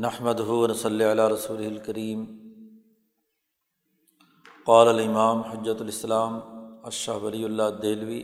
[0.00, 0.40] نحمد
[0.74, 2.24] صلی اللہ رسول الکریم
[4.64, 6.40] قال الامام حجت الاسلام
[6.84, 8.22] اشہ ولی اللہ دہلوی،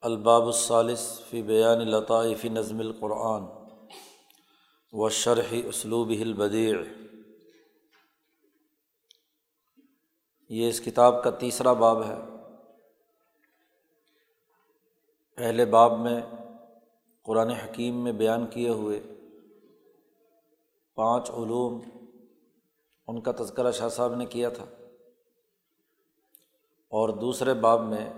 [0.00, 3.44] الباب الثالث فی بیان لطائف نظم القرآن
[4.92, 6.76] و شرح اسلوب البدیع.
[10.48, 12.16] یہ اس کتاب کا تیسرا باب ہے۔
[15.36, 16.20] پہلے باب میں
[17.22, 19.19] قرآن حکیم میں بیان کیے ہوئے
[20.94, 21.80] پانچ علوم
[23.06, 24.64] ان کا تذکرہ شاہ صاحب نے کیا تھا۔
[26.92, 28.12] اور دوسرے باب میں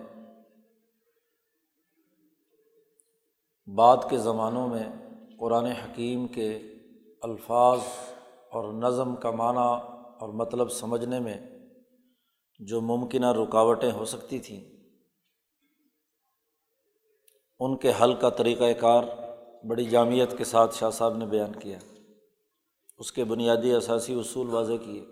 [3.66, 4.88] بعد کے زمانوں میں
[5.38, 6.58] قرآن حکیم کے
[7.22, 7.78] الفاظ
[8.50, 11.40] اور نظم کا معنی اور مطلب سمجھنے میں
[12.58, 14.60] جو ممکنہ رکاوٹیں ہو سکتی تھیں،
[17.60, 19.04] ان کے حل کا طریقۂ کار
[19.66, 21.78] بڑی جامعت کے ساتھ شاہ صاحب نے بیان کیا۔
[23.02, 25.04] اس کے بنیادی اثاثی اصول واضح کیے۔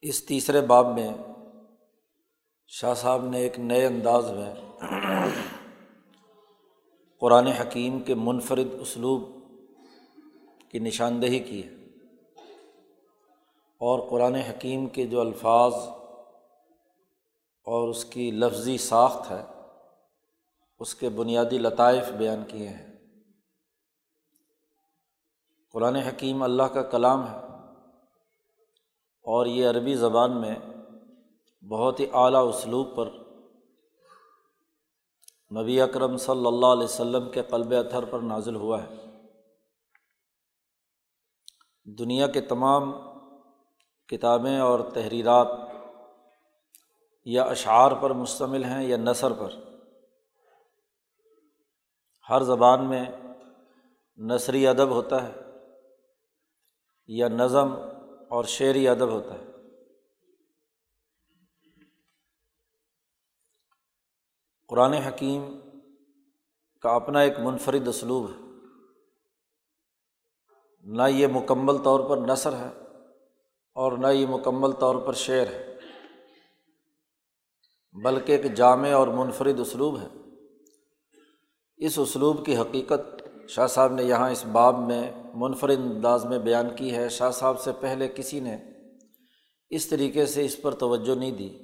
[0.00, 1.12] اس تیسرے باب میں
[2.66, 4.54] شاہ صاحب نے ایک نئے انداز میں
[7.20, 9.22] قرآن حکیم کے منفرد اسلوب
[10.68, 11.74] کی نشاندہی کی ہے
[13.80, 15.74] اور قرآن حکیم کے جو الفاظ
[17.64, 19.44] اور اس کی لفظی ساخت ہے،
[20.78, 22.91] اس کے بنیادی لطائف بیان کیے ہیں۔
[25.72, 27.36] قرآن حکیم اللہ کا کلام ہے
[29.22, 30.54] اور یہ عربی زبان میں
[31.68, 33.10] بہت ہی اعلیٰ اسلوب پر
[35.60, 39.18] نبی اکرم صلی اللہ علیہ وسلم کے قلب اتھر پر نازل ہوا ہے۔
[41.84, 42.92] دنیا کے تمام
[44.06, 45.46] کتابیں اور تحریرات
[47.24, 49.50] یا اشعار پر مشتمل ہیں یا نثر پر۔
[52.30, 53.04] ہر زبان میں
[54.18, 55.41] نثری ادب ہوتا ہے۔
[57.14, 57.72] یا نظم
[58.28, 59.44] اور شعری ادب ہوتا ہے۔
[64.68, 65.60] قرآن حکیم
[66.80, 68.42] کا اپنا ایک منفرد اسلوب ہے۔
[70.80, 72.70] نہ یہ مکمل طور پر نثر ہے
[73.74, 75.78] اور نہ یہ مکمل طور پر شعر ہے،
[78.04, 80.08] بلکہ ایک جامع اور منفرد اسلوب ہے۔
[81.76, 86.76] اس اسلوب کی حقیقت شاہ صاحب نے یہاں اس باب میں منفرد انداز میں بیان
[86.76, 88.56] کی ہے، شاہ صاحب سے پہلے کسی نے
[89.70, 91.58] اس طریقے سے اس پر توجہ نہیں دی۔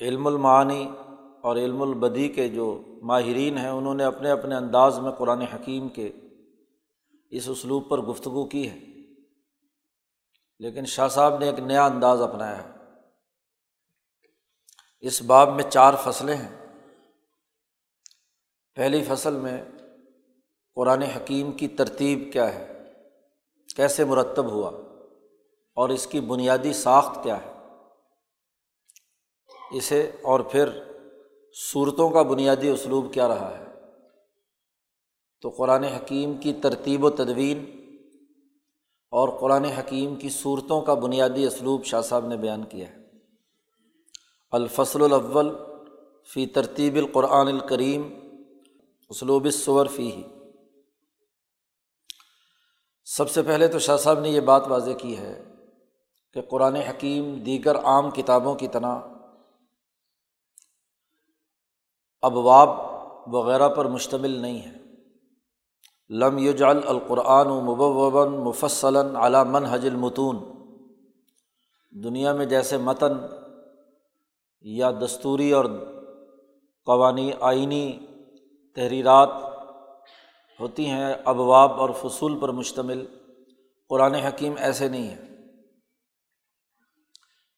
[0.00, 0.90] علم المعانی
[1.42, 5.88] اور علم البدی کے جو ماہرین ہیں، انہوں نے اپنے اپنے انداز میں قرآن حکیم
[5.88, 6.12] کے
[7.30, 8.78] اس اسلوب پر گفتگو کی ہے۔
[10.58, 12.68] لیکن شاہ صاحب نے ایک نیا انداز اپنایا ہے۔
[15.00, 16.66] اس باب میں چار فصلیں ہیں۔
[18.74, 19.64] پہلی فصل میں
[20.74, 22.82] قرآن حکیم کی ترتیب کیا ہے؟
[23.76, 24.70] کیسے مرتب ہوا؟
[25.74, 27.52] اور اس کی بنیادی ساخت کیا ہے؟
[29.72, 30.68] اسے اور پھر
[31.72, 33.64] صورتوں کا بنیادی اسلوب کیا رہا ہے؟
[35.42, 37.86] تو قرآن حکیم کی ترتیب و تدوین
[39.10, 42.96] اور قرآن حکیم کی صورتوں کا بنیادی اسلوب شاہ صاحب نے بیان کیا ہے۔
[44.52, 45.54] الفصل الاول
[46.24, 48.30] فی ترتیب القرآن الکریم،
[49.08, 50.22] اسلوب الصور فی ہی
[53.04, 55.44] سب سے پہلے تو شاہ صاحب نے یہ بات واضح کی ہے
[56.34, 59.00] کہ قرآن حکیم دیگر عام کتابوں کی طرح
[62.22, 62.68] ابواب
[63.34, 64.82] وغیرہ پر مشتمل نہیں ہے۔
[66.10, 70.36] لم یجعل القرآن و مبوباً مفصلاً علی من حج المتون۔
[71.90, 73.12] دنیا میں جیسے متن
[74.60, 75.64] یا دستوری اور
[76.86, 77.98] قوانی آئینی
[78.74, 79.28] تحریرات
[80.62, 83.06] ہوتی ہیں ابواب اور فصول پر مشتمل۔
[83.88, 85.20] قرآن حکیم ایسے نہیں ہے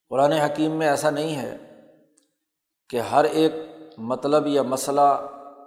[0.08, 1.56] قرآن حکیم میں ایسا نہیں ہے
[2.88, 3.52] کہ ہر ایک
[3.98, 5.26] مطلب یا مسئلہ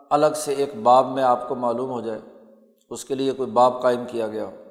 [0.09, 2.20] الگ سے ایک باب میں آپ کو معلوم ہو جائے،
[2.90, 4.64] اس کے لیے کوئی باب قائم کیا گیا ہو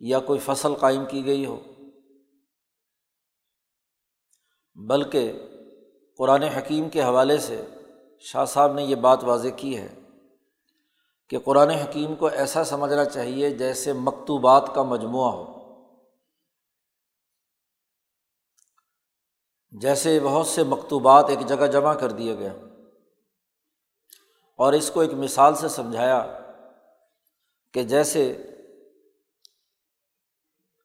[0.00, 1.60] یا کوئی فصل قائم کی گئی ہو۔
[4.76, 5.32] بلکہ
[6.18, 7.66] قرآن حکیم کے حوالے سے
[8.20, 9.97] شاہ صاحب نے یہ بات واضح کی ہے
[11.28, 15.58] کہ قرآن حکیم کو ایسا سمجھنا چاہیے جیسے مکتوبات کا مجموعہ ہو۔
[19.70, 22.52] جیسے بہت سے مکتوبات ایک جگہ جمع کر دیا گیا
[24.56, 26.38] اور اس کو ایک مثال سے سمجھایا
[27.72, 28.42] کہ جیسے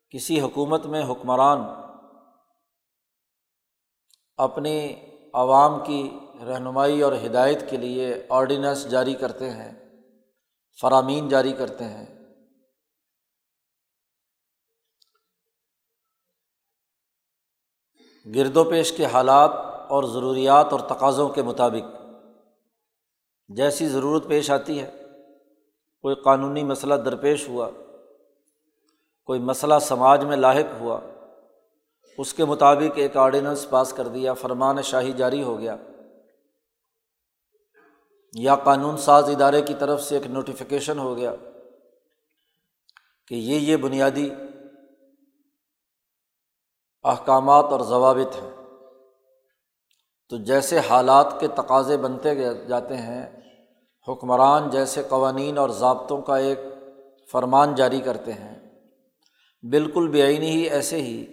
[0.10, 1.60] کسی حکومت میں حکمران
[4.38, 4.96] اپنی
[5.34, 9.83] عوام کی رہنمائی اور ہدایت کے لیے آرڈیننس جاری کرتے ہیں۔
[10.82, 12.06] فرامین جاری کرتے ہیں۔
[18.36, 19.52] گرد و پیش کے حالات
[19.90, 21.96] اور ضروریات اور تقاضوں کے مطابق
[23.48, 24.92] جیسی ضرورت پیش آتی ہے،
[26.02, 27.70] کوئی قانونی مسئلہ درپیش ہوا،
[29.26, 31.00] کوئی مسئلہ سماج میں لاحق ہوا،
[32.18, 35.76] اس کے مطابق ایک آرڈیننس پاس کر دیا، فرمان شاہی جاری ہو گیا۔
[38.36, 41.36] یا قانون ساز ادارے کی طرف سے ایک نوٹیفیکیشن ہو گیا
[43.28, 44.30] کہ یہ یہ بنیادی
[47.04, 48.50] احکامات اور ضوابط ہیں۔
[50.30, 52.36] تو جیسے حالات کے تقاضے بنتے
[52.68, 53.42] جاتے ہیں،
[54.08, 56.60] حکمران جیسے قوانین اور ضابطوں کا ایک
[57.32, 58.60] فرمان جاری کرتے ہیں۔
[59.64, 61.26] بالکل بے آئینی ہی ایسے ہی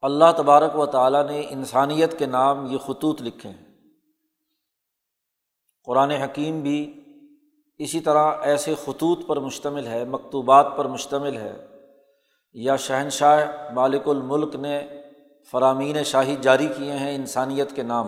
[0.00, 3.67] اللہ تبارک و تعالیٰ نے انسانیت کے نام یہ خطوط لکھے ہیں۔
[5.84, 7.04] قرآن حکیم بھی
[7.78, 11.66] اسی طرح ایسے خطوط پر مشتمل ہے، مکتوبات پر مشتمل ہے۔
[12.52, 14.88] یا شہنشاہ مالک الملک نے
[15.50, 18.06] فرامین شاہی جاری کیے ہیں انسانیت کے نام۔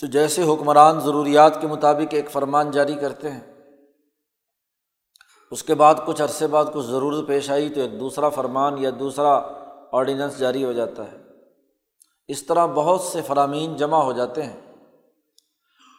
[0.00, 3.40] تو جیسے حکمران ضروریات کے مطابق ایک فرمان جاری کرتے ہیں،
[5.50, 8.90] اس کے بعد کچھ عرصے بعد کچھ ضرورت پیش آئی تو ایک دوسرا فرمان یا
[8.98, 9.40] دوسرا
[9.92, 11.27] آرڈیننس جاری ہو جاتا ہے۔
[12.28, 14.60] اس طرح بہت سے فرامین جمع ہو جاتے ہیں۔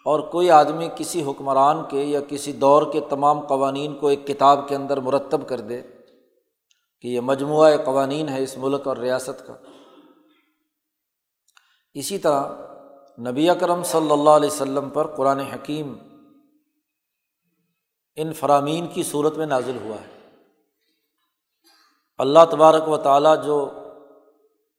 [0.05, 4.67] اور کوئی آدمی کسی حکمران کے یا کسی دور کے تمام قوانین کو ایک کتاب
[4.67, 5.81] کے اندر مرتب کر دے
[7.01, 9.53] کہ یہ مجموعہ قوانین ہے اس ملک اور ریاست کا۔
[11.93, 12.43] اسی طرح
[13.19, 15.95] نبی اکرم صلی اللہ علیہ وسلم پر قرآن حکیم
[18.15, 20.35] ان فرامین کی صورت میں نازل ہوا ہے۔
[22.17, 23.69] اللہ تبارک و تعالیٰ جو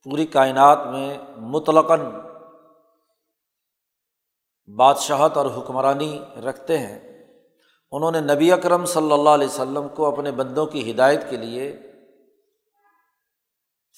[0.04, 2.00] پوری کائنات میں مطلقاً
[4.76, 7.24] بادشاہت اور حکمرانی رکھتے ہیں۔
[7.92, 11.76] انہوں نے نبی اکرم صلی اللہ علیہ وسلم کو اپنے بندوں کی ہدایت کے لیے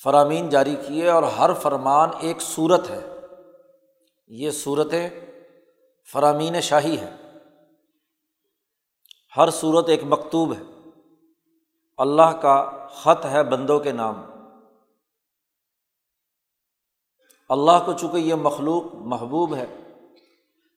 [0.02, 3.00] فرامین جاری کیے اور ہر فرمان ایک صورت ہے۔
[4.28, 5.10] یہ صورتیں
[6.12, 7.16] فرامین شاہی ہے
[9.36, 10.90] ہر صورت ایک مکتوب ہے۔
[11.98, 14.31] اللہ کا خط ہے بندوں کے نام۔
[17.52, 19.66] اللہ کو چونکہ یہ مخلوق محبوب ہے،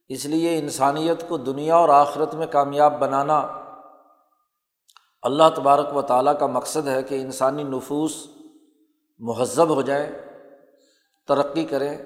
[0.10, 3.39] اس لیے انسانیت کو دنیا اور آخرت میں کامیاب بنانا
[5.22, 8.27] اللہ تبارک و تعالیٰ کا مقصد ہے کہ انسانی نفوس
[9.19, 10.12] مہذب ہو جائیں
[11.27, 11.98] ترقی کریں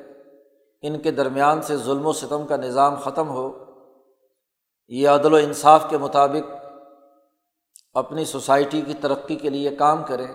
[0.81, 3.51] ان کے درمیان سے ظلم و ستم کا نظام ختم ہو۔
[4.88, 6.54] یہ عدل و انصاف کے مطابق
[7.94, 10.27] اپنی سوسائٹی کی ترقی کے لیے کام کریں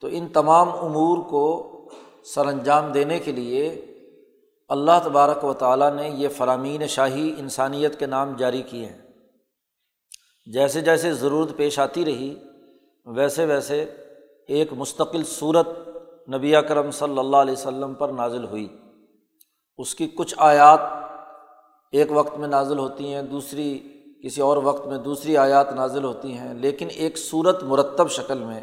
[0.00, 1.72] تو ان تمام امور کو
[2.34, 3.68] سر انجام دینے کے لیے
[4.68, 8.98] اللہ تبارک و تعالیٰ نے یہ فرامین شاہی انسانیت کے نام جاری کیے ہیں۔
[10.52, 12.34] جیسے جیسے ضرورت پیش آتی رہی،
[13.06, 13.84] ویسے ویسے
[14.48, 15.68] ایک مستقل صورت
[16.34, 18.68] نبی کرم صلی اللہ علیہ وسلم پر نازل ہوئی۔
[19.78, 20.80] اس کی کچھ آیات
[21.92, 23.78] ایک وقت میں نازل ہوتی ہیں، دوسری
[24.24, 28.60] کسی اور وقت میں دوسری آیات نازل ہوتی ہیں، لیکن ایک صورت مرتب شکل میں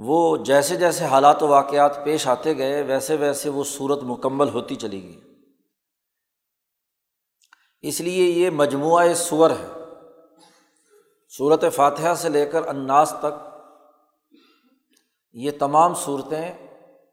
[0.00, 4.76] وہ جیسے جیسے حالات و واقعات پیش آتے گئے، ویسے ویسے وہ صورت مکمل ہوتی
[4.76, 5.20] چلی گئی۔
[7.82, 9.66] اس لیے یہ مجموعہ سور ہے۔
[11.36, 13.48] صورت فاتحہ سے لے کر اناس تک
[15.32, 16.52] یہ تمام صورتیں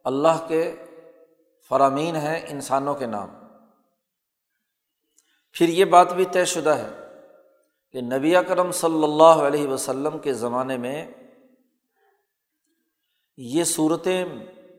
[0.04, 0.76] اللہ کے
[1.70, 3.30] فرامین ہیں انسانوں کے نام۔
[5.52, 6.90] پھر یہ بات بھی طے شدہ ہے
[7.92, 11.12] کہ نبی اکرم صلی اللہ علیہ وسلم کے زمانے میں
[13.38, 14.26] یہ صورتیں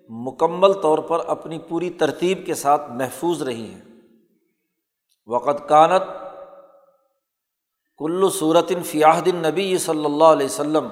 [0.09, 3.81] مکمل طور پر اپنی پوری ترتیب کے ساتھ محفوظ رہی ہیں۔
[5.27, 6.03] وقت کانت
[7.99, 10.89] کلو صورت فیاحدن نبی صلی اللہ علیہ وسلم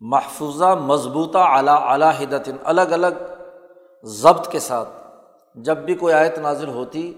[0.00, 3.32] محفوظہ مضبوطہ اعلیٰ اعلیٰ ہدتن الگ الگ
[4.02, 4.88] ضبط کے ساتھ۔
[5.54, 7.14] جب بھی کوئی آیت نازل ہوتی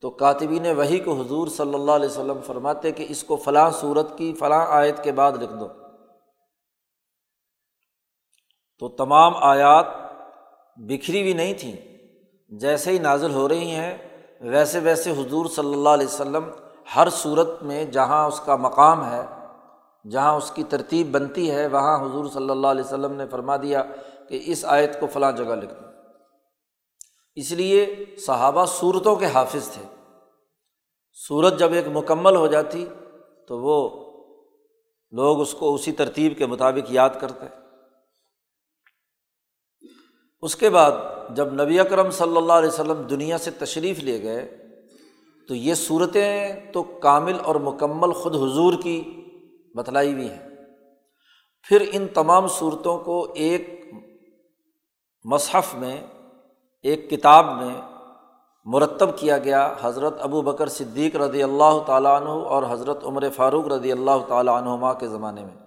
[0.00, 4.18] تو کاتبین وہی کو حضور صلی اللہ علیہ وسلم فرماتے کہ اس کو فلاں صورت
[4.18, 5.68] کی، فلاں آیت کے بعد لکھ دو۔
[8.78, 9.86] تو تمام آیات
[10.76, 11.76] بکھری ہوئی نہیں تھیں۔
[12.48, 13.98] جیسے ہی نازل ہو رہی ہیں،
[14.40, 16.50] ویسے ویسے حضور صلی اللہ علیہ وسلم
[16.96, 19.22] ہر صورت میں جہاں اس کا مقام ہے،
[20.10, 23.82] جہاں اس کی ترتیب بنتی ہے، وہاں حضور صلی اللہ علیہ وسلم نے فرما دیا
[24.28, 25.86] کہ اس آیت کو فلاں جگہ لکھ دو۔
[27.34, 29.82] اس لیے صحابہ صورتوں کے حافظ تھے۔
[31.28, 32.86] صورت جب ایک مکمل ہو جاتی
[33.48, 34.06] تو وہ
[35.10, 37.65] لوگ اس کو اسی ترتیب کے مطابق یاد کرتے۔
[40.46, 40.92] اس کے بعد
[41.30, 44.56] جب نبی اکرم صلی اللہ علیہ وسلم دنیا سے تشریف لے گئے،
[45.48, 49.24] تو یہ صورتیں تو کامل اور مکمل خود حضور کی
[49.74, 50.48] بتلائی ہوئی ہیں۔
[51.68, 53.90] پھر ان تمام صورتوں کو ایک
[55.24, 56.00] مصحف میں،
[56.82, 57.74] ایک کتاب میں
[58.64, 63.66] مرتب کیا گیا۔ حضرت ابو بکر صدیق رضی اللہ تعالیٰ عنہ اور حضرت عمر فاروق
[63.66, 65.65] رضی اللہ تعالیٰ عنہما کے زمانے میں۔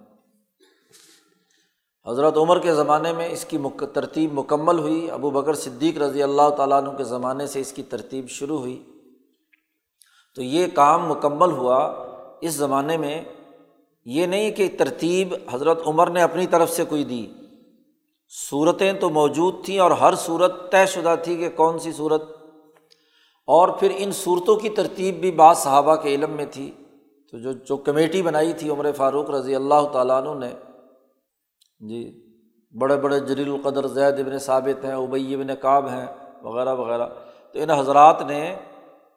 [2.08, 3.58] حضرت عمر کے زمانے میں اس کی
[3.92, 7.82] ترتیب مکمل ہوئی۔ ابو بکر صدیق رضی اللہ تعالیٰ عنہ کے زمانے سے اس کی
[7.82, 8.82] ترتیب شروع ہوئی۔
[10.34, 11.94] تو یہ کام مکمل ہوا
[12.40, 13.24] اس زمانے میں۔
[14.04, 17.26] یہ نہیں کہ ترتیب حضرت عمر نے اپنی طرف سے کوئی دی۔
[18.50, 22.22] صورتیں تو موجود تھیں اور ہر صورت طے شدہ تھی کہ کون سی صورت۔
[23.46, 26.70] اور پھر ان صورتوں کی ترتیب بھی بعض صحابہ کے علم میں تھی۔
[27.30, 30.69] تو جو جو کمیٹی بنائی تھی عمر فاروق رضی اللہ تعالیٰ عنہ نے
[31.80, 32.26] جی
[32.78, 36.06] بڑے بڑے جلیل القدر زید ابن ثابت ہیں ابئی ابن کعب ہیں،
[36.42, 37.08] وغیرہ وغیرہ۔
[37.52, 38.56] تو ان حضرات نے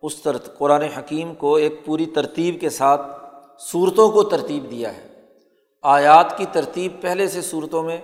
[0.02, 3.02] اس طرح قرآن حکیم کو ایک پوری ترتیب کے ساتھ
[3.60, 5.22] صورتوں کو ترتیب دیا ہے۔
[5.82, 7.98] آیات کی ترتیب پہلے سے صورتوں میں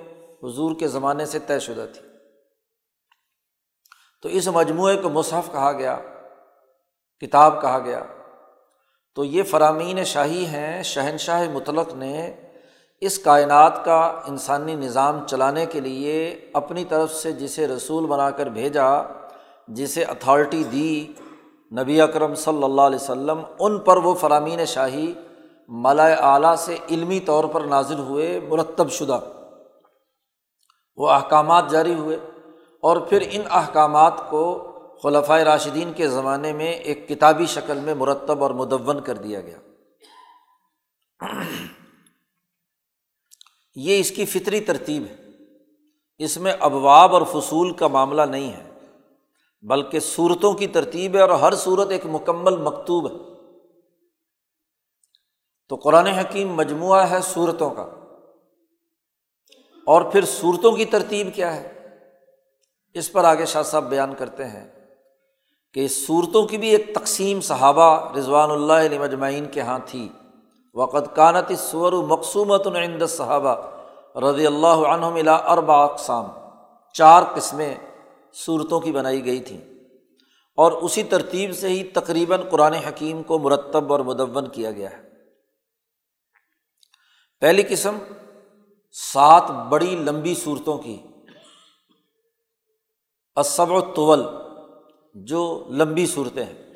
[0.43, 2.07] حضور کے زمانے سے طے شدہ تھی۔
[4.21, 5.97] تو اس مجموعے کو مصحف کہا گیا،
[7.21, 8.03] کتاب کہا گیا۔
[9.15, 12.35] تو یہ فرامین شاہی ہیں، شہنشاہ مطلق نے
[13.01, 18.46] اس کائنات کا انسانی نظام چلانے کے لیے اپنی طرف سے جسے رسول بنا کر
[18.46, 18.88] بھیجا،
[19.68, 21.08] جسے اتھارٹی دی
[21.82, 25.13] نبی اکرم صلی اللہ علیہ وسلم، ان پر وہ فرامین شاہی
[25.68, 29.20] ملائے اعلیٰ سے علمی طور پر نازل ہوئے، مرتب شدہ۔
[30.98, 32.18] وہ احکامات جاری ہوئے
[32.82, 34.72] اور پھر ان احکامات کو
[35.03, 39.58] خلفۂ راشدین کے زمانے میں ایک کتابی شکل میں مرتب اور مدون کر دیا گیا۔
[43.79, 45.15] یہ اس کی فطری ترتیب ہے۔
[46.17, 48.69] اس میں ابواب اور فصول کا معاملہ نہیں ہے،
[49.62, 53.17] بلکہ صورتوں کی ترتیب ہے اور ہر صورت ایک مکمل مکتوب ہے۔
[55.69, 57.83] تو قرآن حکیم مجموعہ ہے صورتوں کا۔
[59.86, 61.98] اور پھر صورتوں کی ترتیب کیا ہے؟
[62.93, 64.67] اس پر آگے شاہ صاحب بیان کرتے ہیں
[65.74, 70.09] کہ اس صورتوں کی بھی ایک تقسیم صحابہ رضوان اللہ علیہ مجمعین کے یہاں تھی۔
[70.73, 73.55] وقت کانت سور و مقصومت العند صحابہ
[74.17, 76.25] رضی اللہ عنہ اربا اقسام۔
[76.93, 77.75] چار قسمیں
[78.33, 79.61] صورتوں کی بنائی گئی تھیں۔
[80.55, 85.09] اور اسی ترتیب سے ہی تقریباً قرآن حکیم کو مرتب اور مدون کیا گیا ہے۔
[87.39, 87.97] پہلی قسم
[88.91, 91.01] سات بڑی لمبی صورتوں کی۔
[93.35, 94.25] اسب و طول
[95.13, 96.68] جو لمبی صورتیں ہیں۔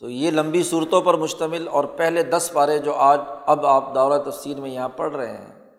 [0.00, 4.30] تو یہ لمبی صورتوں پر مشتمل اور پہلے دس پارے جو آج اب آپ دورہ
[4.30, 5.70] تفسیر میں یہاں پڑھ رہے ہیں،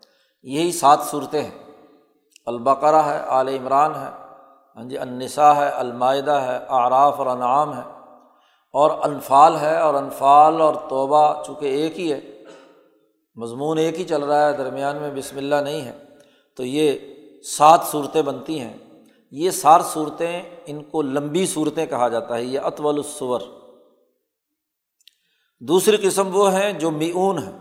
[0.44, 1.58] یہی سات صورتیں ہیں۔
[2.46, 4.30] البقرہ ہے عال عمران ہے
[4.76, 7.82] ہاں جی النساء ہے، المائدہ ہے آراف اور انعام ہے۔
[8.74, 12.22] اور انفال ہے، اور انفال اور توبہ چونکہ ایک ہی ہے،
[13.36, 15.92] مضمون ایک ہی چل رہا ہے، درمیان میں بسم اللہ نہیں ہے۔
[16.58, 16.94] تو یہ
[17.44, 18.78] سات صورتیں بنتی ہیں۔
[19.32, 23.40] یہ سات صورتیں ان کو لمبی صورتیں کہا جاتا ہے، یہ اطول الصور۔
[25.60, 27.60] دوسری قسم وہ ہیں جو میون ہیں۔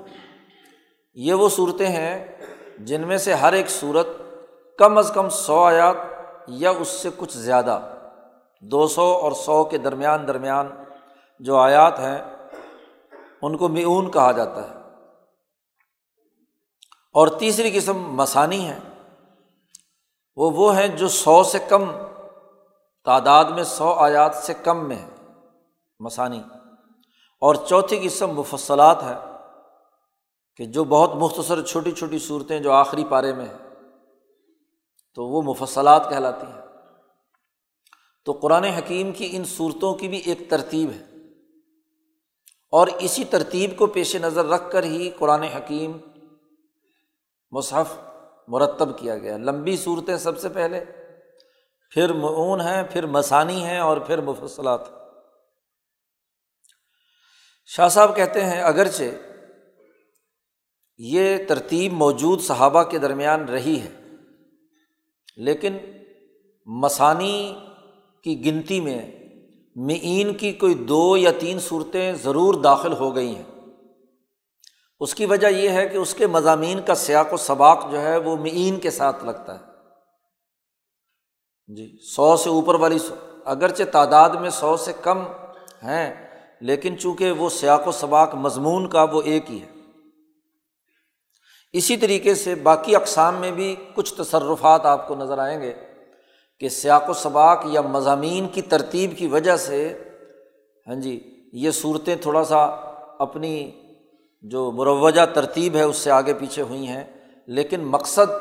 [1.14, 2.36] یہ وہ صورتیں ہیں
[2.78, 4.06] جن میں سے ہر ایک صورت
[4.78, 5.96] کم از کم سو آیات
[6.46, 7.94] یا اس سے کچھ زیادہ،
[8.60, 10.68] دو سو اور سو کے درمیان درمیان
[11.40, 12.36] جو آیات ہیں،
[13.42, 14.74] ان کو میون کہا جاتا ہے۔
[17.12, 18.78] اور تیسری قسم مسانی ہے
[20.36, 21.84] وہ وہ ہیں جو سو سے کم،
[23.04, 25.08] تعداد میں سو آیات سے کم میں ہے
[26.00, 26.42] مسانی۔
[27.40, 29.14] اور چوتھی قسم مفصلات ہے
[30.56, 33.68] کہ جو بہت مختصر چھوٹی چھوٹی صورتیں جو آخری پارے میں ہیں،
[35.14, 36.60] تو وہ مفصلات کہلاتی ہیں۔
[38.24, 41.04] تو قرآن حکیم کی ان صورتوں کی بھی ایک ترتیب ہے۔
[42.70, 45.92] اور اسی ترتیب کو پیش نظر رکھ کر ہی قرآن حکیم
[47.50, 47.98] مصحف
[48.48, 50.84] مرتب کیا گیا۔ لمبی صورتیں سب سے پہلے،
[51.90, 54.97] پھر معون ہیں، پھر مسانی ہیں اور پھر مفصلات۔
[57.70, 59.04] شاہ صاحب کہتے ہیں، اگرچہ
[61.00, 63.90] یہ ترتیب موجود صحابہ کے درمیان رہی ہے،
[65.36, 65.76] لیکن
[66.66, 67.54] مسانی
[68.22, 69.00] کی گنتی میں
[69.76, 73.44] معین کی کوئی دو یا تین صورتیں ضرور داخل ہو گئی ہیں۔
[75.00, 78.16] اس کی وجہ یہ ہے کہ اس کے مضامین کا سیاق و سباق جو ہے
[78.16, 79.66] وہ معین کے ساتھ لگتا ہے۔
[81.68, 85.22] جی سو سے اوپر والی سو، اگرچہ تعداد میں سو سے کم
[85.82, 86.27] ہیں
[86.60, 89.66] لیکن چونکہ وہ سیاق و سباق مضمون کا وہ ایک ہی ہے۔
[91.72, 95.72] اسی طریقے سے باقی اقسام میں بھی کچھ تصرفات آپ کو نظر آئیں گے
[96.58, 99.98] کہ سیاق و سباق یا مضامین کی ترتیب کی وجہ سے
[100.86, 102.64] ہاں جی یہ صورتیں تھوڑا سا
[103.18, 103.70] اپنی
[104.42, 107.04] جو مروجہ ترتیب ہے اس سے آگے پیچھے ہوئی ہیں،
[107.46, 108.32] لیکن مقصد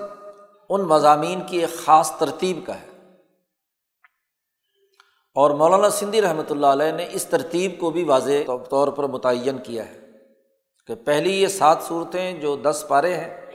[0.70, 2.97] ان مضامین کی ایک خاص ترتیب کا ہے۔
[5.38, 9.58] اور مولانا سندھی رحمۃ اللہ علیہ نے اس ترتیب کو بھی واضح طور پر متعین
[9.58, 10.00] کیا ہے
[10.88, 13.46] کہ پہلی یہ سات صورتیں جو دس پارے ہیں،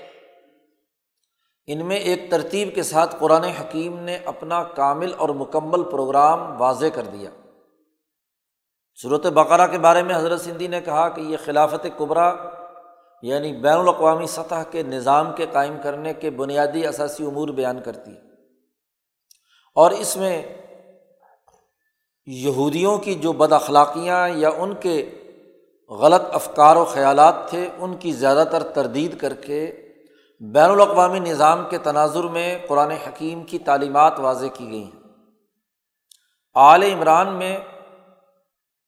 [1.66, 6.86] ان میں ایک ترتیب کے ساتھ قرآن حکیم نے اپنا کامل اور مکمل پروگرام واضح
[6.94, 7.30] کر دیا۔
[9.02, 12.34] صورت بقرہ کے بارے میں حضرت سندھی نے کہا کہ یہ خلافت قبرا
[13.22, 18.10] یعنی بین الاقوامی سطح کے نظام کے قائم کرنے کے بنیادی اثاثی امور بیان کرتی
[18.10, 18.20] ہے۔
[19.74, 20.61] اور اس میں
[22.26, 25.10] یہودیوں کی جو بد اخلاقیاں یا ان کے
[25.88, 29.72] غلط افکار و خیالات تھے، ان کی زیادہ تر تردید کر کے
[30.40, 35.02] بین الاقوامی نظام کے تناظر میں قرآن حکیم کی تعلیمات واضح کی گئی ہیں۔
[36.54, 37.58] اعلی عمران میں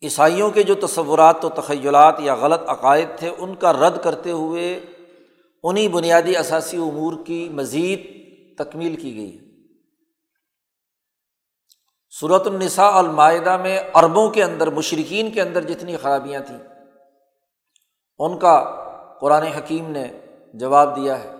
[0.02, 4.80] عیسائیوں کے جو تصورات و تخیلات یا غلط عقائد تھے، ان کا رد کرتے ہوئے
[5.62, 8.24] انہیں بنیادی اثاثی امور کی مزید
[8.58, 9.43] تکمیل کی گئی۔
[12.20, 16.58] صورت النساء المائدہ میں عربوں کے اندر مشرقین کے اندر جتنی خرابیاں تھیں،
[18.18, 18.64] ان کا
[19.20, 20.08] قرآن حکیم نے
[20.54, 21.30] جواب دیا ہے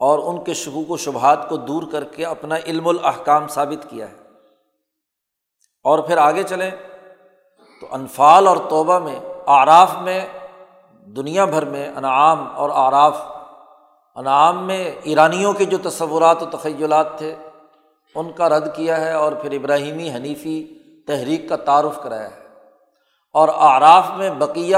[0.00, 4.08] اور ان کے شکوک و شبہات کو دور کر کے اپنا علم الاحکام ثابت کیا
[4.08, 4.14] ہے۔
[5.84, 6.70] اور پھر آگے چلیں
[7.80, 10.26] تو انفال اور توبہ میں آراف میں،
[11.06, 13.22] دنیا بھر میں انعام اور آراف
[14.16, 17.36] انعام میں ایرانیوں کے جو تصورات و تخیلات تھے
[18.14, 22.46] ان کا رد کیا ہے اور پھر ابراہیمی حنیفی تحریک کا تعارف کرایا ہے۔
[23.32, 24.76] اور آراف میں بقیہ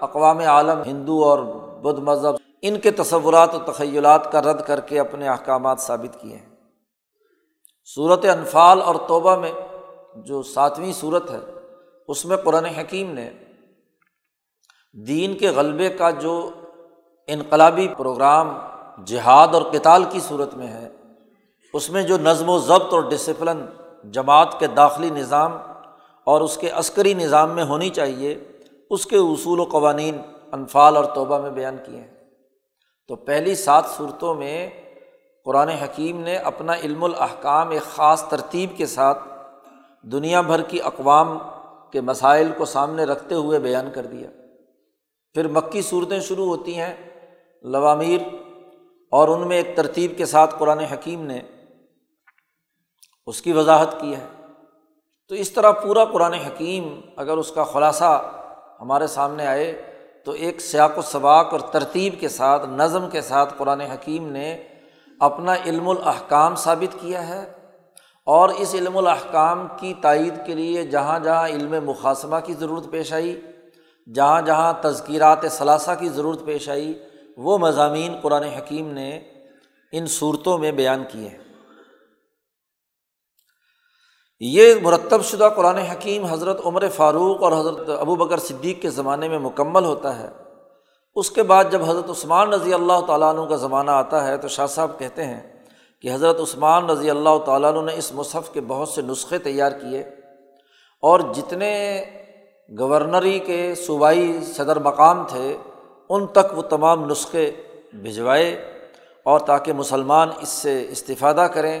[0.00, 1.38] اقوام عالم، ہندو اور
[1.82, 6.36] بدھ مذہب، ان کے تصورات و تخیلات کا رد کر کے اپنے احکامات ثابت کیے
[6.36, 6.56] ہیں۔
[7.94, 9.52] صورت انفال اور توبہ میں
[10.16, 11.38] جو ساتویں صورت ہے،
[12.08, 13.30] اس میں قرآن حکیم نے
[15.06, 16.50] دین کے غلبے کا جو
[17.26, 18.58] انقلابی پروگرام
[19.04, 20.88] جہاد اور کتال کی صورت میں ہے
[21.74, 23.66] اس میں جو نظم و ضبط اور ڈسپلن
[24.04, 25.56] جماعت کے داخلی نظام
[26.24, 28.38] اور اس کے عسکری نظام میں ہونی چاہیے،
[28.90, 30.18] اس کے اصول و قوانین
[30.52, 32.14] انفال اور توبہ میں بیان کیے ہیں۔
[33.08, 34.70] تو پہلی سات صورتوں میں
[35.44, 39.18] قرآن حکیم نے اپنا علم الاحکام ایک خاص ترتیب کے ساتھ
[40.02, 41.38] دنیا بھر کی اقوام
[41.92, 44.30] کے مسائل کو سامنے رکھتے ہوئے بیان کر دیا۔
[45.34, 46.94] پھر مکی صورتیں شروع ہوتی ہیں،
[47.62, 48.20] لوامیر،
[49.10, 51.40] اور ان میں ایک ترتیب کے ساتھ قرآن حکیم نے
[53.26, 54.26] اس کی وضاحت کی ہے۔
[55.28, 58.32] تو اس طرح پورا قرآن حکیم اگر اس کا خلاصہ
[58.80, 59.82] ہمارے سامنے آئے
[60.24, 64.62] تو ایک سیاق و سباق اور ترتیب کے ساتھ، نظم کے ساتھ قرآن حکیم نے
[65.20, 67.52] اپنا علم الاحکام ثابت کیا ہے
[68.26, 73.12] اور اس علم الاحکام کی تائید کے لیے جہاں جہاں علم مقاصمہ کی ضرورت پیش
[73.12, 73.40] آئی،
[74.14, 77.02] جہاں جہاں تذکیرات ثلاثہ کی ضرورت پیش آئی،
[77.36, 79.20] وہ مضامین قرآن حکیم نے
[79.92, 81.43] ان صورتوں میں بیان کیے ہیں۔
[84.40, 89.28] یہ مرتب شدہ قرآن حکیم حضرت عمر فاروق اور حضرت ابو بکر صدیق کے زمانے
[89.28, 90.28] میں مکمل ہوتا ہے۔
[91.14, 94.48] اس کے بعد جب حضرت عثمان رضی اللہ تعالیٰ عنہ کا زمانہ آتا ہے تو
[94.48, 95.40] شاہ صاحب کہتے ہیں
[96.00, 99.72] کہ حضرت عثمان رضی اللہ تعالیٰ عنہ نے اس مصحف کے بہت سے نسخے تیار
[99.72, 100.00] کیے
[101.00, 102.04] اور جتنے
[102.78, 105.56] گورنری کے صوبائی صدر مقام تھے
[106.08, 107.50] ان تک وہ تمام نسخے
[107.92, 108.52] بھجوائے
[109.22, 111.80] اور تاکہ مسلمان اس سے استفادہ کریں۔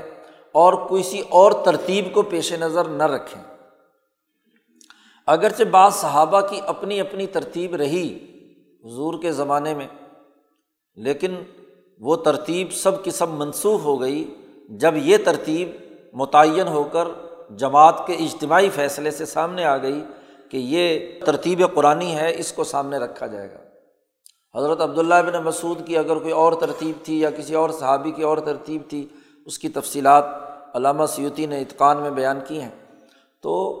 [0.54, 3.42] اور کسی اور ترتیب کو پیش نظر نہ رکھیں۔
[5.28, 8.06] اگرچہ بعض صحابہ کی اپنی اپنی ترتیب رہی
[8.84, 9.86] حضور کے زمانے میں،
[10.96, 11.34] لیکن
[12.00, 14.24] وہ ترتیب سب کی سب منسوخ ہو گئی
[14.68, 15.68] جب یہ ترتیب
[16.12, 17.08] متعین ہو کر
[17.56, 20.04] جماعت کے اجتماعی فیصلے سے سامنے آ گئی
[20.50, 25.86] کہ یہ ترتیب قرآن ہے، اس کو سامنے رکھا جائے گا۔ حضرت عبداللہ بن مسعود
[25.86, 29.06] کی اگر کوئی اور ترتیب تھی یا کسی اور صحابی کی اور ترتیب تھی
[29.46, 30.24] اس کی تفصیلات
[30.74, 32.70] علامہ سیوتی نے اتقان میں بیان کی ہیں۔
[33.40, 33.80] تو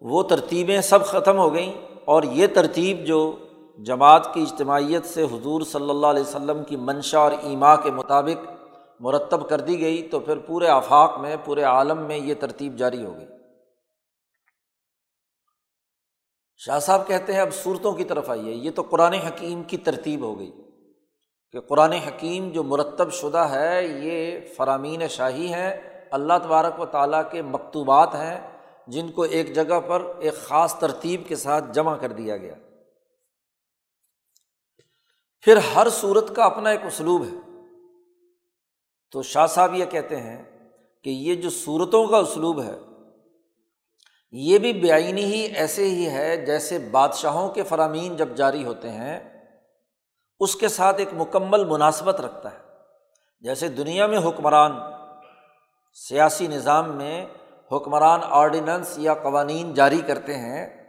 [0.00, 1.72] وہ ترتیبیں سب ختم ہو گئیں
[2.04, 3.36] اور یہ ترتیب جو
[3.78, 8.50] جماعت کی اجتماعیت سے حضور صلی اللہ علیہ وسلم کی منشا اور ایما کے مطابق
[9.00, 13.04] مرتب کر دی گئی، تو پھر پورے آفاق میں، پورے عالم میں یہ ترتیب جاری
[13.04, 13.26] ہو گئی۔
[16.56, 20.24] شاہ صاحب کہتے ہیں، اب صورتوں کی طرف آئیے۔ یہ تو قرآن حکیم کی ترتیب
[20.24, 20.61] ہو گئی۔
[21.52, 27.22] کہ قرآن حکیم جو مرتب شدہ ہے، یہ فرامین شاہی ہیں۔ اللہ تبارک و تعالیٰ
[27.30, 32.12] کے مکتوبات ہیں، جن کو ایک جگہ پر ایک خاص ترتیب کے ساتھ جمع کر
[32.12, 32.54] دیا گیا۔
[35.40, 37.50] پھر ہر صورت کا اپنا ایک اسلوب ہے۔
[39.10, 40.68] تو شاہ صاحب یہ کہتے ہیں
[41.04, 42.74] کہ یہ جو صورتوں کا اسلوب ہے،
[44.32, 49.31] یہ بھی بےآینی ہی ایسے ہی ہے جیسے بادشاہوں کے فرامین جب جاری ہوتے ہیں۔
[50.42, 52.58] اس کے ساتھ ایک مکمل مناسبت رکھتا ہے۔
[53.40, 54.72] جیسے دنیا میں حکمران،
[55.92, 57.26] سیاسی نظام میں
[57.72, 60.86] حکمران آرڈیننس یا قوانین جاری کرتے ہیں،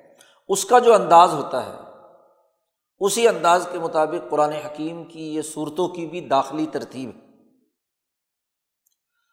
[0.48, 1.78] اس کا جو انداز ہوتا ہے،
[3.00, 7.22] اسی انداز کے مطابق قرآن حکیم کی یہ صورتوں کی بھی داخلی ترتیب ہے۔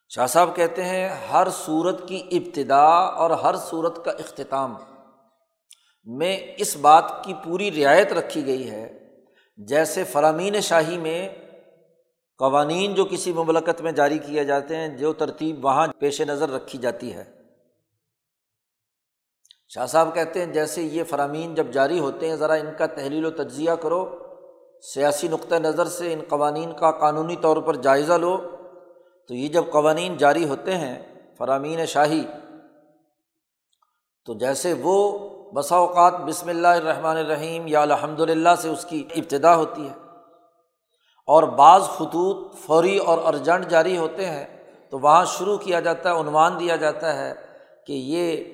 [0.08, 4.74] شاہ صاحب کہتے ہیں، ہر صورت کی ابتدا اور ہر صورت کا اختتام۔
[6.04, 9.09] میں اس بات کی پوری رعایت رکھی گئی ہے
[9.66, 11.28] جیسے فرامین شاہی میں
[12.38, 16.78] قوانین جو کسی مملکت میں جاری کیے جاتے ہیں، جو ترتیب وہاں پیش نظر رکھی
[16.78, 17.24] جاتی ہے۔
[19.68, 23.24] شاہ صاحب کہتے ہیں، جیسے یہ فرامین جب جاری ہوتے ہیں، ذرا ان کا تحلیل
[23.24, 24.18] و تجزیہ کرو۔
[24.82, 28.36] سیاسی نقطۂ نظر سے ان قوانین کا قانونی طور پر جائزہ لو۔
[29.28, 32.24] تو یہ جب قوانین جاری ہوتے ہیں، فرامین شاہی،
[34.24, 35.18] تو جیسے وہ
[35.54, 39.92] بسا اوقات بسم اللہ الرحمٰن الرحیم یا الحمد للہ سے اس کی ابتدا ہوتی ہے۔
[41.26, 46.20] اور بعض خطوط فوری اور ارجنٹ جاری ہوتے ہیں، تو وہاں شروع کیا جاتا ہے،
[46.20, 47.34] عنوان دیا جاتا ہے
[47.86, 48.44] کہ یہ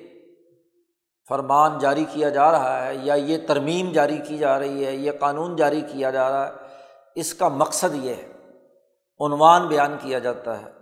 [1.29, 5.11] فرمان جاری کیا جا رہا ہے یا یہ ترمیم جاری کی جا رہی ہے، یہ
[5.19, 6.51] قانون جاری کیا جا رہا ہے۔
[7.15, 8.31] اس کا مقصد یہ ہے،
[9.19, 10.76] عنوان بیان کیا جاتا ہے۔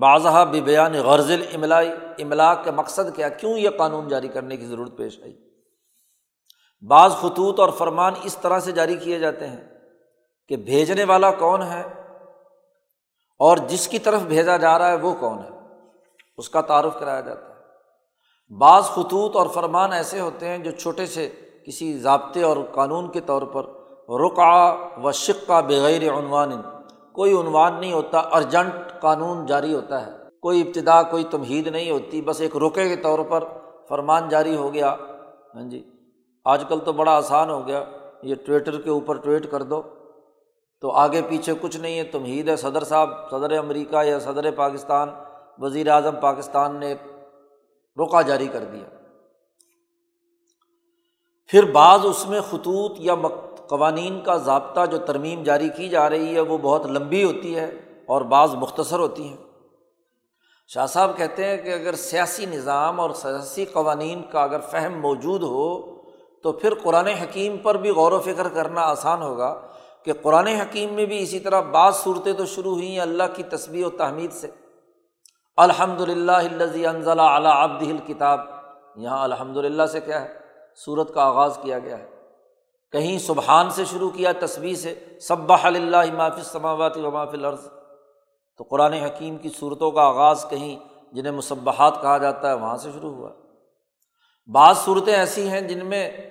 [0.00, 1.90] بعضہ بے بیان غرض املائی
[2.22, 5.36] املا کا مقصد کیا؟ کیوں یہ قانون جاری کرنے کی ضرورت پیش آئی؟
[6.88, 9.64] بعض خطوط اور فرمان اس طرح سے جاری کیے جاتے ہیں
[10.48, 11.82] کہ بھیجنے والا کون ہے
[13.38, 15.48] اور جس کی طرف بھیجا جا رہا ہے وہ کون ہے؟
[16.38, 17.54] اس کا تعارف کرایا جاتا ہے۔
[18.58, 21.28] بعض خطوط اور فرمان ایسے ہوتے ہیں جو چھوٹے سے
[21.66, 23.64] کسی ضابطے اور قانون کے طور پر
[24.10, 26.62] رقع و شقہ بغیر عنوان
[27.18, 32.22] کوئی عنوان نہیں ہوتا، ارجنٹ قانون جاری ہوتا ہے۔ کوئی ابتدا، کوئی تمہید نہیں ہوتی،
[32.22, 33.44] بس ایک رکے کے طور پر
[33.88, 34.96] فرمان جاری ہو گیا۔
[35.54, 35.90] ہاں جی
[36.44, 37.84] آج کل تو بڑا آسان ہو گیا۔
[38.22, 39.82] یہ ٹویٹر کے اوپر ٹویٹ کر دو۔
[40.80, 45.08] تو آگے پیچھے کچھ نہیں ہے۔ تمہید ہے، صدر صاحب، صدر امریکہ یا صدر پاکستان
[45.58, 46.94] وزیر اعظم پاکستان نے
[48.02, 48.96] رکا جاری کر دیا۔
[51.46, 53.14] پھر بعض اس میں خطوط یا
[53.68, 57.64] قوانین کا ضابطہ جو ترمیم جاری کی جا رہی ہے وہ بہت لمبی ہوتی ہے
[58.06, 59.36] اور بعض مختصر ہوتی ہیں۔
[60.68, 65.42] شاہ صاحب کہتے ہیں کہ اگر سیاسی نظام اور سیاسی قوانین کا اگر فہم موجود
[65.42, 65.98] ہو
[66.42, 69.60] تو پھر قرآن حکیم پر بھی غور و فکر کرنا آسان ہوگا
[70.04, 73.86] کہ قرآن حکیم میں بھی اسی طرح بعض صورتیں تو شروع ہوئیں اللہ کی تصویر
[73.86, 74.48] و تحمید سے۔
[75.56, 78.40] الحمد للہ انضلاء علیہ آبد الکتاب۔
[78.96, 80.34] یہاں الحمد للہ سے کیا ہے؟
[80.84, 82.17] صورت کا آغاز کیا گیا ہے۔
[82.92, 87.68] کہیں سبحان سے شروع کیا تصویر سے صب اللہ مافِ سماوات و ماف العرض
[88.58, 90.76] تو قرآن حکیم کی صورتوں کا آغاز کہیں،
[91.12, 93.30] جنہیں مصبحات کہا جاتا ہے، وہاں سے شروع ہوا۔
[94.46, 96.30] بعض صورتیں ایسی ہیں جن میں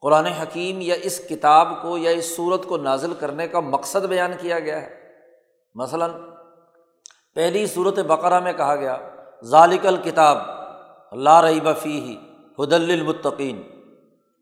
[0.00, 4.32] قرآن حکیم یا اس کتاب کو یا اس صورت کو نازل کرنے کا مقصد بیان
[4.40, 4.94] کیا گیا ہے۔
[5.74, 6.10] مثلاً،
[7.34, 8.96] پہلی صورت بقرہ میں کہا گیا،
[9.44, 10.38] ذالک الکتاب،
[11.12, 12.16] لا رئی بفی ہی
[12.58, 13.62] حدل المطقین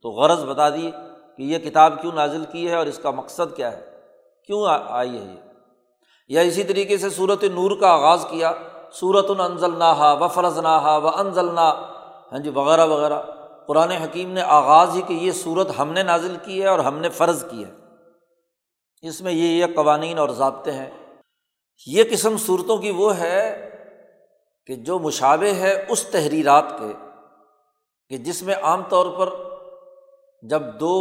[0.02, 0.90] تو غرض بتا دی
[1.36, 3.90] کہ یہ کتاب کیوں نازل کی ہے اور اس کا مقصد کیا ہے؟
[4.46, 5.40] کیوں آئی ہے یہ؟
[6.28, 8.52] یا اسی طریقے سے صورت نور کا آغاز کیا
[8.92, 11.70] صورت النزل نہا و فرض نہا و انزل نا
[12.32, 13.22] ہاں جی وغیرہ وغیرہ۔
[13.66, 16.98] قرآن حکیم نے آغاز ہی کہ یہ صورت ہم نے نازل کی ہے اور ہم
[16.98, 17.70] نے فرض کی ہے۔
[19.02, 20.90] اس میں یہ یہ قوانین اور ضابطے ہیں۔
[21.86, 23.70] یہ قسم صورتوں کی وہ ہے
[24.66, 27.08] کہ جو مشابے ہے اس تحریرات کے،
[28.08, 29.43] کہ جس میں عام طور پر
[30.50, 30.94] جب دو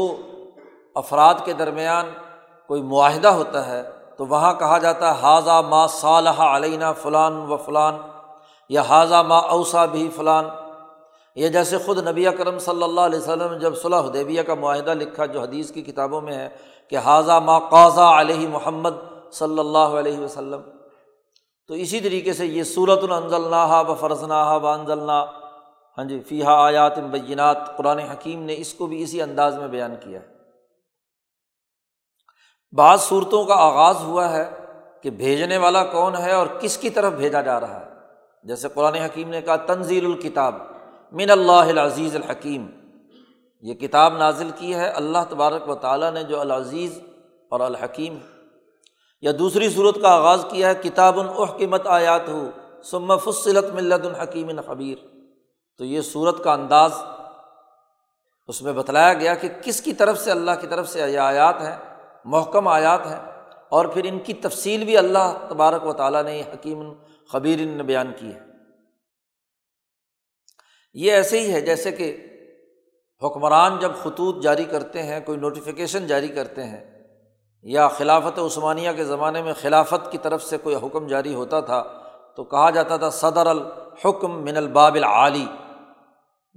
[0.96, 2.10] افراد کے درمیان
[2.68, 3.82] کوئی معاہدہ ہوتا ہے
[4.18, 7.98] تو وہاں کہا جاتا ہے حاضہ ما صالح علینہ فلان و فلان
[8.70, 10.46] یا حاضہ ما اوسا بھی فلان
[11.36, 15.26] یہ جیسے خود نبی کرم صلی اللہ علیہ وسلم جب صلاح حدیبیہ کا معاہدہ لکھا
[15.26, 16.50] جو حدیث کی کتابوں میں ہے
[16.90, 19.04] کہ حاضہ ما قاضا علیہ محمد
[19.34, 20.62] صلی اللہ علیہ وسلم،
[21.70, 24.68] تو اسی طریقے سے یہ صورت النزل نہا و فرض نہا و
[25.98, 29.96] ہاں جی فیحا آیات بینات، قرآن حکیم نے اس کو بھی اسی انداز میں بیان
[30.00, 30.28] کیا ہے۔
[32.72, 34.50] بعض صورتوں کا آغاز ہوا ہے
[35.02, 37.90] کہ بھیجنے والا کون ہے اور کس کی طرف بھیجا جا رہا ہے۔
[38.44, 40.56] جیسے قرآن حکیم نے کہا، تنزیل الکتاب
[41.12, 42.68] من اللہ العزیز الحکیم۔
[43.62, 47.00] یہ کتاب نازل کی ہے، اللہ تبارک و تعالیٰ نے جو العزیز
[47.50, 48.18] اور الحکیم۔
[49.22, 52.50] یا دوسری صورت کا آغاز کیا ہے، کتاب الحکمت آیات ہو
[52.84, 55.23] سم فصلت ملت الحکیم الخبیر
[55.80, 56.92] تو یہ صورت کا انداز
[58.50, 61.62] اس میں بتلایا گیا کہ کس کی طرف سے اللہ کی طرف سے یہ آیات
[61.62, 61.76] ہیں،
[62.26, 63.20] محکم آیات ہیں،
[63.72, 66.82] اور پھر ان کی تفصیل بھی اللہ تبارک و تعالیٰ نے حکیم
[67.30, 68.40] خبیر نے بیان کی ہے۔
[70.96, 72.16] یہ ایسے ہی ہے جیسے کہ
[73.22, 76.84] حکمران جب خطوط جاری کرتے ہیں، کوئی نوٹیفیکیشن جاری کرتے ہیں،
[77.66, 81.82] یا خلافت عثمانیہ کے زمانے میں خلافت کی طرف سے کوئی حکم جاری ہوتا تھا،
[82.38, 85.46] تو کہا جاتا تھا صدر الحکم من الباب العلی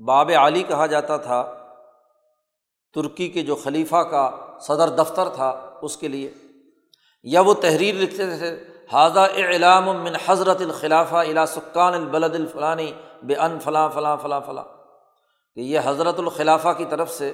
[0.05, 1.55] باب علی کہا جاتا تھا،
[2.95, 4.31] ترکی کے جو خلیفہ کا
[4.61, 6.33] صدر دفتر تھا اس کے لیے۔
[7.23, 13.35] یا وہ تحریر لکھتے تھے حاضہ اعلام من حضرت الخلافہ الا سکان البلد الفلانی بے
[13.35, 14.65] ان فلاں فلاں فلاں فلاں۔
[15.55, 17.33] کہ یہ حضرت الخلافہ کی طرف سے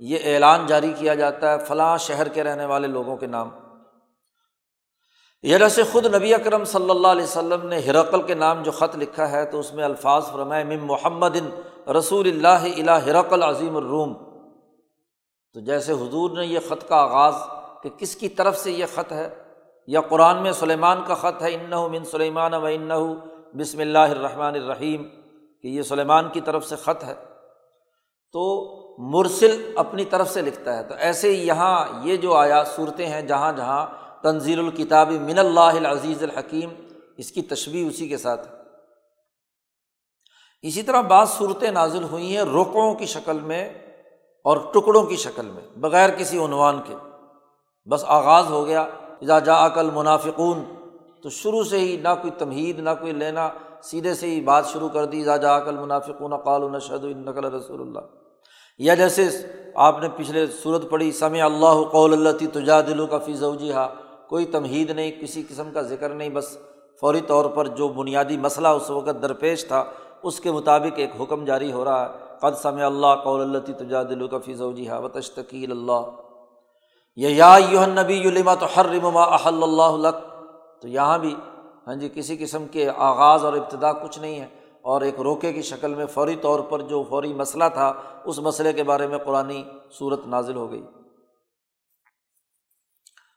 [0.00, 3.50] یہ اعلان جاری کیا جاتا ہے فلاں شہر کے رہنے والے لوگوں کے نام۔
[5.42, 8.96] یہ رس خود نبی اکرم صلی اللہ علیہ وسلم نے ہرقل کے نام جو خط
[8.96, 11.36] لکھا ہے تو اس میں الفاظ فرمائے مم محمد
[11.92, 14.14] رسول اللہ الا ہرقل عظیم الروم۔
[15.52, 17.34] تو جیسے حضور نے یہ خط کا آغاز
[17.82, 19.34] کہ کس کی طرف سے یہ خط ہے،
[19.86, 21.76] یا قرآن میں سلیمان کا خط ہے انّا
[40.62, 43.68] اسی طرح بعض صورتیں نازل ہوئی ہیں رقوں کی شکل میں
[44.44, 46.94] اور ٹکڑوں کی شکل میں، بغیر کسی عنوان کے۔
[47.90, 48.80] بس آغاز ہو گیا،
[49.22, 50.64] اذا جا عقل منافقون
[51.22, 53.48] تو شروع سے ہی نہ کوئی تمہید، نہ کوئی لینا،
[53.82, 57.80] سیدھے سے ہی بات شروع کر دی، اذا جا عقل منافقون قال نشد النقل رسول
[57.80, 58.00] اللہ۔
[58.78, 59.28] یا جیسے
[59.74, 63.88] آپ نے پچھلے صورت پڑھی، سمع اللہ قول اللہ تجا دلو کا فی زوجی ہا
[64.28, 66.58] کوئی تمہید نہیں، کسی قسم کا ذکر نہیں، بس
[67.00, 69.84] فوری طور پر جو بنیادی مسئلہ اس وقت درپیش تھا
[70.22, 74.02] اس کے مطابق ایک حکم جاری ہو رہا ہے۔ قد سمع اللہ قول اللہ تجا
[74.02, 76.00] دلو کا فی زوجی ہا و تشتکیل اللہ
[77.16, 80.10] یا یوہن نبی یلما تو ہر رما احل اللہ
[80.82, 81.34] تو یہاں بھی
[81.86, 84.46] ہاں جی کسی قسم کے آغاز اور ابتدا کچھ نہیں ہے۔
[84.82, 87.92] اور ایک روکے کی شکل میں فوری طور پر جو فوری مسئلہ تھا،
[88.24, 89.50] اس مسئلے کے بارے میں قرآن
[89.90, 90.82] صورت نازل ہو گئی۔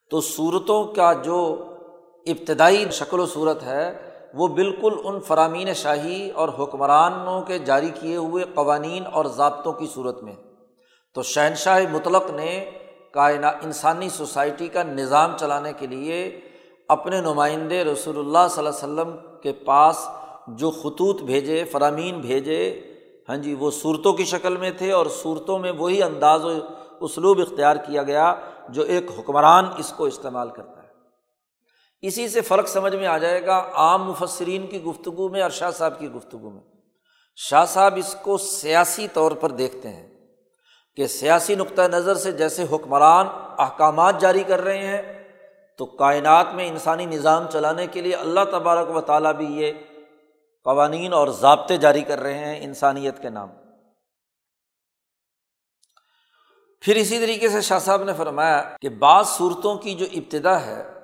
[0.10, 1.66] تو صورتوں کا جو
[2.26, 8.16] ابتدائی شکل و صورت ہے وہ بالکل ان فرامین شاہی اور حکمرانوں کے جاری کیے
[8.16, 10.36] ہوئے قوانین اور ضابطوں کی صورت میں۔
[11.16, 12.72] تو شہنشاہ مطلق نے
[13.12, 16.40] کائنا انسانی سوسائٹی کا نظام چلانے کے لیے
[16.88, 20.08] اپنے نمائندے رسول اللہ صلی اللہ علیہ وسلم کے پاس
[20.48, 22.88] جو خطوط بھیجے، فرامین بھیجے
[23.30, 26.50] ہاں جی وہ صورتوں کی شکل میں تھے اور صورتوں میں وہی انداز و
[27.00, 28.34] اسلوب اختیار کیا گیا
[28.70, 30.81] جو ایک حکمران اس کو استعمال کرتا ہے۔
[32.02, 35.72] اسی سے فرق سمجھ میں آ جائے گا عام مفسرین کی گفتگو میں اور شاہ
[35.72, 36.62] صاحب کی گفتگو میں۔
[37.36, 40.08] شاہ صاحب اس کو سیاسی طور پر دیکھتے ہیں
[40.96, 45.24] کہ سیاسی نقطۂ نظر سے جیسے حکمران احکامات جاری کر رہے ہیں،
[45.78, 49.74] تو کائنات میں انسانی نظام چلانے کے لیے اللہ تبارک و تعالیٰ بھی یہ
[50.64, 53.50] قوانین اور ضابطے جاری کر رہے ہیں انسانیت کے نام۔
[56.82, 61.01] پھر اسی طریقے سے شاہ صاحب نے فرمایا کہ بعض صورتوں کی جو ابتدا ہے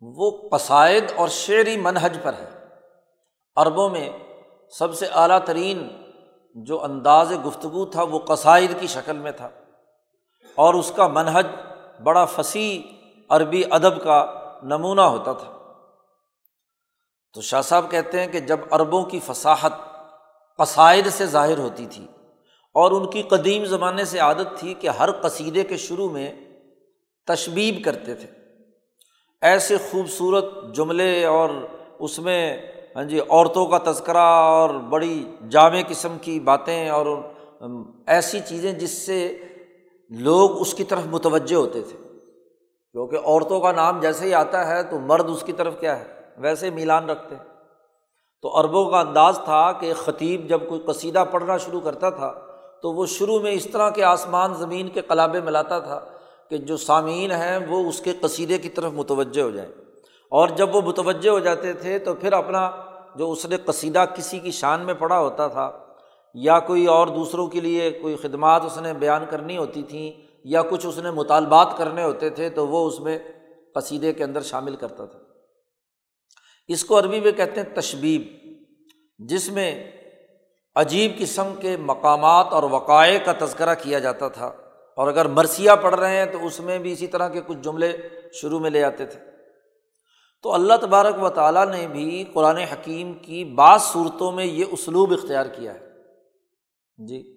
[0.00, 2.50] وہ قصائد اور شعری منہج پر ہے۔
[3.56, 4.10] عربوں میں
[4.70, 5.88] سب سے اعلیٰ ترین
[6.54, 9.48] جو انداز گفتگو تھا وہ قصائد کی شکل میں تھا۔
[10.54, 11.46] اور اس کا منہج
[12.02, 12.94] بڑا فصیح
[13.28, 15.52] عربی ادب کا نمونہ ہوتا تھا۔
[17.34, 19.72] تو شاہ صاحب کہتے ہیں کہ جب عربوں کی فصاحت
[20.58, 22.06] قصائد سے ظاہر ہوتی تھی
[22.74, 26.32] اور ان کی قدیم زمانے سے عادت تھی کہ ہر قصیدے کے شروع میں
[27.26, 28.45] تشبیب کرتے تھے۔
[29.42, 30.44] ایسے خوبصورت
[30.74, 31.48] جملے اور
[31.98, 32.58] اس میں
[32.96, 37.06] ہاں جی عورتوں کا تذکرہ اور بڑی جامع قسم کی باتیں اور
[38.06, 39.38] ایسی چیزیں جس سے
[40.10, 41.96] لوگ اس کی طرف متوجہ ہوتے تھے۔
[42.92, 46.04] کیونکہ عورتوں کا نام جیسے ہی آتا ہے تو مرد اس کی طرف کیا ہے؟
[46.38, 47.34] ویسے میلان رکھتے
[48.42, 52.34] تو عربوں کا انداز تھا کہ خطیب جب کوئی قصیدہ پڑھنا شروع کرتا تھا
[52.82, 56.00] تو وہ شروع میں اس طرح کے آسمان زمین کے قلابے ملاتا تھا
[56.50, 59.72] کہ جو سامعین ہیں وہ اس کے قصیدے کی طرف متوجہ ہو جائیں۔
[60.28, 62.70] اور جب وہ متوجہ ہو جاتے تھے تو پھر اپنا
[63.16, 65.78] جو اس نے قصیدہ کسی کی شان میں پڑھا ہوتا تھا،
[66.34, 70.12] یا کوئی اور دوسروں کے لیے کوئی خدمات اس نے بیان کرنی ہوتی تھیں،
[70.44, 73.18] یا کچھ اس نے مطالبات کرنے ہوتے تھے، تو وہ اس میں
[73.74, 75.18] قصیدے کے اندر شامل کرتا تھا۔
[76.68, 78.22] اس کو عربی میں کہتے ہیں تشبیب،
[79.18, 79.90] جس میں
[80.74, 84.52] عجیب قسم کے مقامات اور وقائع کا تذکرہ کیا جاتا تھا۔
[84.96, 87.96] اور اگر مرثیہ پڑھ رہے ہیں تو اس میں بھی اسی طرح کے کچھ جملے
[88.32, 89.20] شروع میں لے آتے تھے۔
[90.42, 95.12] تو اللہ تبارک و تعالیٰ نے بھی قرآن حکیم کی بعض صورتوں میں یہ اسلوب
[95.12, 95.78] اختیار کیا ہے۔
[96.96, 97.36] جی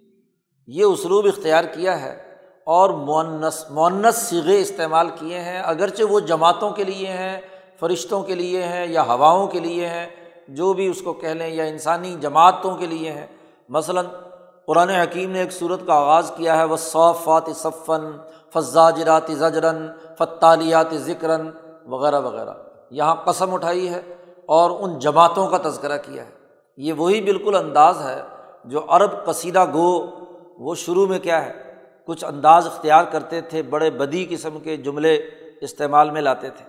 [0.67, 6.71] یہ اسلوب اختیار کیا ہے اور مونس مونس سیغے استعمال کیے ہیں۔ اگرچہ وہ جماعتوں
[6.71, 7.41] کے لیے ہیں،
[7.79, 10.07] فرشتوں کے لیے ہیں یا ہواؤں کے لیے ہیں،
[10.47, 13.27] جو بھی اس کو کہہ لیں یا انسانی جماعتوں کے لیے ہیں۔
[13.69, 14.05] مثلاً
[14.69, 18.11] قرآن حکیم نے ایک صورت کا آغاز کیا ہے وہ صوفات صفن
[18.53, 21.49] فضاجرات زجرن فتالیات ذکرن
[21.85, 22.53] وغیرہ وغیرہ۔
[22.91, 24.01] یہاں قسم اٹھائی ہے
[24.45, 26.29] اور ان جماعتوں کا تذکرہ کیا ہے۔
[26.77, 28.21] یہ وہی بالکل انداز ہے
[28.65, 30.07] جو عرب قصیدہ گو،
[30.57, 31.53] وہ شروع میں کیا ہے،
[32.05, 35.15] کچھ انداز اختیار کرتے تھے، بڑے بدی قسم کے جملے
[35.61, 36.68] استعمال میں لاتے تھے۔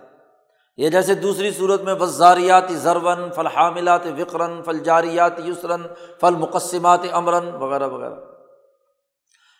[0.81, 5.81] یہ جیسے دوسری صورت میں وزاریات ضرون فلحاملات وکرن فلجاریات یسرن
[6.21, 8.13] فل مقصمات امرن وغیرہ وغیرہ۔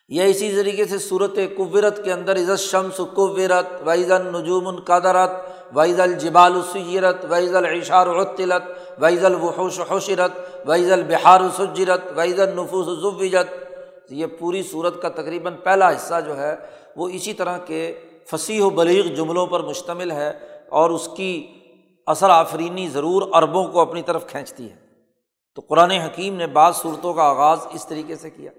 [0.07, 5.31] یا اسی طریقے سے صورت قورت کے اندر عزت شمس قورت ویز النجوم القادرت
[5.77, 8.63] ویز الجبال السیرت ویز العشار عطلت
[8.97, 10.31] ویز الوحوش حشرت
[10.65, 13.71] ویز البہار سجرت ویز النفوس ظویجت
[14.09, 16.55] یہ پوری صورت کا تقریباً پہلا حصہ جو ہے،
[16.95, 21.59] وہ اسی طرح کے فصیح و بلیغ جملوں پر مشتمل ہے۔ اور اس کی
[22.07, 24.75] اثر آفرینی ضرور عربوں کو اپنی طرف کھینچتی ہے۔
[25.55, 28.51] تو قرآن حکیم نے بعض صورتوں کا آغاز اس طریقے سے کیا۔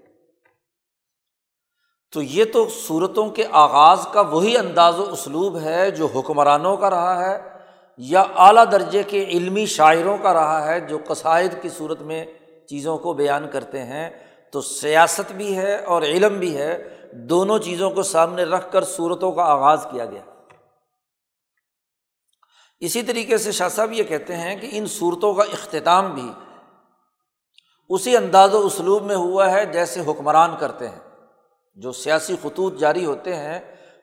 [2.11, 6.89] تو یہ تو صورتوں کے آغاز کا وہی انداز و اسلوب ہے جو حکمرانوں کا
[6.89, 7.41] رہا ہے
[7.97, 12.25] یا اعلیٰ درجے کے علمی شاعروں کا رہا ہے جو قصائد کی صورت میں
[12.69, 14.09] چیزوں کو بیان کرتے ہیں۔
[14.51, 19.31] تو سیاست بھی ہے اور علم بھی ہے۔ دونوں چیزوں کو سامنے رکھ کر صورتوں
[19.31, 20.32] کا آغاز کیا گیا۔
[22.83, 26.31] اسی طریقے سے شاہ صاحب یہ کہتے ہیں کہ ان صورتوں کا اختتام بھی
[27.89, 30.99] اسی انداز و اسلوب میں ہوا ہے جیسے حکمران کرتے ہیں۔
[31.75, 33.59] جو سیاسی خطوط جاری ہوتے ہیں،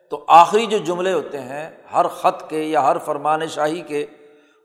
[0.09, 4.05] تو آخری جو جملے ہوتے ہیں، ہر خط کے یا ہر فرمان شاہی کے،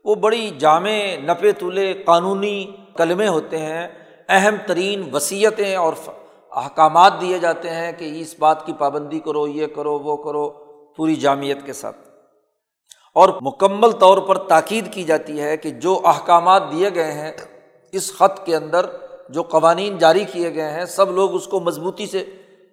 [0.05, 3.89] وہ بڑی جامع، نپے تلے قانونی کلمے ہوتے ہیں۔
[4.29, 5.93] اہم ترین وصیتیں اور
[6.51, 10.51] احکامات دیے جاتے ہیں کہ اس بات کی پابندی کرو، یہ کرو، وہ کرو،
[10.97, 12.06] پوری جامعت کے ساتھ۔
[13.17, 17.33] اور مکمل طور پر تاکید کی جاتی ہے کہ جو احکامات دیے گئے ہیں،
[17.93, 18.87] اس خط کے اندر
[19.29, 22.25] جو قوانین جاری کیے گئے ہیں، سب لوگ اس کو مضبوطی سے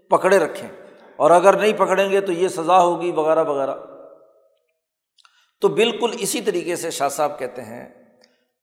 [0.10, 0.70] پکڑے رکھیں۔
[1.16, 3.76] اور اگر نہیں پکڑیں گے تو یہ سزا ہوگی، وغیرہ وغیرہ۔
[5.62, 7.90] تو بالکل اسی طریقے سے شاہ صاحب کہتے ہیں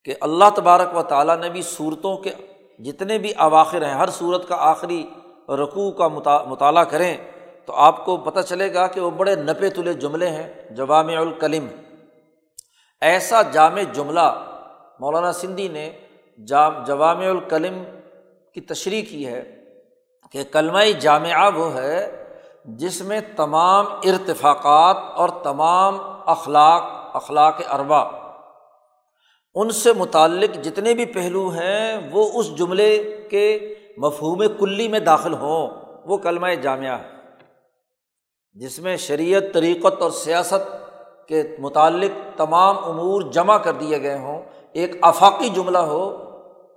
[0.04, 2.30] کہ اللہ تبارک و تعالیٰ نے بھی صورتوں کے
[2.78, 5.06] جتنے بھی اواخر ہیں، ہر صورت کا آخری
[5.48, 6.08] رقوع کا
[6.44, 7.16] مطالعہ کریں۔
[7.70, 11.66] تو آپ کو پتہ چلے گا کہ وہ بڑے نپے تلے جملے ہیں جوام الکلم۔
[13.00, 14.44] ایسا جامع جملہ
[15.00, 15.92] مولانا سندھی نے
[16.46, 17.82] جام الکلم
[18.54, 19.64] کی تشریح کی ہے
[20.32, 22.24] کہ کلمہ جامعہ وہ ہے
[22.64, 26.82] جس میں تمام ارتفاقات اور تمام اخلاق
[27.14, 28.00] اخلاق اربا
[29.54, 35.32] ان سے متعلق جتنے بھی پہلو ہیں وہ اس جملے کے مفہوم کلی میں داخل
[35.34, 35.68] ہوں۔
[36.04, 37.19] وہ کلمہ جامعہ ہے۔
[38.52, 40.72] جس میں شریعت، طریقت اور سیاست
[41.28, 46.16] کے متعلق تمام امور جمع کر دیے گئے ہوں، ایک آفاقی جملہ ہو،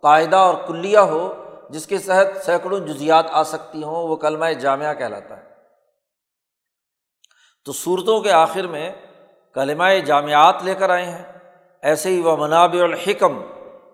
[0.01, 1.33] قاعدہ اور کلیہ ہو،
[1.69, 5.43] جس کے تحت سینکڑوں جزیات آ سکتی ہوں، وہ کلمہ جامعہ کہلاتا ہے۔
[7.65, 8.91] تو صورتوں کے آخر میں
[9.53, 11.39] کلمہ جامعات لے کر آئے ہیں۔
[11.81, 13.41] ایسے ہی وہ منابع الحکم،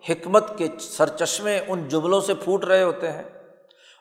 [0.10, 3.39] حکمت کے سر چشمے ان جملوں سے پھوٹ رہے ہوتے ہیں۔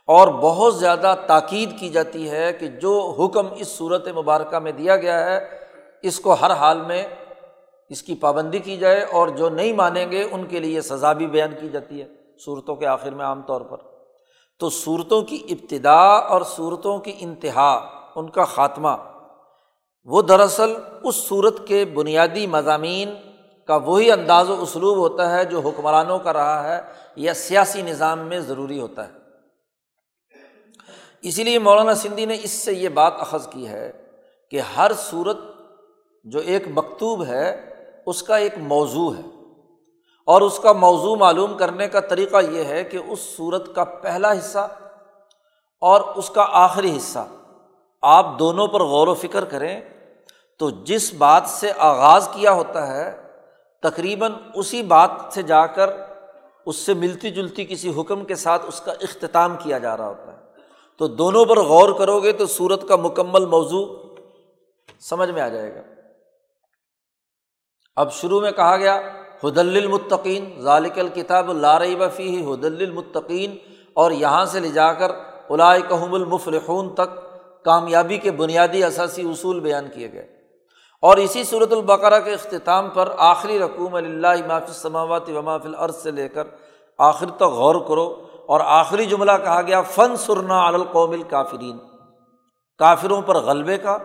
[0.09, 4.97] اور بہت زیادہ تاکید کی جاتی ہے کہ جو حکم اس صورت مبارکہ میں دیا
[4.97, 5.41] گیا ہے،
[6.03, 7.07] اس کو ہر حال میں
[7.89, 11.27] اس کی پابندی کی جائے اور جو نہیں مانیں گے، ان کے لیے سزا بھی
[11.27, 12.07] بیان کی جاتی ہے
[12.45, 13.77] صورتوں کے آخر میں عام طور پر۔
[14.59, 17.75] تو صورتوں کی ابتدا اور صورتوں کی انتہا،
[18.17, 18.97] ان کا خاتمہ،
[20.05, 23.15] وہ دراصل اس صورت کے بنیادی مضامین
[23.67, 26.81] کا وہی انداز و اسلوب ہوتا ہے جو حکمرانوں کا رہا ہے
[27.17, 29.18] یا سیاسی نظام میں ضروری ہوتا ہے۔
[31.29, 33.93] اسی لیے مولانا سندھی نے اس سے یہ بات اخذ کی ہے
[34.51, 35.39] کہ ہر صورت
[36.25, 37.75] جو ایک مکتوب ہے،
[38.07, 39.23] اس کا ایک موضوع ہے۔
[40.27, 44.33] اور اس کا موضوع معلوم کرنے کا طریقہ یہ ہے کہ اس صورت کا پہلا
[44.33, 44.69] حصہ
[45.81, 47.27] اور اس کا آخری حصہ
[48.03, 49.81] آپ دونوں پر غور و فکر کریں
[50.59, 53.23] تو جس بات سے آغاز کیا ہوتا ہے،
[53.83, 55.91] تقریباً اسی بات سے جا کر
[56.67, 60.33] اس سے ملتی جلتی کسی حکم کے ساتھ اس کا اختتام کیا جا رہا ہوتا
[60.33, 60.38] ہے۔
[60.99, 63.87] تو دونوں پر غور کرو گے تو صورت کا مکمل موضوع
[65.01, 65.81] سمجھ میں آ جائے گا۔
[67.97, 69.01] اب شروع میں کہا گیا
[69.45, 73.57] حدل المطقین ذالک الکتاب لارئی وفی حدل المطقین
[73.95, 75.11] اور یہاں سے لے جا کر
[75.51, 77.19] علائے کہم المفلحون تک
[77.65, 80.39] کامیابی کے بنیادی اثاثی اصول بیان کیے گئے۔
[81.03, 86.11] اور اسی صورت البقرہ کے اختتام پر آخری رقوم اللہ مافِ سماوات وماف العرض سے
[86.11, 86.47] لے کر
[86.99, 91.77] آخر تک غور کرو۔ اور آخری جملہ کہا گیا فن سرنا القوم الکافرین
[92.81, 93.97] کافروں پر غلبے کا،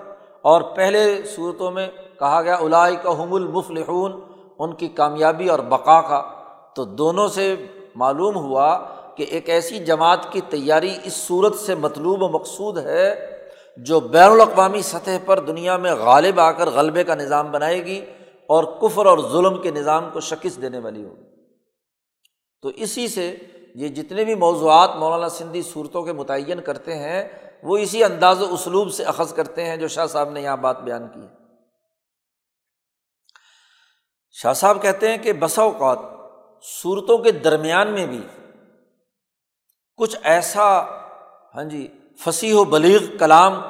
[0.42, 1.88] اور پہلے صورتوں میں
[2.20, 4.20] کہا گیا الائی کا حم المفلحون،
[4.60, 6.22] ان کی کامیابی اور بقا کا۔
[6.76, 7.56] تو دونوں سے
[7.96, 8.78] معلوم ہوا
[9.16, 13.14] کہ ایک ایسی جماعت کی تیاری اس صورت سے مطلوب و مقصود ہے
[13.78, 18.00] جو بین الاقوامی سطح پر دنیا میں غالب آ کر غلبے کا نظام بنائے گی
[18.50, 21.26] اور کفر اور ظلم کے نظام کو شکست دینے والی ہوگی۔
[22.62, 23.36] تو اسی سے
[23.76, 27.30] یہ جتنے بھی موضوعات مولانا سندھی صورتوں کے متعین کرتے ہیں،
[27.64, 30.80] وہ اسی انداز و اسلوب سے اخذ کرتے ہیں جو شاہ صاحب نے یہاں بات
[30.80, 31.44] بیان کی ہے۔
[34.32, 36.00] شاہ صاحب کہتے ہیں کہ بسا اوقات
[36.64, 38.28] صورتوں کے درمیان میں بھی
[39.98, 40.82] کچھ ایسا
[41.56, 41.88] ہاں جی
[42.20, 43.62] فصیح و بلیغ کلام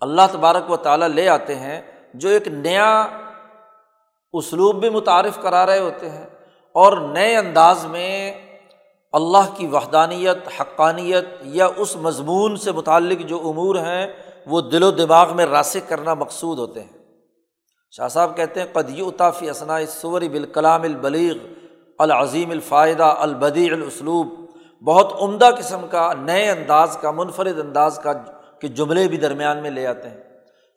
[0.00, 1.82] اللہ تبارک و تعالیٰ لے آتے ہیں
[2.14, 3.06] جو ایک نیا
[4.32, 6.26] اسلوب بھی متعارف کرا رہے ہوتے ہیں۔
[6.78, 8.34] اور نئے انداز میں
[9.12, 14.06] اللہ کی وحدانیت، حقانیت یا اس مضمون سے متعلق جو امور ہیں،
[14.46, 16.98] وہ دل و دماغ میں راسک کرنا مقصود ہوتے ہیں۔
[17.90, 21.34] شاہ صاحب کہتے ہیں قدی اطافی اسنا صوری بالکلام البلیغ
[21.98, 24.26] العظیم الفائدہ البدی الاسلوب
[24.84, 28.12] بہت عمدہ قسم کا، نئے انداز کا، منفرد انداز کا
[28.60, 30.20] کہ جملے بھی درمیان میں لے آتے ہیں۔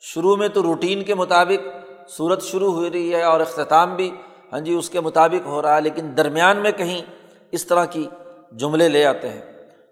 [0.02, 1.68] شروع میں تو روٹین کے مطابق
[2.10, 4.12] صورت شروع ہو رہی ہے اور اختتام بھی۔
[4.52, 7.02] ہاں جی اس کے مطابق ہو رہا ہے، لیکن درمیان میں کہیں
[7.52, 8.08] اس طرح کی
[8.52, 9.42] جملے لے آتے ہیں،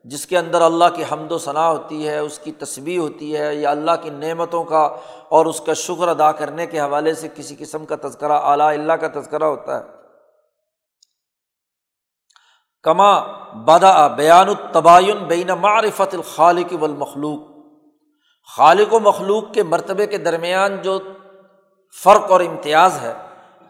[0.06, 3.56] جس کے اندر اللہ کی حمد و ثناء ہوتی ہے، اس کی تصویر ہوتی ہے،
[3.56, 4.82] یا اللہ کی نعمتوں کا
[5.30, 8.94] اور اس کا شکر ادا کرنے کے حوالے سے کسی قسم کا تذکرہ، اعلیٰ اللہ
[8.94, 9.98] کا تذکرہ ہوتا ہے۔
[12.84, 13.20] کما
[13.66, 17.40] بدا بیان الطباین بین معرفت الخالق و المخلوق
[18.50, 20.98] خالق و مخلوق کے مرتبے کے درمیان جو
[21.96, 23.14] فرق اور امتیاز ہے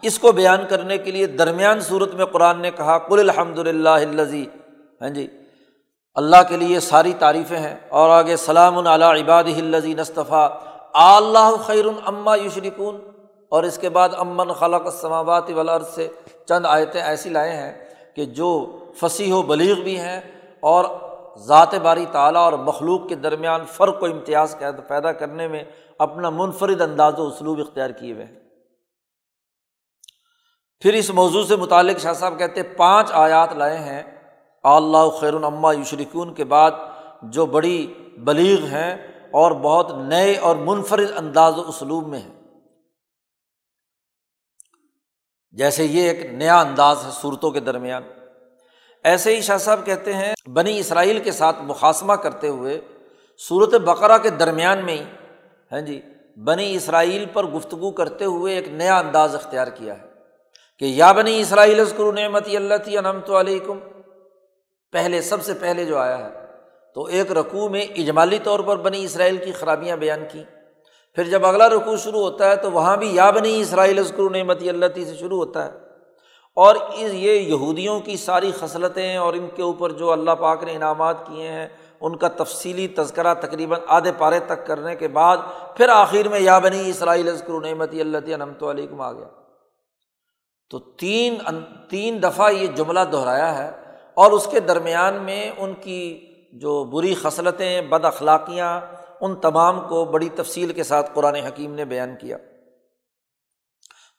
[0.01, 3.89] اس کو بیان کرنے کے لیے درمیان صورت میں قرآن نے کہا کل الحمد للہ
[3.89, 4.45] الزی
[5.01, 5.27] ہاں جی
[6.15, 10.49] اللہ کے لیے ساری تعریفیں ہیں اور آگے سلام العلیٰ عباد الزی نصطفیٰ
[10.93, 12.97] اللہ خیر العما یشرکون۔
[13.49, 16.07] اور اس کے بعد امن خلق السماوات والارض سے
[16.45, 17.73] چند آیتیں ایسی لائے ہیں
[18.15, 20.21] کہ جو فصیح و بلیغ بھی ہیں
[20.59, 20.85] اور
[21.37, 24.55] ذات باری تعلیٰ اور مخلوق کے درمیان فرق و امتیاز
[24.87, 25.63] پیدا کرنے میں
[25.97, 28.48] اپنا منفرد انداز و اسلوب اختیار کیے ہوئے ہیں۔
[30.81, 34.03] پھر اس موضوع سے متعلق شاہ صاحب کہتے پانچ آیات لائے ہیں۔
[34.63, 36.71] اللہ خیر الما یشرکون کے بعد
[37.21, 42.41] جو بڑی بلیغ ہیں اور بہت نئے اور منفرد انداز و اسلوب میں ہیں۔
[45.51, 48.03] جیسے یہ ایک نیا انداز ہے صورتوں کے درمیان۔
[49.03, 52.81] ایسے ہی شاہ صاحب کہتے ہیں، بنی اسرائیل کے ساتھ مقاصمہ کرتے ہوئے
[53.47, 55.03] صورت بقرا کے درمیان میں ہی
[55.71, 56.01] ہاں جی
[56.37, 60.08] بنی اسرائیل پر گفتگو کرتے ہوئے ایک نیا انداز اختیار کیا ہے۔
[60.79, 63.79] کہ یا بنی اسرائیل اسکر نعمتی اللہ تی انمت علیکم۔
[64.91, 66.45] پہلے، سب سے پہلے جو آیا ہے،
[66.95, 70.43] تو ایک رقوع میں اجمالی طور پر بنی اسرائیل کی خرابیاں بیان کی
[71.15, 74.69] پھر جب اگلا رقوع شروع ہوتا ہے، تو وہاں بھی یا بنی اسرائیل اسکر نعمتی
[74.69, 75.71] اللہ تی سے شروع ہوتا ہے۔
[76.55, 80.75] اور اس، یہ یہودیوں کی ساری خصلتیں اور ان کے اوپر جو اللہ پاک نے
[80.75, 81.67] انعامات کیے ہیں،
[82.01, 85.37] ان کا تفصیلی تذکرہ تقریباً آدھے پارے تک کرنے کے بعد،
[85.77, 89.27] پھر آخر میں یا بنی اسرائیل اسکر نعمتی اللہ نمت علیکم آ گیا۔
[90.69, 91.37] تو تین
[91.89, 93.71] تین دفعہ یہ جملہ دہرایا ہے
[94.13, 98.81] اور اس کے درمیان میں ان کی جو بری خصلتیں، بد اخلاقیاں،
[99.21, 102.37] ان تمام کو بڑی تفصیل کے ساتھ قرآن حکیم نے بیان کیا۔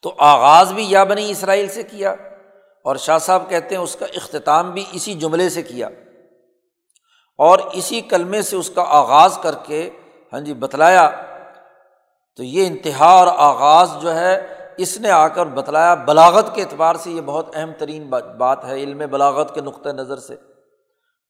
[0.03, 2.11] تو آغاز بھی یا بنی اسرائیل سے کیا
[2.85, 5.89] اور شاہ صاحب کہتے ہیں اس کا اختتام بھی اسی جملے سے کیا۔
[7.39, 9.91] اور اسی کلمے سے اس کا آغاز کر کے
[10.33, 11.11] ہاں جی بتلایا۔
[12.37, 16.95] تو یہ انتہا اور آغاز جو ہے اس نے آ کر بتلایا، بلاغت کے اعتبار
[16.95, 20.37] سے یہ بہت اہم ترین بات ہے علم بلاغت کے نقطۂ نظر سے۔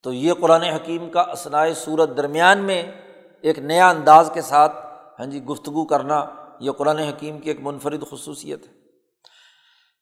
[0.02, 2.82] تو یہ قرآن حکیم کا اسنائے صورت درمیان میں
[3.42, 4.76] ایک نیا انداز کے ساتھ
[5.18, 6.24] ہاں جی گفتگو کرنا
[6.60, 8.72] یہ قرآن حکیم کی ایک منفرد خصوصیت ہے۔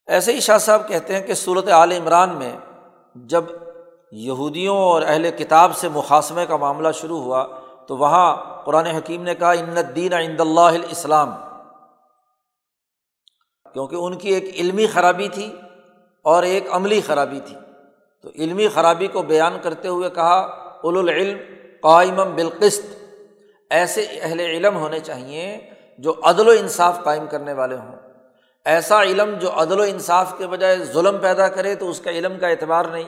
[0.07, 2.53] ایسے ہی شاہ صاحب کہتے ہیں کہ صورت عال عمران میں
[3.15, 3.45] جب
[4.13, 7.47] یہودیوں اور اہل کتاب سے مقاصمے کا معاملہ شروع ہوا
[7.89, 11.31] تو وہاں قرآن حکیم نے کہا، ان دین عند اللہ الاسلام
[13.73, 15.53] کیونکہ ان کی ایک علمی خرابی تھی
[16.23, 17.57] اور ایک عملی خرابی تھی۔
[18.23, 21.39] تو علمی خرابی کو بیان کرتے ہوئے کہا العلم
[21.83, 22.87] قائم بالقست
[23.71, 25.59] ایسے اہل علم ہونے چاہیے
[25.99, 27.97] جو عدل و انصاف قائم کرنے والے ہوں۔
[28.65, 32.39] ایسا علم جو عدل و انصاف کے بجائے ظلم پیدا کرے تو اس کا علم
[32.39, 33.05] کا اعتبار نہیں۔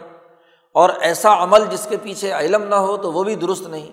[0.72, 3.90] اور ایسا عمل جس کے پیچھے علم نہ ہو تو وہ بھی درست نہیں۔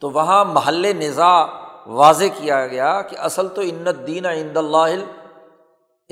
[0.00, 1.46] تو وہاں محل نظا
[1.86, 5.04] واضح کیا گیا کہ اصل تو انت دین عند اللہ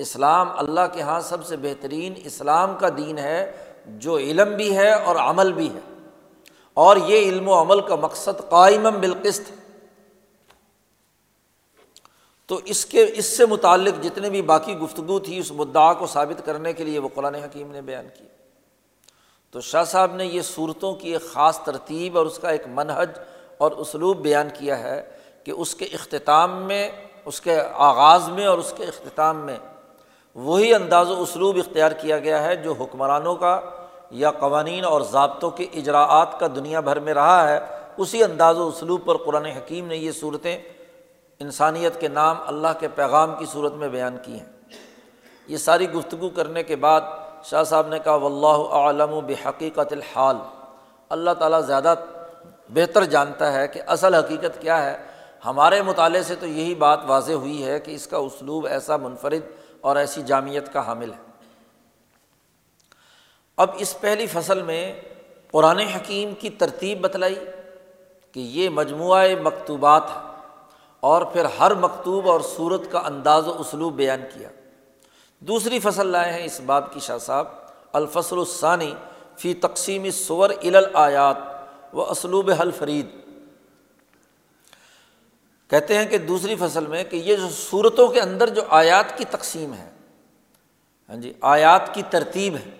[0.00, 3.52] اسلام اللہ کے یہاں سب سے بہترین اسلام کا دین ہے،
[3.86, 5.80] جو علم بھی ہے اور عمل بھی ہے۔
[6.74, 9.52] اور یہ علم و عمل کا مقصد قائم بالقست
[12.46, 16.46] تو اس کے، اس سے متعلق جتنے بھی باقی گفتگو تھی، اس مدعا کو ثابت
[16.46, 18.24] کرنے کے لیے وہ قرآن حکیم نے بیان کی۔
[19.50, 23.10] تو شاہ صاحب نے یہ صورتوں کی ایک خاص ترتیب اور اس کا ایک منحج
[23.58, 25.10] اور اسلوب بیان کیا ہے
[25.44, 26.90] کہ اس کے اختتام میں،
[27.24, 29.56] اس کے آغاز میں اور اس کے اختتام میں
[30.34, 33.60] وہی انداز و اسلوب اختیار کیا گیا ہے جو حکمرانوں کا
[34.10, 37.60] یا قوانین اور ضابطوں کے اجراعات کا دنیا بھر میں رہا ہے۔
[37.96, 40.58] اسی انداز و اسلوب پر قرآن حکیم نے یہ صورتیں
[41.40, 44.46] انسانیت کے نام اللہ کے پیغام کی صورت میں بیان کی ہیں۔
[45.46, 47.00] یہ ساری گفتگو کرنے کے بعد
[47.44, 50.36] شاہ صاحب نے کہا و اللہ عالم و بحقیقت الحال
[51.08, 51.94] اللہ تعالیٰ زیادہ
[52.68, 54.96] بہتر جانتا ہے کہ اصل حقیقت کیا ہے۔
[55.44, 59.59] ہمارے مطالعے سے تو یہی بات واضح ہوئی ہے کہ اس کا اسلوب ایسا منفرد
[59.80, 61.30] اور ایسی جامعت کا حامل ہے۔
[63.56, 65.00] اب اس پہلی فصل میں
[65.50, 67.34] قرآن حکیم کی ترتیب بتلائی
[68.32, 70.30] کہ یہ مجموعہ مکتوبات ہے
[71.00, 74.48] اور پھر ہر مکتوب اور صورت کا انداز و اسلوب بیان کیا۔
[75.40, 77.46] دوسری فصل لائے ہیں اس باب کی شاہ صاحب،
[77.92, 78.94] الفصل الثانی
[79.36, 80.50] فی تقسیم صور
[80.92, 81.36] آیات
[81.92, 83.06] و اسلوب حل فرید
[85.70, 89.24] کہتے ہیں کہ دوسری فصل میں کہ یہ جو صورتوں کے اندر جو آیات کی
[89.24, 89.90] تقسیم ہے
[91.08, 92.70] ہاں جی آیات کی ترتیب ہے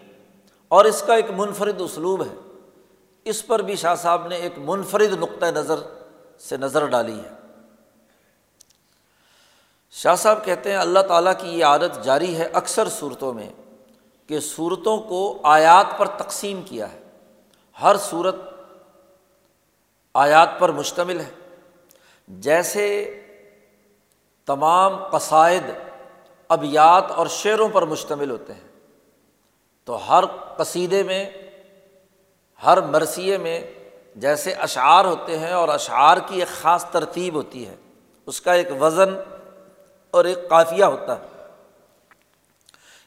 [0.69, 2.35] اور اس کا ایک منفرد اسلوب ہے۔
[3.25, 5.79] اس پر بھی شاہ صاحب نے ایک منفرد نقطۂ نظر
[6.39, 7.35] سے نظر ڈالی ہے۔
[9.91, 13.51] شاہ صاحب کہتے ہیں، اللہ تعالیٰ کی یہ عادت جاری ہے اکثر صورتوں میں
[14.27, 16.99] کہ صورتوں کو آیات پر تقسیم کیا ہے۔
[17.83, 18.37] ہر صورت
[20.15, 21.40] آیات پر مشتمل ہے۔
[22.39, 23.17] جیسے
[24.47, 25.63] تمام قصائد
[26.49, 28.69] ابیات اور شعروں پر مشتمل ہوتے ہیں،
[29.85, 30.25] تو ہر
[30.57, 31.31] قصیدے میں،
[32.65, 33.61] ہر مرثیے میں
[34.17, 37.77] جیسے اشعار ہوتے ہیں اور اشعار کی ایک خاص ترتیب ہوتی ہے،
[38.27, 39.15] اس کا ایک وزن
[40.11, 41.27] اور ایک قافیہ ہوتا ہے۔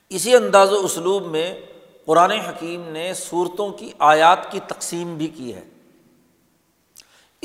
[0.10, 1.62] اسی انداز و اسلوب میں
[2.06, 5.64] قرآن حکیم نے صورتوں کی آیات کی تقسیم بھی کی ہے۔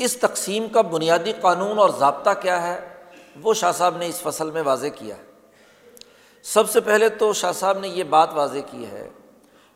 [0.03, 2.93] اس تقسیم کا بنیادی قانون اور ضابطہ کیا ہے،
[3.41, 5.21] وہ شاہ صاحب نے اس فصل میں واضح کیا ہے۔
[6.43, 9.09] سب سے پہلے تو شاہ صاحب نے یہ بات واضح کی ہے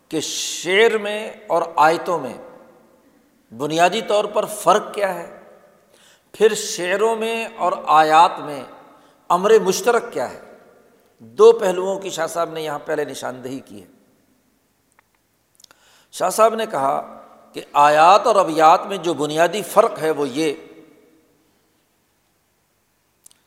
[0.09, 2.33] کہ شعر میں اور آیتوں میں
[3.53, 5.39] بنیادی طور پر فرق کیا ہے۔
[6.31, 8.63] پھر شعروں میں اور آیات میں
[9.29, 10.57] امر مشترک کیا ہے۔
[11.19, 13.87] دو پہلوؤں کی شاہ صاحب نے یہاں پہلے نشاندہی کی ہے۔
[16.11, 17.22] شاہ صاحب نے کہا
[17.53, 20.53] کہ آیات اور ابیات میں جو بنیادی فرق ہے وہ یہ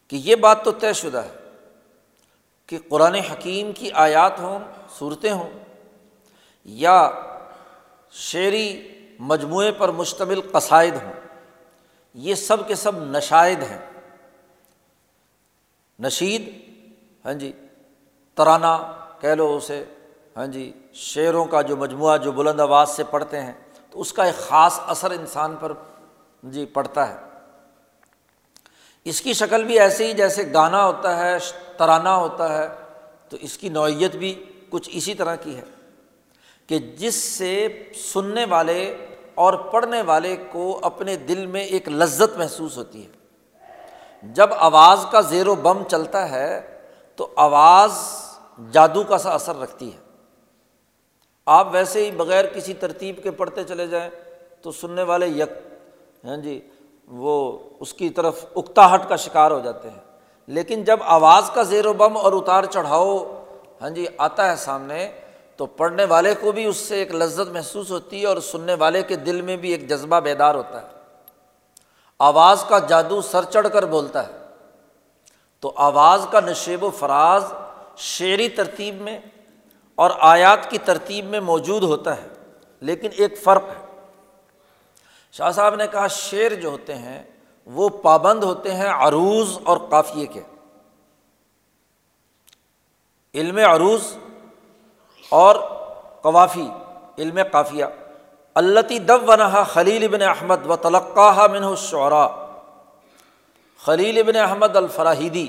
[0.09, 1.35] کہ یہ بات تو طے شدہ ہے
[2.67, 4.59] کہ قرآن حکیم کی آیات ہوں،
[4.99, 5.51] صورتیں ہوں،
[6.65, 7.11] یا
[8.13, 8.89] شعری
[9.19, 11.13] مجموعے پر مشتمل قصائد ہوں،
[12.15, 13.79] یہ سب کے سب نشائد ہیں۔
[15.99, 16.49] نشید
[17.25, 17.53] ہاں جی
[18.35, 18.77] ترانہ
[19.21, 19.85] کہہ لو اسے
[20.37, 23.53] ہاں جی شعروں کا جو مجموعہ، جو بلند آواز سے پڑھتے ہیں
[23.97, 25.73] تو اس کا ایک خاص اثر انسان پر
[26.43, 27.17] جی پڑتا ہے۔
[29.05, 31.39] اس کی شکل بھی ایسے ہی جیسے گانا ہوتا ہے،
[31.77, 32.69] ترانہ ہوتا ہے،
[33.29, 35.63] تو اس کی نوعیت بھی کچھ اسی طرح کی ہے
[36.67, 37.83] کہ جس سے
[38.13, 43.11] سننے والے اور پڑھنے والے کو اپنے دل میں ایک لذت محسوس ہوتی ہے۔
[44.23, 46.81] جب آواز کا زیر و بم چلتا ہے،
[47.17, 47.93] تو آواز
[48.73, 50.06] جادو کا سا اثر رکھتی ہے۔
[51.47, 54.11] آپ ویسے ہی بغیر کسی ترتیب کے پڑھتے چلے جائیں
[54.63, 55.51] تو سننے والے یک
[56.25, 56.61] ہاں جی
[57.07, 59.99] وہ اس کی طرف اکتاہٹ کا شکار ہو جاتے ہیں۔
[60.47, 63.43] لیکن جب آواز کا زیر و بم اور اتار چڑھاؤ
[63.81, 65.11] ہاں جی آتا ہے سامنے،
[65.57, 69.03] تو پڑھنے والے کو بھی اس سے ایک لذت محسوس ہوتی ہے اور سننے والے
[69.03, 70.87] کے دل میں بھی ایک جذبہ بیدار ہوتا ہے۔
[72.19, 74.33] آواز کا جادو سر چڑھ کر بولتا ہے۔
[75.61, 77.45] تو آواز کا نشیب و فراز
[77.97, 79.21] شعری ترتیب میں
[79.97, 82.29] اور آیات کی ترتیب میں موجود ہوتا ہے،
[82.81, 83.85] لیکن ایک فرق ہے۔
[85.33, 87.23] شاہ صاحب نے کہا شعر جو ہوتے ہیں،
[87.67, 90.43] وہ پابند ہوتے ہیں عروض اور قافیے کے۔
[93.35, 94.17] علم عروض
[95.29, 95.57] اور
[96.23, 96.69] قوافی،
[97.19, 97.85] علم قافیہ۔
[98.55, 102.27] التی دب و نہا خلیل ابن احمد و تلقہ من شعرا
[103.85, 105.49] خلیل ابن احمد الفراہیدی،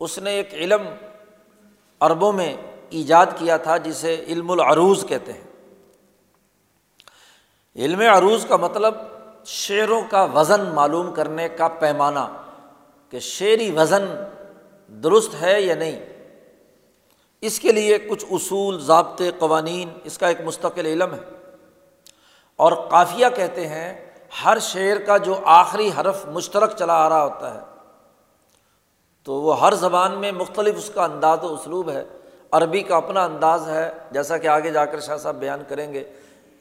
[0.00, 0.82] اس نے ایک علم
[2.00, 2.56] عربوں میں
[2.90, 5.44] ایجاد کیا تھا جسے علم العروض کہتے ہیں۔
[7.76, 8.94] علم عروض کا مطلب
[9.44, 12.42] شعروں کا وزن معلوم کرنے کا پیمانہ،
[13.10, 14.04] کہ شعری وزن
[14.88, 16.00] درست ہے یا نہیں۔
[17.40, 21.20] اس کے لیے کچھ اصول، ضابطے، قوانین، اس کا ایک مستقل علم ہے۔
[22.56, 24.10] اور قافیہ کہتے ہیں،
[24.44, 27.60] ہر شعر کا جو آخری حرف مشترک چلا آ رہا ہوتا ہے،
[29.22, 32.04] تو وہ ہر زبان میں مختلف اس کا انداز و اسلوب ہے۔
[32.56, 36.04] عربی کا اپنا انداز ہے، جیسا کہ آگے جا کر شاہ صاحب بیان کریں گے،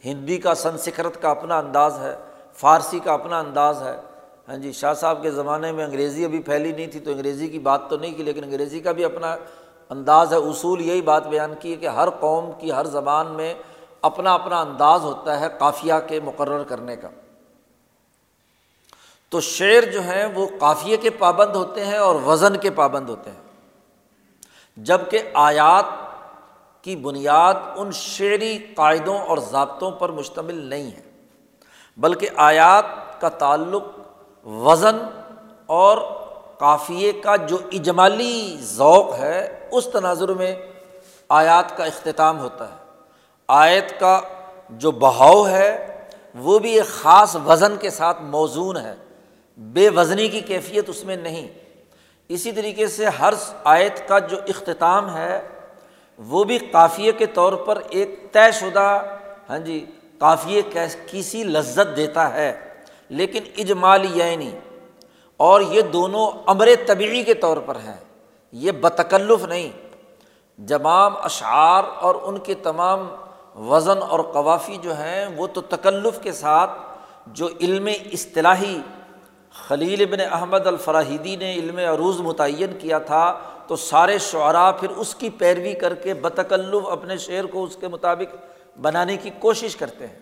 [0.06, 2.16] ہندی کا سنسکرت کا اپنا انداز ہے،
[2.54, 3.98] فارسی کا اپنا انداز ہے۔
[4.48, 7.60] ہاں جی شاہ صاحب کے زمانے میں انگریزی ابھی پھیلی نہیں تھی، تو انگریزی کی
[7.60, 9.38] بات تو نہیں کی، لیکن انگریزی کا بھی اپنا
[9.90, 13.54] انداز ہے۔ اصول یہی بات بیان کی ہے کہ ہر قوم کی ہر زبان میں
[14.02, 17.10] اپنا اپنا انداز ہوتا ہے قافیہ کے مقرر کرنے کا۔
[19.30, 23.32] تو شعر جو ہیں وہ قافیے کے پابند ہوتے ہیں اور وزن کے پابند ہوتے
[23.32, 23.43] ہیں۔
[24.78, 25.86] جبکہ آیات
[26.82, 31.02] کی بنیاد ان شعری قاعدوں اور ضابطوں پر مشتمل نہیں ہے،
[31.98, 33.84] بلکہ آیات کا تعلق
[34.48, 34.98] وزن
[35.66, 35.98] اور
[36.58, 40.56] قافیے کا جو اجمالی ذوق ہے، اس تناظر میں
[41.30, 42.76] آیات کا اختتام ہوتا ہے۔
[43.48, 44.22] آیت کا
[44.70, 45.88] جو بہاؤ ہے،
[46.36, 48.96] وہ بھی ایک خاص وزن کے ساتھ موزون ہے،
[49.58, 51.48] بے وزنی کی کیفیت اس میں نہیں۔
[52.30, 55.48] اسی طریقے سے ہر آیت کا جو اختتام ہے،
[56.18, 59.04] وہ بھی قافیے کے طور پر ایک طے شدہ
[59.50, 59.86] ہاں جی
[60.18, 60.62] قافیے
[61.12, 62.60] کسی لذت دیتا ہے۔
[63.10, 64.52] لیکن اجمالی یعنی
[65.38, 67.98] اور یہ دونوں امر طبعی کے طور پر ہیں۔
[68.52, 69.70] یہ بتکلف نہیں۔
[70.58, 73.08] جمام اشعار اور ان کے تمام
[73.70, 76.72] وزن اور قوافی جو ہیں، وہ تو تکلف کے ساتھ
[77.28, 78.82] جو علم اصطلاحی
[79.54, 85.16] خلیل ابن احمد الفراہیدی نے علم عروض متعین کیا تھا تو سارے شعراء پھر اس
[85.16, 88.36] کی پیروی کر کے بتکلف اپنے شعر کو اس کے مطابق
[88.82, 90.20] بنانے کی کوشش کرتے ہیں۔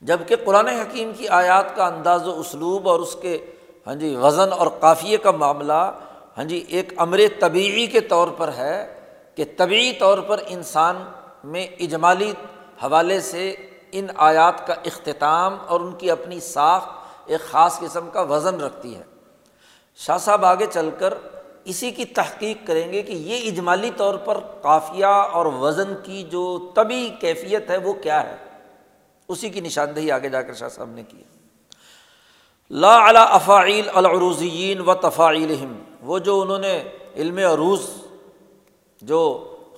[0.00, 3.46] جبکہ قرآن حکیم کی آیات کا انداز و اسلوب اور اس کے
[3.86, 5.92] ہاں جی وزن اور قافیے کا معاملہ
[6.38, 9.00] ہاں جی ایک امر طبعی کے طور پر ہے
[9.34, 10.96] کہ طبعی طور پر انسان
[11.44, 12.32] میں اجمالی
[12.82, 13.56] حوالے سے
[13.92, 16.97] ان آیات کا اختتام اور ان کی اپنی ساخت
[17.28, 19.02] ایک خاص قسم کا وزن رکھتی ہے۔
[19.96, 21.14] شاہ صاحب آگے چل کر
[21.64, 26.72] اسی کی تحقیق کریں گے کہ یہ اجمالی طور پر قافیہ اور وزن کی جو
[26.74, 28.36] طبی کیفیت ہے وہ کیا ہے۔
[29.28, 31.22] اسی کی نشاندہی آگے جا کر شاہ صاحب نے کی
[32.70, 35.66] لا علا افاعیل العروزین و تفاعیل
[36.02, 36.82] وہ جو انہوں نے
[37.16, 37.80] علم عروض
[39.02, 39.20] جو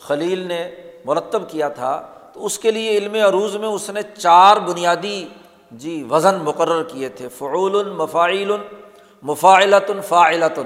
[0.00, 0.70] خلیل نے
[1.04, 5.28] مرتب کیا تھا، تو اس کے لیے علم عروض میں اس نے چار بنیادی
[5.70, 8.52] جی وزن مقرر کیے تھے۔ فعول مفاعل
[9.22, 10.60] مفاعلت فاعلت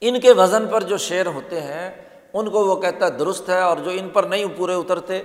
[0.00, 3.60] ان کے وزن پر جو شعر ہوتے ہیں، ان کو وہ کہتا ہے درست ہے
[3.60, 5.22] اور جو ان پر نہیں، پورے اترتے۔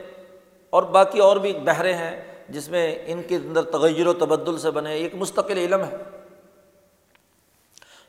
[0.69, 4.71] اور باقی اور بھی بہرے ہیں، جس میں ان کے اندر تغیر و تبدل سے
[4.71, 5.95] بنے، ایک مستقل علم ہے۔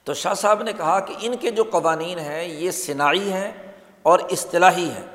[0.04, 3.52] تو شاہ صاحب نے کہا کہ ان کے جو قوانین ہیں، یہ صناعی ہیں
[4.02, 5.06] اور اصطلاحی ہیں۔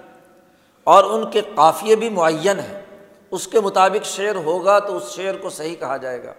[0.83, 2.86] اور ان کے قافیے بھی معین ہیں۔
[3.31, 6.33] اس کے مطابق شعر ہوگا تو اس شعر کو صحیح کہا جائے گا۔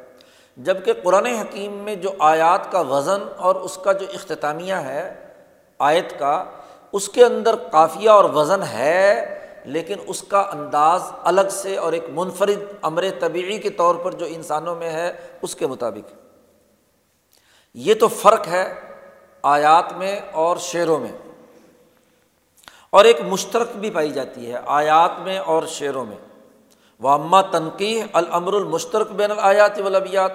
[0.56, 5.32] جبکہ قرآن حکیم میں جو آیات کا وزن اور اس کا جو اختتامیہ ہے،
[5.78, 6.44] آیت کا،
[6.92, 9.34] اس کے اندر قافیہ اور وزن ہے،
[9.64, 14.26] لیکن اس کا انداز الگ سے اور ایک منفرد امر طبعی کے طور پر جو
[14.28, 15.12] انسانوں میں ہے،
[15.42, 16.14] اس کے مطابق۔
[17.74, 18.74] یہ تو فرق ہے
[19.42, 21.12] آیات میں اور شعروں میں۔
[22.90, 26.27] اور ایک مشترک بھی پائی جاتی ہے آیات میں اور شعروں میں۔
[27.00, 30.32] وہ اماں تنقید الامر المشترک بین الیات ولبیات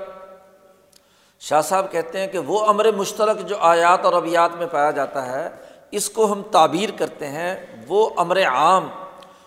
[1.39, 5.25] شاہ صاحب کہتے ہیں کہ وہ امر مشترک جو آیات اور ابیات میں پایا جاتا
[5.25, 5.49] ہے
[5.91, 7.55] اس کو ہم تعبیر کرتے ہیں
[7.87, 8.87] وہ امر عام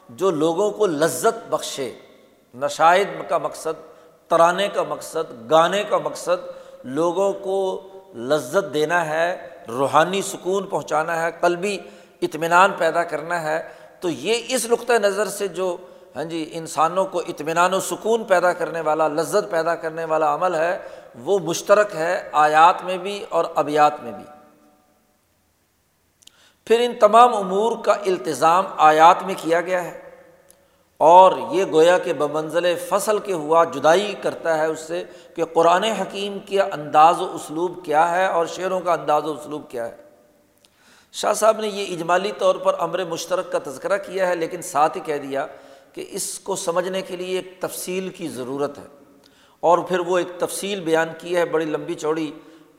[0.09, 1.93] جو لوگوں کو لذت بخشے
[2.55, 3.81] نشائد کا مقصد
[4.29, 6.47] ترانے کا مقصد گانے کا مقصد
[6.85, 11.79] لوگوں کو لذت دینا ہے روحانی سکون پہنچانا ہے قلبی
[12.23, 13.69] اطمینان پیدا کرنا ہے
[14.01, 15.77] تو یہ اس نقطۂ نظر سے جو
[16.17, 20.55] ہاں جی انسانوں کو اطمینان و سکون پیدا کرنے والا، لذت پیدا کرنے والا عمل
[20.55, 20.79] ہے،
[21.15, 24.25] وہ مشترک ہے آیات میں بھی اور ابیات میں بھی۔
[26.65, 30.01] پھر ان تمام امور کا التظام آیات میں کیا گیا ہے۔
[30.99, 35.05] اور یہ گویا کہ بمنزل فصل کے ہوا جدائی کرتا ہے اس سے
[35.37, 39.63] کہ قرآن حکیم کے انداز و اسلوب کیا ہے اور شعروں کا انداز و اسلوب
[39.69, 39.97] کیا ہے۔
[41.13, 44.97] شاہ صاحب نے یہ اجمالی طور پر امر مشترک کا تذکرہ کیا ہے، لیکن ساتھ
[44.97, 45.47] ہی کہہ دیا
[45.97, 48.87] کہ اس کو سمجھنے کے لیے ایک تفصیل کی ضرورت ہے۔
[49.61, 52.33] اور پھر وہ ایک تفصیل بیان کی ہے، بڑی لمبی چوڑی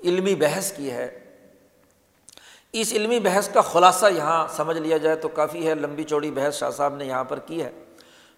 [0.04, 1.20] علمی بحث کی ہے۔
[2.74, 6.60] اس علمی بحث کا خلاصہ یہاں سمجھ لیا جائے تو کافی ہے، لمبی چوڑی بحث
[6.60, 7.72] شاہ صاحب نے یہاں پر کی ہے۔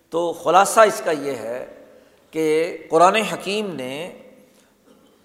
[0.10, 1.86] تو خلاصہ اس کا یہ ہے
[2.32, 4.22] کہ قرآن حکیم نے،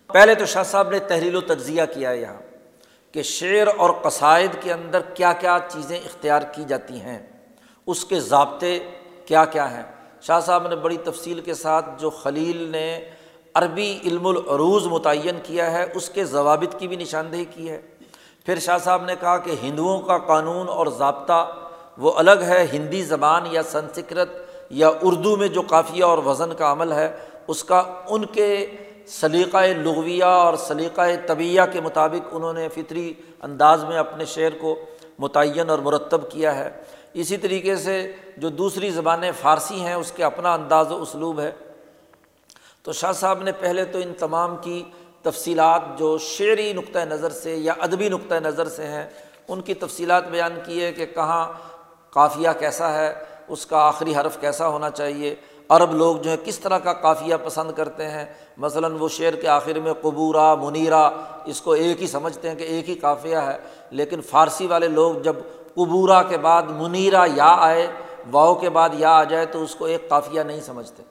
[0.06, 2.40] پہلے تو شاہ صاحب نے تحریل و تجزیہ کیا ہے یہاں
[3.12, 7.26] کہ شعر اور قصائد کے اندر کیا کیا چیزیں اختیار کی جاتی ہیں،
[7.86, 8.80] اس کے ضابطے
[9.26, 9.82] کیا کیا ہیں
[10.20, 13.04] شاہ صاحب نے بڑی تفصیل کے ساتھ جو خلیل نے
[13.54, 17.80] عربی علم العروض متعین کیا ہے، اس کے ضوابط کی بھی نشاندہی کی ہے۔
[18.46, 21.56] پھر شاہ صاحب نے کہا کہ ہندوؤں کا قانون اور ضابطہ
[21.98, 24.28] وہ الگ ہے، ہندی زبان یا سنسکرت
[24.70, 27.16] یا اردو میں جو قافیہ اور وزن کا عمل ہے،
[27.46, 28.66] اس کا ان کے
[29.06, 33.12] سلیقۂ لغویہ اور سلیقۂ طبیعہ کے مطابق انہوں نے فطری
[33.42, 34.76] انداز میں اپنے شعر کو
[35.18, 36.70] متعین اور مرتب کیا ہے۔
[37.14, 41.52] اسی طریقے سے جو دوسری زبانیں فارسی ہیں، اس کے اپنا انداز و اسلوب ہے۔
[42.82, 44.82] تو شاہ صاحب نے پہلے تو ان تمام کی
[45.22, 49.08] تفصیلات جو شعری نقطۂ نظر سے یا ادبی نقطۂ نظر سے ہیں،
[49.48, 51.52] ان کی تفصیلات بیان کی ہے کہ کہاں
[52.10, 53.14] قافیہ کیسا ہے،
[53.48, 55.34] اس کا آخری حرف کیسا ہونا چاہیے۔
[55.68, 58.24] عرب لوگ جو ہے کس طرح کا قافیہ پسند کرتے ہیں؟
[58.56, 61.10] مثلاً وہ شعر کے آخر میں قبورہ منیرا،
[61.46, 63.58] اس کو ایک ہی سمجھتے ہیں کہ ایک ہی قافیہ ہے۔
[63.90, 65.36] لیکن فارسی والے لوگ جب
[65.74, 67.86] قبورہ کے بعد منیرا یا آئے،
[68.30, 71.02] واؤ کے بعد یا آ جائے تو اس کو ایک قافیہ نہیں سمجھتے۔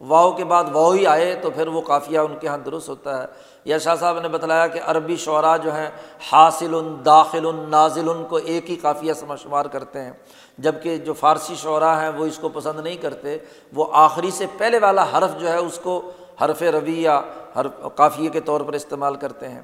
[0.00, 3.22] واؤ کے بعد واؤ ہی آئے تو پھر وہ قافیہ ان کے یہاں درست ہوتا
[3.22, 3.26] ہے۔
[3.64, 5.90] یا شاہ صاحب نے بتلایا کہ عربی شعراء جو ہیں،
[6.32, 10.12] حاصل، داخل، نازل کو ایک ہی قافیہ سمجھ شمار کرتے ہیں۔
[10.58, 13.38] جبکہ جو فارسی شعراء ہیں، وہ اس کو پسند نہیں کرتے۔
[13.74, 16.10] وہ آخری سے پہلے والا حرف جو ہے، اس کو
[16.44, 17.20] حرف روی یا
[17.60, 19.62] حرف قافیے کے طور پر استعمال کرتے ہیں۔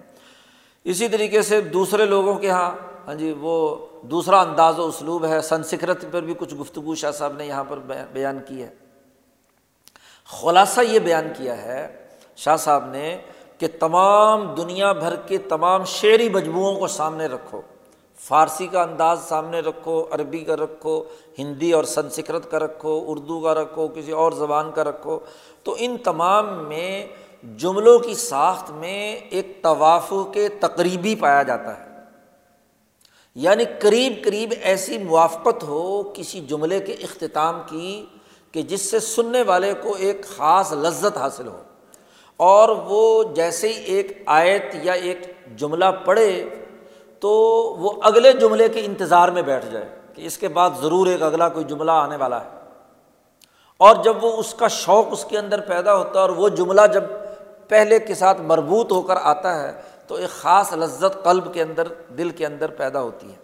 [0.85, 2.71] اسی طریقے سے دوسرے لوگوں کے یہاں
[3.07, 7.33] ہاں جی وہ دوسرا انداز و اسلوب ہے۔ سنسکرت پر بھی کچھ گفتگو شاہ صاحب
[7.33, 7.79] نے یہاں پر
[8.13, 8.71] بیان کی ہے۔
[10.27, 13.19] خلاصہ یہ بیان کیا ہے، شاہ صاحب نے
[13.59, 17.61] کہ تمام دنیا بھر کے تمام شعری مجموعوں کو سامنے رکھو۔
[18.19, 21.05] فارسی کا انداز سامنے رکھو، عربی کا رکھو،
[21.39, 25.19] ہندی اور سنسکرت کا رکھو، اردو کا رکھو، کسی اور زبان کا رکھو۔
[25.63, 27.07] تو ان تمام میں
[27.57, 31.94] جملوں کی ساخت میں ایک طواف کے تقریبی پایا جاتا ہے۔
[33.35, 38.07] یعنی قریب قریب ایسی موافقت ہو کسی جملے کے اختتام کی
[38.53, 41.63] کہ جس سے سننے والے کو ایک خاص لذت حاصل ہو۔
[42.37, 45.19] اور وہ جیسے ہی ایک آیت یا ایک
[45.57, 46.49] جملہ پڑھے
[47.21, 47.31] تو
[47.79, 51.49] وہ اگلے جملے کے انتظار میں بیٹھ جائے کہ اس کے بعد ضرور ایک اگلا
[51.49, 52.51] کوئی جملہ آنے والا ہے۔
[53.77, 56.81] اور جب وہ اس کا شوق اس کے اندر پیدا ہوتا ہے اور وہ جملہ
[56.95, 57.05] جب
[57.69, 61.89] پہلے کے ساتھ مربوط ہو کر آتا ہے تو ایک خاص لذت قلب کے اندر،
[62.19, 63.37] دل کے اندر پیدا ہوتی ہے۔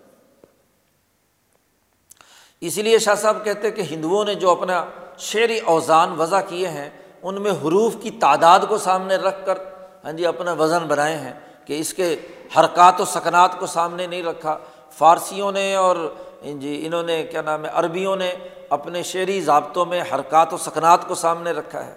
[2.60, 4.84] اسی لیے شاہ صاحب کہتے کہ ہندوؤں نے جو اپنا
[5.18, 6.90] شعری اوزان وضع کیے ہیں،
[7.22, 9.58] ان میں حروف کی تعداد کو سامنے رکھ کر
[10.04, 11.32] ہاں جی اپنا وزن بنائے ہیں
[11.64, 12.16] کہ اس کے
[12.56, 14.58] حرکات و سکنات کو سامنے نہیں رکھا۔
[14.90, 15.96] فارسیوں نے اور
[16.44, 18.34] ہاں جی انہوں نے، کیا نام ہے، عربیوں نے
[18.68, 21.94] اپنے شعری ضابطوں میں حرکات و سکنات کو سامنے رکھا ہے۔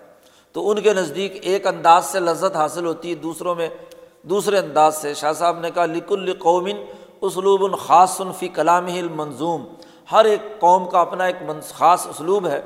[0.52, 3.70] تو ان کے نزدیک ایک انداز سے لذت حاصل ہوتی ہے، دوسروں میں
[4.24, 6.86] دوسرے انداز سے شاہ صاحب نے کہا لک القومن
[7.22, 9.66] اسلوب الخاص فی کلام المنظوم
[10.12, 11.36] ہر ایک قوم کا اپنا ایک
[11.70, 12.62] خاص اسلوب ہے۔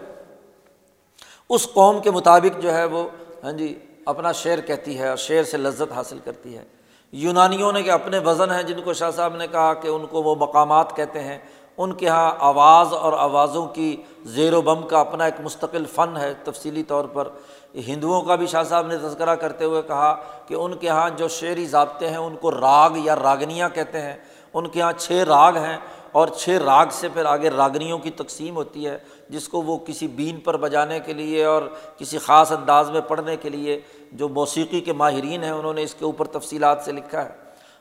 [1.50, 3.08] اس قوم کے مطابق جو ہے وہ
[3.44, 6.64] ہاں جی اپنا شعر کہتی ہے اور شعر سے لذت حاصل کرتی ہے۔
[7.12, 10.24] یونانیوں نے کہ اپنے وزن ہیں جن کو شاہ صاحب نے کہا کہ ان کو
[10.24, 11.38] وہ مقامات کہتے ہیں۔
[11.78, 16.18] ان کے یہاں آواز اور آوازوں کی زیر و بم کا اپنا ایک مستقل فن
[16.18, 17.28] ہے تفصیلی طور پر۔
[17.76, 20.16] ہندوؤں کا بھی شاہ صاحب نے تذکرہ کرتے ہوئے کہا
[20.48, 24.16] کہ ان کے یہاں جو شعری ضابطے ہیں ان کو راگ یا راگنیاں کہتے ہیں۔
[24.54, 25.78] ان کے یہاں چھ راگ ہیں
[26.12, 28.98] اور چھ راگ سے پھر آگے راگنیوں کی تقسیم ہوتی ہے،
[29.30, 31.62] جس کو وہ کسی بین پر بجانے کے لیے اور
[31.98, 33.80] کسی خاص انداز میں پڑھنے کے لیے
[34.12, 37.30] جو موسیقی کے ماہرین ہیں، انہوں نے اس کے اوپر تفصیلات سے لکھا ہے۔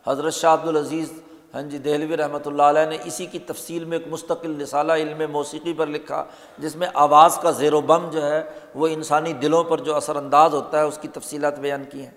[0.06, 1.12] حضرت شاہ عبد العزیز
[1.54, 5.22] ہاں جی دہلوی رحمۃ اللہ علیہ نے اسی کی تفصیل میں ایک مستقل نصالہ علم
[5.32, 6.24] موسیقی پر لکھا،
[6.58, 8.42] جس میں آواز کا زیر و بم جو ہے،
[8.74, 12.10] وہ انسانی دلوں پر جو اثر انداز ہوتا ہے، اس کی تفصیلات بیان کی ہیں۔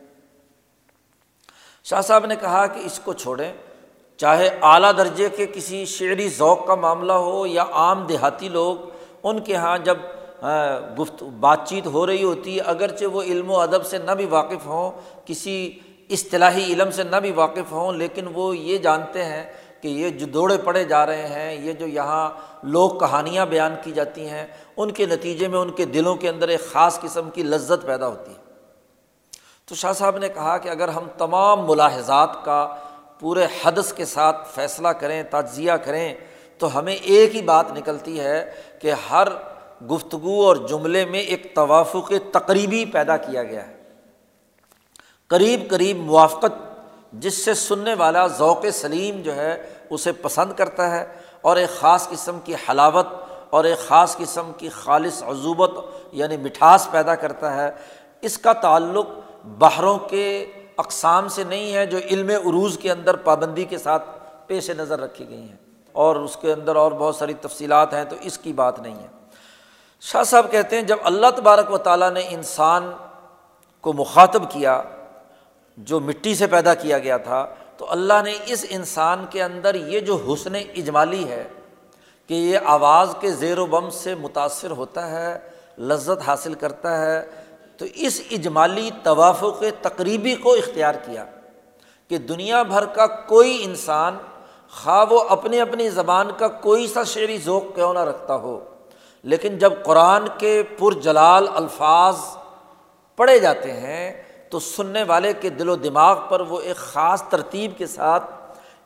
[1.85, 3.51] شاہ صاحب نے کہا کہ اس کو چھوڑیں،
[4.19, 8.89] چاہے اعلیٰ درجے کے کسی شعری ذوق کا معاملہ ہو یا عام دیہاتی لوگ،
[9.23, 9.97] ان کے یہاں جب
[10.99, 14.25] گفت، بات چیت ہو رہی ہوتی ہے اگرچہ وہ علم و ادب سے نہ بھی
[14.25, 14.91] واقف ہوں،
[15.25, 15.69] کسی
[16.09, 19.43] اصطلاحی علم سے نہ بھی واقف ہوں، لیکن وہ یہ جانتے ہیں
[19.81, 22.29] کہ یہ جو دوڑے پڑے جا رہے ہیں، یہ جو یہاں
[22.63, 24.47] لوگ کہانیاں بیان کی جاتی ہیں،
[24.77, 28.07] ان کے نتیجے میں ان کے دلوں کے اندر ایک خاص قسم کی لذت پیدا
[28.07, 28.37] ہوتی ہے۔
[29.65, 32.75] تو شاہ صاحب نے کہا کہ اگر ہم تمام ملاحظات کا
[33.19, 36.13] پورے حدث کے ساتھ فیصلہ کریں تجزیہ کریں،
[36.57, 38.51] تو ہمیں ایک ہی بات نکلتی ہے
[38.81, 39.27] کہ ہر
[39.91, 43.78] گفتگو اور جملے میں ایک توافق تقریبی پیدا کیا گیا ہے۔
[45.29, 46.53] قریب قریب موافقت،
[47.13, 51.05] جس سے سننے والا ذوق سلیم جو ہے اسے پسند کرتا ہے
[51.41, 53.07] اور ایک خاص قسم کی حلاوت
[53.49, 55.71] اور ایک خاص قسم کی خالص عضوبت
[56.11, 57.71] یعنی مٹھاس پیدا کرتا ہے۔
[58.21, 59.07] اس کا تعلق
[59.57, 64.03] باہروں کے اقسام سے نہیں ہے جو علم عروج کے اندر پابندی کے ساتھ
[64.47, 65.55] پیش نظر رکھی گئی ہیں۔
[65.91, 69.07] اور اس کے اندر اور بہت ساری تفصیلات ہیں تو اس کی بات نہیں ہے۔
[70.01, 72.91] شاہ صاحب کہتے ہیں جب اللہ تبارک و تعالیٰ نے انسان
[73.81, 74.81] کو مخاطب کیا
[75.87, 77.45] جو مٹی سے پیدا کیا گیا تھا،
[77.77, 81.43] تو اللہ نے اس انسان کے اندر یہ جو حسن اجمالی ہے
[82.29, 85.37] کہ یہ آواز کے زیر و بم سے متاثر ہوتا ہے،
[85.79, 87.21] لذت حاصل کرتا ہے،
[87.79, 91.25] تو اس اجمالی توافق تقریبی کو اختیار کیا
[92.11, 94.17] کہ دنیا بھر کا کوئی انسان
[94.73, 98.59] خواہ وہ اپنی اپنی زبان کا کوئی سا شعری ذوق کیوں نہ رکھتا ہو،
[99.25, 102.17] لیکن جب قرآن کے پرجلال الفاظ
[103.19, 104.11] پڑھے جاتے ہیں
[104.49, 108.23] تو سننے والے کے دل و دماغ پر وہ ایک خاص ترتیب کے ساتھ،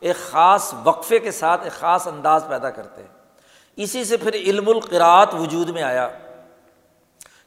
[0.00, 3.08] ایک خاص وقفے کے ساتھ، ایک خاص انداز پیدا کرتے ہیں۔
[3.76, 6.08] اسی سے پھر علم القرات وجود میں آیا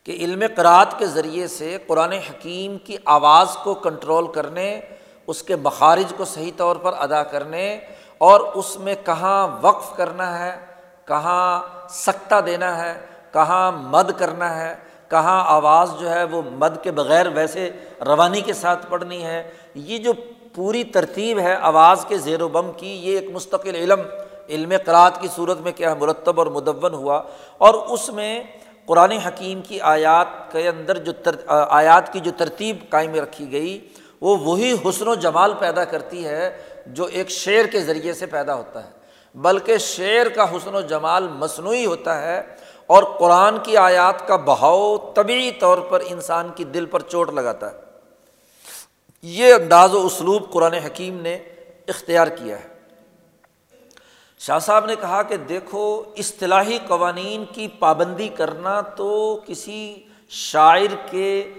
[0.04, 4.82] کہ علم قرات کے ذریعے سے قرآن حکیم کی آواز کو کنٹرول کرنے،
[5.28, 7.80] اس کے مخارج کو صحیح طور پر ادا کرنے
[8.18, 10.66] اور اس میں کہاں وقف کرنا ہے،
[11.06, 14.76] کہاں سکتہ دینا ہے، کہاں مد کرنا ہے
[15.08, 17.70] کہاں آواز جو ہے وہ مد کے بغیر ویسے
[18.06, 20.14] روانی کے ساتھ پڑھنی ہے۔ یہ جو
[20.54, 24.02] پوری ترتیب ہے آواز کے زیر و بم کی، یہ ایک مستقل علم
[24.50, 27.22] علم قرات کی صورت میں کیا مرتب اور مدون ہوا۔
[27.58, 28.44] اور اس میں
[28.86, 31.36] قرآن حکیم کی آیات کے اندر جو تر،
[31.70, 33.90] آیات کی جو ترتیب قائم رکھی گئی،
[34.22, 38.56] وہ وہی حسن و جمال پیدا کرتی ہے جو ایک شعر کے ذریعے سے پیدا
[38.56, 38.90] ہوتا ہے۔
[39.36, 42.42] بلکہ شعر کا حسن و جمال مصنوعی ہوتا ہے
[42.88, 47.72] اور قرآن کی آیات کا بہاؤ طبعی طور پر انسان کی دل پر چوٹ لگاتا
[47.72, 47.78] ہے۔
[49.22, 51.36] یہ انداز و اسلوب قرآن حکیم نے
[51.88, 52.68] اختیار کیا ہے۔
[54.40, 61.54] شاہ صاحب نے کہا کہ دیکھو، اصطلاحی قوانین کی پابندی کرنا تو کسی شاعر کے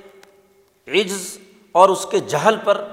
[0.88, 1.38] عجز
[1.72, 2.84] اور اس کے جہل پر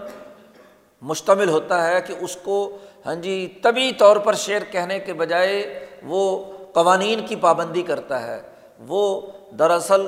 [1.02, 5.86] مشتمل ہوتا ہے کہ اس کو ہاں جی طبی طور پر شعر کہنے کے بجائے
[6.04, 8.42] وہ قوانین کی پابندی کرتا ہے۔
[8.88, 9.22] وہ
[9.60, 10.02] دراصل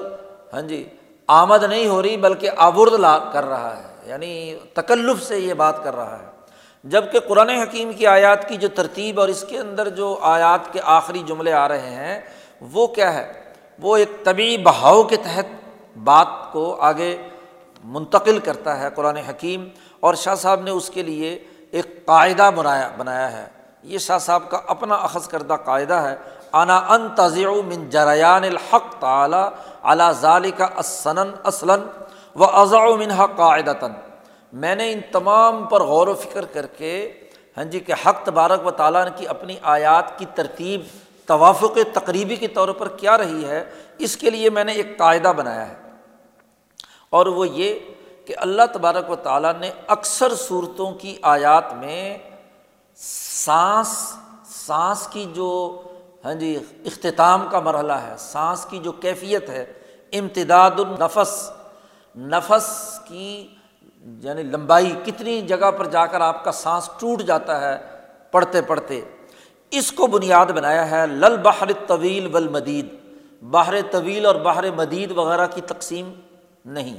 [0.53, 0.89] ہاں جی
[1.27, 5.83] آمد نہیں ہو رہی، بلکہ آبرد لا کر رہا ہے۔ یعنی تکلف سے یہ بات
[5.83, 6.25] کر رہا ہے۔
[6.83, 10.79] جبکہ قرآن حکیم کی آیات کی جو ترتیب اور اس کے اندر جو آیات کے
[10.83, 12.21] آخری جملے آ رہے ہیں،
[12.61, 15.45] وہ کیا ہے؟ وہ ایک طبی بہاؤ کے تحت
[16.03, 17.17] بات کو آگے
[17.83, 19.67] منتقل کرتا ہے قرآن حکیم۔
[19.99, 23.45] اور شاہ صاحب نے اس کے لیے ایک قاعدہ بنایا بنایا ہے۔
[23.83, 26.15] یہ شاہ صاحب کا اپنا اخذ کردہ قاعدہ ہے۔
[26.53, 29.49] انا ان تضیع من جریان الحق تعلیٰ
[29.83, 31.17] علا ظال کا اسن
[56.27, 59.65] ہاں جی اختتام کا مرحلہ ہے۔ سانس کی جو کیفیت ہے،
[60.13, 61.51] امتداد النفس۔
[62.15, 63.47] نفس کی
[64.23, 67.77] یعنی لمبائی، کتنی جگہ پر جا کر آپ کا سانس ٹوٹ جاتا ہے
[68.31, 69.01] پڑھتے پڑھتے۔
[69.71, 72.93] اس کو بنیاد بنایا ہے لل بحر طویل ول مدید
[73.43, 76.13] باہر طویل اور باہر مدید وغیرہ کی تقسیم
[76.65, 76.97] نہیں۔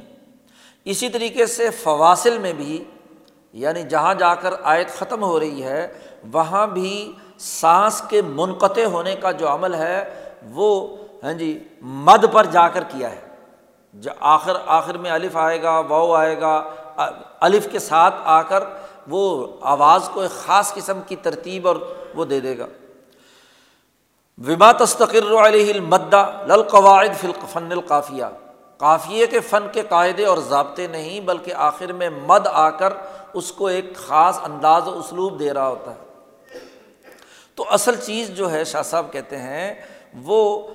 [0.85, 2.83] اسی طریقے سے فواصل میں بھی
[3.53, 5.87] یعنی جہاں جا کر آیت ختم ہو رہی ہے،
[6.33, 12.45] وہاں بھی سانس کے منقطع ہونے کا جو عمل ہے، وہ ہاں جی مد پر
[12.45, 13.21] جا کر کیا ہے۔
[13.93, 16.63] جو آخر آخر میں الف آئے گا واؤ آئے گا،
[17.39, 18.63] الف کے ساتھ آ کر
[19.07, 21.75] وہ آواز کو ایک خاص قسم کی ترتیب اور
[22.15, 22.65] وہ دے دے گا۔
[24.47, 28.25] وما تستقر علیہ المدا للقواعد فی فن القافیہ۔
[28.77, 32.93] قافیے کے فن کے قاعدے اور ضابطے نہیں، بلکہ آخر میں مد آ کر
[33.33, 36.08] اس کو ایک خاص انداز و اسلوب دے رہا ہوتا ہے۔
[37.59, 39.75] تو اصل چیز جو ہے شاہ صاحب کہتے ہیں،
[40.23, 40.67] وہ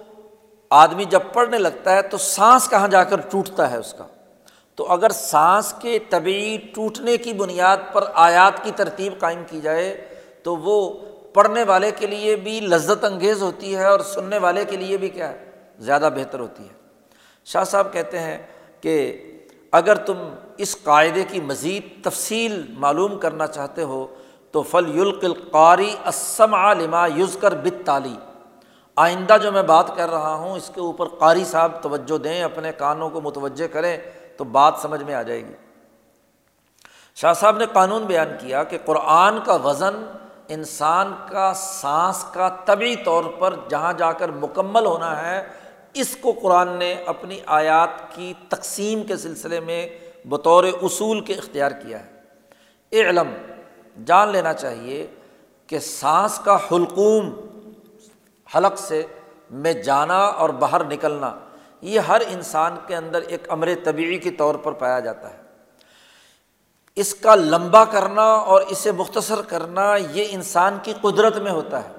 [0.70, 4.07] آدمی جب پڑھنے لگتا ہے تو سانس کہاں جا کر ٹوٹتا ہے اس کا؟
[4.74, 10.14] تو اگر سانس کے طبی ٹوٹنے کی بنیاد پر آیات کی ترتیب قائم کی جائے،
[10.43, 10.91] تو وہ
[11.35, 15.09] پڑھنے والے کے لیے بھی لذت انگیز ہوتی ہے اور سننے والے کے لیے بھی
[15.09, 16.74] کیا ہے؟ زیادہ بہتر ہوتی ہے۔
[17.45, 18.39] شاہ صاحب کہتے ہیں
[18.80, 19.22] کہ
[19.72, 24.07] اگر تم اس قاعدے کی مزید تفصیل معلوم کرنا چاہتے ہو
[24.55, 28.16] تو فل یلق القاری اسم علما یوز کر بت تالی
[28.96, 32.72] آئندہ جو میں بات کر رہا ہوں، اس کے اوپر قاری صاحب توجہ دیں، اپنے
[32.72, 33.96] کانوں کو متوجہ کریں
[34.36, 35.55] تو بات سمجھ میں آ جائے گی۔
[37.14, 39.94] شاہ صاحب نے قانون بیان کیا کہ قرآن کا وزن
[40.48, 45.42] انسان کا سانس کا طبی طور پر جہاں جا کر مکمل ہونا ہے،
[45.94, 49.86] اس کو قرآن نے اپنی آیات کی تقسیم کے سلسلے میں
[50.24, 52.12] بطور اصول کے اختیار کیا ہے۔
[52.90, 53.34] اے علم
[53.97, 55.07] جان لینا چاہیے
[55.68, 57.30] کہ سانس کا حلقوم
[58.49, 59.03] حلق سے
[59.53, 61.32] میں جانا اور باہر نکلنا،
[61.82, 65.42] یہ ہر انسان کے اندر ایک امر طبعی کے طور پر پایا جاتا ہے۔
[66.97, 71.92] اس کا لمبا کرنا اور اسے مختصر کرنا یہ انسان کی قدرت میں ہوتا ہے۔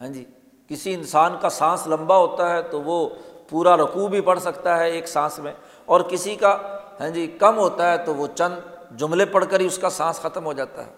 [0.00, 0.24] ہاں جی
[0.70, 3.08] کسی انسان کا سانس لمبا ہوتا ہے تو وہ
[3.48, 5.52] پورا رقوع بھی پڑھ سکتا ہے ایک سانس میں،
[5.88, 6.56] اور کسی کا
[7.00, 10.20] ہاں جی کم ہوتا ہے تو وہ چند جملے پڑھ کر ہی اس کا سانس
[10.20, 10.90] ختم ہو جاتا ہے۔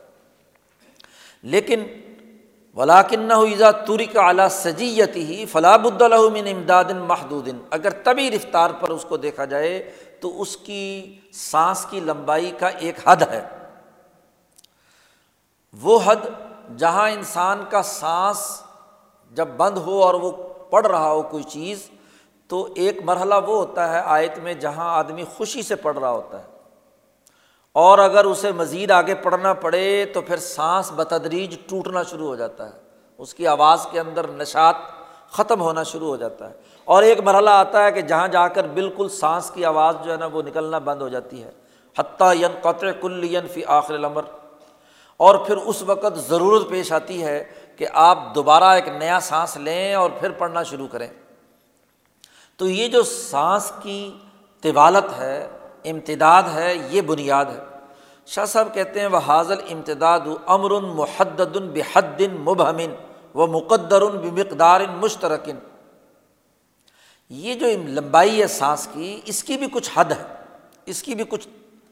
[1.45, 1.85] لیکن
[2.77, 8.91] ولاکن ایزا توری کا اعلیٰ سجیت ہی فلاح الحمن امداد محدود، اگر تبھی رفتار پر
[8.91, 9.79] اس کو دیکھا جائے
[10.21, 13.41] تو اس کی سانس کی لمبائی کا ایک حد ہے۔
[15.75, 16.27] وہ حد
[16.79, 18.47] جہاں انسان کا سانس
[19.33, 20.31] جب بند ہو اور وہ
[20.71, 21.89] پڑھ رہا ہو کوئی چیز،
[22.51, 26.39] تو ایک مرحلہ وہ ہوتا ہے آیت میں جہاں آدمی خوشی سے پڑھ رہا ہوتا
[26.39, 26.48] ہے۔
[27.79, 32.67] اور اگر اسے مزید آگے پڑھنا پڑے تو پھر سانس بتدریج ٹوٹنا شروع ہو جاتا
[32.67, 32.81] ہے۔
[33.19, 34.75] اس کی آواز کے اندر نشات
[35.31, 36.55] ختم ہونا شروع ہو جاتا ہے۔
[36.85, 40.17] اور ایک مرحلہ آتا ہے کہ جہاں جا کر بالکل سانس کی آواز جو ہے
[40.17, 41.51] نا وہ نکلنا بند ہو جاتی ہے۔
[41.99, 44.23] حتیٰ ین قطع کل ین فی آخر العمر
[45.17, 47.45] اور پھر اس وقت ضرورت پیش آتی ہے
[47.77, 51.09] کہ آپ دوبارہ ایک نیا سانس لیں اور پھر پڑھنا شروع کریں۔
[52.57, 54.13] تو یہ جو سانس کی
[54.61, 55.49] طوالت ہے،
[55.85, 57.68] امتداد ہے، یہ بنیاد ہے۔
[58.29, 62.93] شاہ صاحب کہتے ہیں وہ حاضل امتداد امر محدد بحد مبہمن
[63.35, 65.57] و مقدر بمقدار مشترکن
[67.29, 70.23] یہ جو لمبائی ہے سانس کی، اس کی بھی کچھ حد ہے،
[70.87, 71.49] اس کی بھی کچھ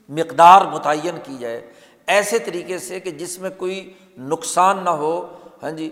[0.08, 1.70] مقدار متعین کی جائے۔
[2.06, 5.26] ایسے طریقے سے کہ جس میں کوئی نقصان نہ ہو۔
[5.62, 5.90] ہاں جی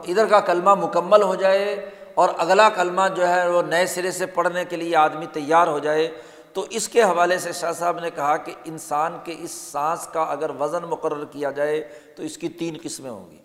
[0.00, 4.26] ادھر کا کلمہ مکمل ہو جائے اور اگلا کلمہ جو ہے وہ نئے سرے سے
[4.26, 6.22] پڑھنے کے لیے آدمی تیار ہو جائے۔
[6.52, 10.22] تو اس کے حوالے سے شاہ صاحب نے کہا کہ انسان کے اس سانس کا
[10.22, 13.38] اگر وزن مقرر کیا جائے تو اس کی تین قسمیں ہوں گی۔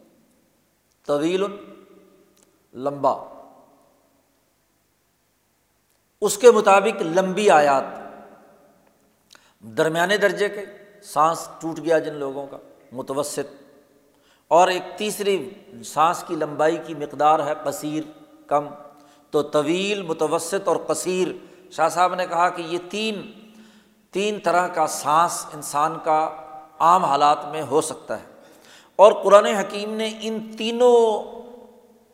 [1.05, 1.43] طویل،
[2.73, 3.13] لمبا۔
[6.21, 7.83] اس کے مطابق لمبی آیات۔
[9.61, 10.65] درمیانے درجے کے
[11.03, 12.57] سانس ٹوٹ گیا جن لوگوں کا،
[12.91, 13.63] متوسط۔
[14.47, 15.49] اور ایک تیسری،
[15.85, 18.03] سانس کی لمبائی کی مقدار ہے کثیر
[18.47, 18.67] کم۔
[19.31, 21.27] تو طویل، متوسط اور کثیر
[21.71, 23.31] شاہ صاحب نے کہا کہ یہ تین
[24.11, 26.29] تین طرح کا سانس انسان کا
[26.79, 28.25] عام حالات میں ہو سکتا ہے۔
[28.95, 31.23] اور قرآن حکیم نے ان تینوں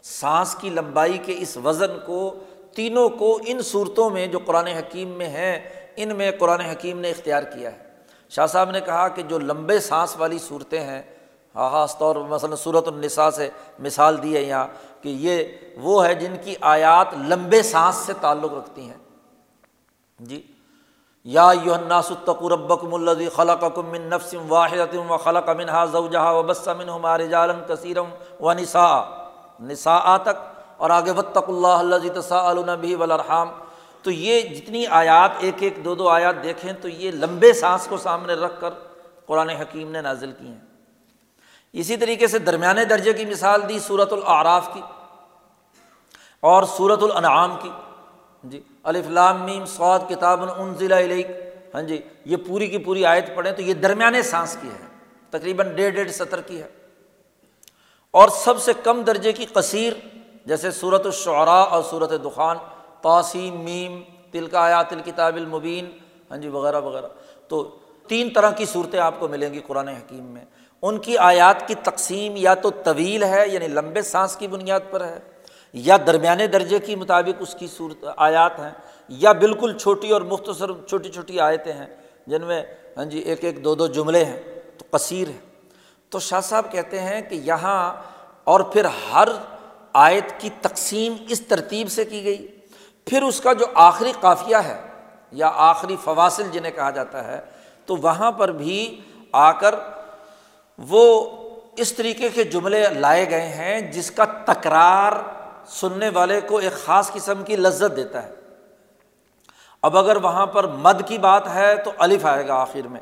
[0.01, 2.35] سانس کی لمبائی کے اس وزن کو،
[2.75, 5.59] تینوں کو ان صورتوں میں جو قرآن حکیم میں ہیں،
[5.95, 7.77] ان میں قرآن حکیم نے اختیار کیا ہے۔
[8.29, 11.01] شاہ صاحب نے کہا کہ جو لمبے سانس والی صورتیں ہیں،
[11.53, 13.49] خاص طور پر مثلاً صورت النساء سے
[13.79, 14.67] مثال دی ہے یہاں
[15.03, 15.43] کہ یہ
[15.77, 19.02] وہ ہے جن کی آیات لمبے سانس سے تعلق رکھتی ہیں۔
[20.29, 20.41] جی
[21.25, 27.17] یا یوناس التقور ربکم الذی خلقکم من نفس واحد و خلق منها زوجها وبث منهما
[27.17, 28.01] رجالا كثيرا
[28.39, 29.01] ونساء
[29.59, 30.41] نساء تک
[30.77, 33.51] اور آگے وتق اللہ الذی تساءلون به والارحام
[34.01, 37.97] تو یہ جتنی آیات ایک ایک دو دو آیات دیکھیں تو یہ لمبے سانس کو
[37.97, 38.73] سامنے رکھ کر
[39.25, 40.59] قرآن حکیم نے نازل کی ہیں۔
[41.73, 44.81] اسی طریقے سے درمیانے درجے کی مثال دی صورت العراف کی
[46.39, 47.69] اور صورت الانعام کی۔
[48.43, 50.99] جی الفلام میم سعود کتاب ان ضلع
[51.73, 54.87] ہاں جی یہ پوری کی پوری آیت پڑھیں تو یہ درمیانے سانس کی ہے،
[55.29, 56.67] تقریباً ڈیڑھ ڈیڑھ سطر کی ہے۔
[58.11, 59.93] اور سب سے کم درجے کی کثیر
[60.45, 62.57] جیسے صورت الشعراء اور صورت دخان
[63.01, 65.89] توسیم میم تل کا آیا تل کتاب المبین
[66.31, 67.07] ہاں جی وغیرہ وغیرہ۔
[67.47, 67.77] تو
[68.07, 70.45] تین طرح کی صورتیں آپ کو ملیں گی قرآن حکیم میں۔
[70.81, 75.05] ان کی آیات کی تقسیم یا تو طویل ہے یعنی لمبے سانس کی بنیاد پر
[75.05, 75.19] ہے
[75.73, 78.71] یا درمیانے درجے کی مطابق اس کی صورت آیات ہیں،
[79.09, 81.85] یا بالکل چھوٹی اور مختصر چھوٹی چھوٹی آیتیں ہیں،
[82.27, 82.63] جن میں
[82.97, 84.39] ہاں جی ایک ایک دو دو جملے ہیں،
[84.77, 85.37] تو کثیر ہے۔
[86.11, 87.93] تو شاہ صاحب کہتے ہیں کہ یہاں
[88.43, 89.27] اور پھر ہر
[89.93, 92.47] آیت کی تقسیم اس ترتیب سے کی گئی۔
[93.07, 94.79] پھر اس کا جو آخری قافیہ ہے،
[95.31, 97.39] یا آخری فواصل جنہیں کہا جاتا ہے،
[97.87, 99.01] تو وہاں پر بھی
[99.31, 99.75] آ کر
[100.79, 101.03] وہ
[101.77, 105.13] اس طریقے کے جملے لائے گئے ہیں، جس کا تکرار
[105.67, 108.31] سننے والے کو ایک خاص قسم کی لذت دیتا ہے۔
[109.81, 112.99] اب اگر وہاں پر مد کی بات ہے تو الف آئے گا آخر میں۔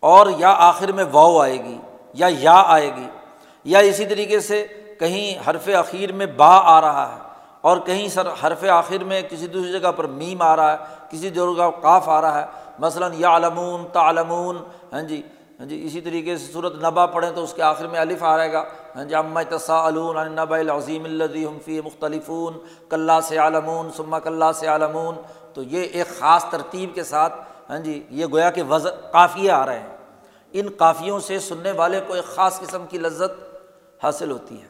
[0.00, 1.78] اور یا آخر میں واؤ آئے گی
[2.14, 3.06] یا یا آئے گی۔
[3.64, 4.66] یا اسی طریقے سے
[5.00, 7.20] کہیں حرف اخیر میں با آ رہا ہے
[7.60, 10.76] اور کہیں سر حرف آخر میں کسی دوسری جگہ پر میم آ رہا ہے،
[11.10, 12.46] کسی جگہ کاف آ رہا ہے۔
[12.78, 14.58] مثلاً یا علمون تعلمون
[14.92, 15.22] ہاں جی
[15.62, 18.36] ہاں جی اسی طریقے سے صورت نبا پڑھیں تو اس کے آخر میں الف آ
[18.36, 18.64] رہے گا۔
[18.96, 22.54] ہاں جی امّ تصا علون نبا العظیم الدی فی مختلفون۔
[22.88, 25.14] کلّہ سے عالمون سما کلّہ سے عالمون
[25.54, 27.32] تو یہ ایک خاص ترتیب کے ساتھ
[27.70, 29.96] ہاں جی یہ گویا کہ وز کافیے آ رہے ہیں۔
[30.52, 33.58] ان کافیوں سے سننے والے کو ایک خاص قسم کی لذت
[34.02, 34.66] حاصل ہوتی ہے۔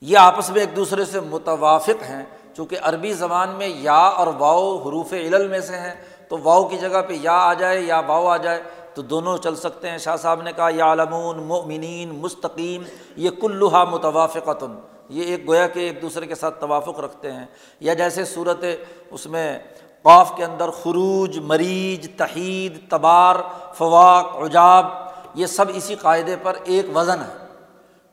[0.00, 2.24] یہ آپس میں ایک دوسرے سے متوافق ہیں۔
[2.54, 5.94] چونکہ عربی زبان میں یا اور واؤ حروف علل میں سے ہیں۔
[6.28, 8.62] تو واؤ کی جگہ پہ یا آ جائے یا واؤ آ جائے۔
[8.96, 12.82] تو دونوں چل سکتے ہیں۔ شاہ صاحب نے کہا یا علمون مؤمنین مستقیم،
[13.16, 14.70] یہ کلوہا متوافقتاً
[15.08, 17.46] یہ ایک گویا کہ ایک دوسرے کے ساتھ توافق رکھتے ہیں۔
[17.80, 18.64] یا جیسے صورت
[19.10, 19.58] اس میں
[20.02, 23.36] قوف کے اندر خروج مریض تحید، تبار،
[23.74, 24.86] فواق، عجاب،
[25.34, 27.46] یہ سب اسی قاعدے پر ایک وزن ہے۔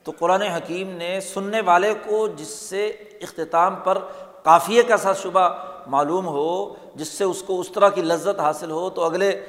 [0.02, 2.86] تو قرآن حکیم نے سننے والے کو جس سے
[3.22, 3.98] اختتام پر
[4.42, 5.48] قافیے کا سا شبہ
[5.86, 9.40] معلوم ہو، جس سے اس کو اس طرح کی لذت حاصل ہو، تو اگلے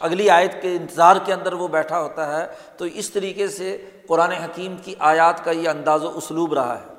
[0.00, 4.32] اگلی آیت کے انتظار کے اندر وہ بیٹھا ہوتا ہے۔ تو اس طریقے سے قرآن
[4.32, 6.94] حکیم کی آیات کا یہ انداز و اسلوب رہا ہے۔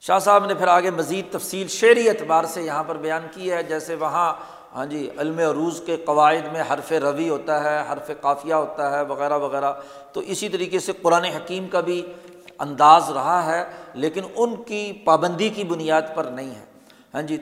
[0.00, 3.62] شاہ صاحب نے پھر آگے مزید تفصیل شعری اعتبار سے یہاں پر بیان کی ہے۔
[3.62, 4.34] جیسے وہاں
[4.74, 9.02] ہاں جی علم عروض کے قواعد میں حرف روی ہوتا ہے، حرف قافیہ ہوتا ہے،
[9.04, 9.72] وغیرہ وغیرہ۔
[10.12, 12.12] تو اسی طریقے سے قرآن حکیم کا بھی
[12.58, 16.73] انداز رہا ہے، لیکن ان کی پابندی کی بنیاد پر نہیں ہے۔
[17.14, 17.38] ہاں جی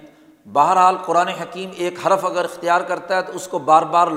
[0.53, 4.09] بہرحال قرآن حکیم ایک حرف اگر اختیار کرتا ہے تو اس کو بار بار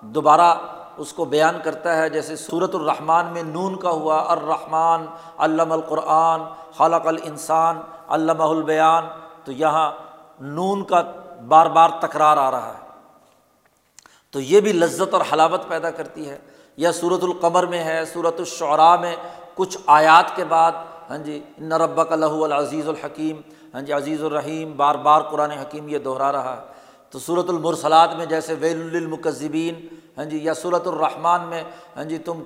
[0.00, 0.54] دوبارہ
[0.96, 5.06] اس کو بیان کرتا ہے، جیسے صورت الرحمٰن میں نون کا ہوا، الرحمٰن
[5.38, 6.40] علامہ القرآن
[6.76, 9.04] خالق الانسان علامہ البیان،
[9.44, 9.92] تو یہاں
[10.40, 11.02] نون کا
[11.48, 12.86] بار بار تکرار آ رہا ہے۔
[14.30, 16.38] تو یہ بھی لذت اور حلاوت پیدا کرتی ہے۔
[16.76, 19.16] یا صورت القمر میں ہے صورت الشعراء میں
[19.54, 20.72] کچھ آیات کے بعد
[21.10, 23.40] ہاں جی نربک اللہ العزیز الحکیم
[23.74, 26.76] ہاں جی عزیز الرحیم، بار بار قرآن حکیم یہ دہرا رہا۔ ہے
[27.10, 31.62] تو صورت المرسلات میں جیسے ویل المکذبین ہاں جی یا صورت الرحمٰن میں
[31.96, 32.42] ہاں جی تم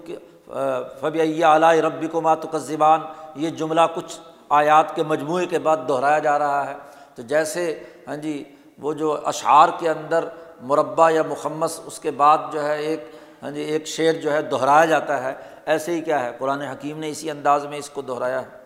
[1.01, 3.01] فبی علیہ ربی کو ماتقزبان
[3.35, 6.75] یہ جملہ کچھ آیات کے مجموعے کے بعد دہرایا جا رہا ہے۔
[7.15, 8.45] تو جیسے ہاں جی
[8.79, 10.25] وہ جو اشعار کے اندر
[10.61, 13.11] مربع یا مخمس، اس کے بعد جو ہے ایک
[13.43, 15.35] ہاں جی ایک شعر جو ہے دہرایا جاتا ہے۔
[15.67, 18.62] ایسے ہی کیا ہے؟ قرآن حکیم نے اسی انداز میں اس کو دہرایا ہے۔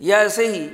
[0.00, 0.66] یا ایسے ہی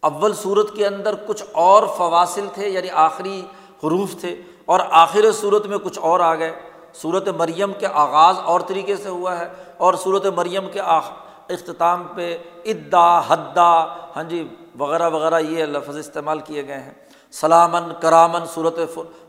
[0.00, 3.40] اول صورت کے اندر کچھ اور فواصل تھے یعنی آخری
[3.84, 6.52] حروف تھے، اور آخر صورت میں کچھ اور آ گئے۔
[6.94, 12.36] صورت مریم کے آغاز اور طریقے سے ہوا ہے، اور صورت مریم کے اختتام پہ
[12.64, 13.72] ادا، حدا
[14.16, 14.48] ہاں جی
[14.78, 16.92] وغیرہ وغیرہ یہ لفظ استعمال کیے گئے ہیں۔
[17.32, 18.78] سلامن کرامن صورت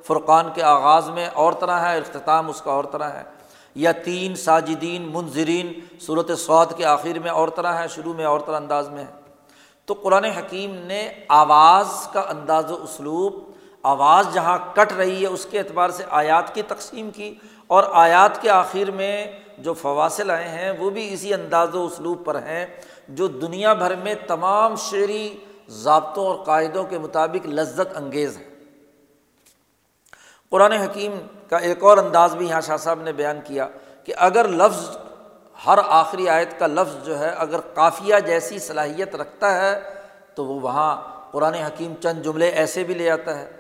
[0.08, 3.24] فرقان کے آغاز میں اور طرح ہے، اختتام اس کا اور طرح ہے۔
[3.76, 8.39] یا تین ساجدین منظرین صورت سعود کے آخر میں اور طرح ہے، شروع میں اور
[8.39, 9.22] طرح انداز میں ہے۔
[9.86, 13.41] تو قرآن حکیم نے آواز کا انداز و اسلوب،
[13.84, 17.34] آواز جہاں کٹ رہی ہے، اس کے اعتبار سے آیات کی تقسیم کی
[17.67, 19.25] اور آیات کے آخر میں
[19.57, 22.65] جو فواصل آئے ہیں، وہ بھی اسی انداز و اسلوب پر ہیں
[23.09, 25.38] جو دنیا بھر میں تمام شعری
[25.84, 28.51] ضابطوں اور قاعدوں کے مطابق لذت انگیز ہے
[30.51, 31.13] قرآن حکیم
[31.49, 33.67] کا ایک اور انداز بھی یہاں شاہ صاحب نے بیان کیا
[34.03, 34.89] کہ اگر لفظ
[35.68, 39.80] ہر آخری آیت کا لفظ جو ہے، اگر قافیہ جیسی صلاحیت رکھتا ہے،
[40.36, 41.01] تو وہ وہاں
[41.32, 43.51] قرآن حکیم چند جملے ایسے بھی لے آتا ہے۔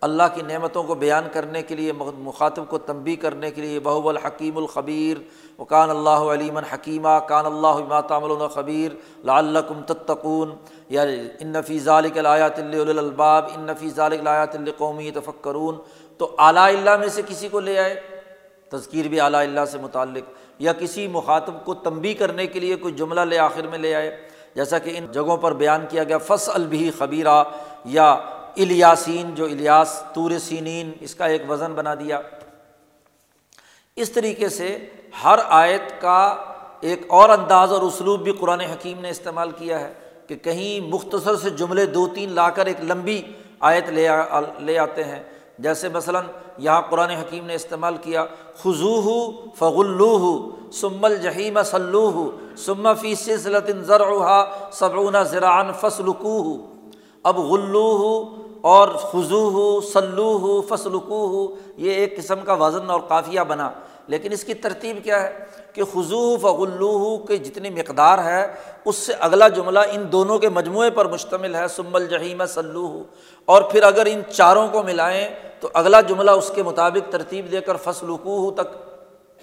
[0.00, 4.08] اللہ کی نعمتوں کو بیان کرنے کے لیے، مخاطب کو تنبی کرنے کے لیے بہو
[4.08, 5.16] الحکیم الخبیر
[5.60, 8.92] و کان اللہ علیمن حکیمہ کان اللہ ماتام الخبیر
[9.24, 10.54] لعلکم تتقون۔
[10.88, 11.02] یا
[11.40, 15.76] ان نفیز علیات الباب، ان نفیز علیات القومی تفکرون
[16.18, 18.00] تو اعلیٰ اللہ میں سے کسی کو لے آئے؟
[18.68, 20.24] تذکیر بھی اعلیٰ اللہ سے متعلق۔
[20.58, 24.28] یا کسی مخاطب کو تنبی کرنے کے لیے کوئی جملہ لے آخر میں لے آئے،
[24.54, 27.42] جیسا کہ ان جگہوں پر بیان کیا گیا فص البی خبیرہ
[27.84, 28.10] یا
[28.56, 32.20] الیاسین، جو الیاس تور سینین، اس کا ایک وزن بنا دیا۔
[33.96, 34.78] اس طریقے سے
[35.24, 36.36] ہر آیت کا
[36.80, 39.92] ایک اور انداز اور اسلوب بھی قرآن حکیم نے استعمال کیا ہے
[40.26, 43.22] کہ کہیں مختصر سے جملے دو تین لا کر ایک لمبی
[43.60, 44.08] آیت لے
[44.58, 45.22] لے آتے ہیں۔
[45.58, 46.24] جیسے مثلاً
[46.58, 48.26] یہاں قرآن حکیم نے استعمال کیا
[48.64, 56.42] خضو ہو فغلو ہو سمل جہیم سلو ہو سم فی سلط ذرا صبعون زرعن فسلکو
[56.42, 56.74] ہو
[57.22, 62.90] اب غلو ہو اور خضو ہو سلو ہو فسلکو ہو یہ ایک قسم کا وزن
[62.90, 63.70] اور قافیہ بنا۔
[64.06, 68.54] لیکن اس کی ترتیب کیا ہے؟ کہ خضو فغلو کے جتنی مقدار ہے،
[68.84, 73.02] اس سے اگلا جملہ ان دونوں کے مجموعے پر مشتمل ہے سم الجہیم سلو
[73.44, 75.28] اور پھر اگر ان چاروں کو ملائیں
[75.60, 78.76] تو اگلا جملہ اس کے مطابق ترتیب دے کر فصلقو تک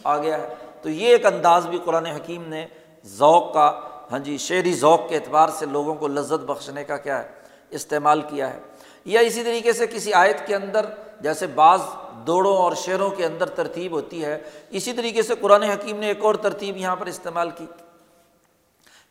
[0.03, 2.65] آ گیا ہے۔ تو یہ ایک انداز بھی قرآن حکیم نے
[3.05, 3.79] ذوق کا
[4.11, 7.29] ہاں جی شعری ذوق کے اعتبار سے لوگوں کو لذت بخشنے کا کیا ہے،
[7.69, 8.59] استعمال کیا ہے۔
[9.05, 10.85] یا اسی طریقے سے کسی آیت کے اندر،
[11.21, 11.81] جیسے بعض
[12.27, 16.25] دوڑوں اور شعروں کے اندر ترتیب ہوتی ہے، اسی طریقے سے قرآن حکیم نے ایک
[16.25, 17.65] اور ترتیب یہاں پر استعمال کی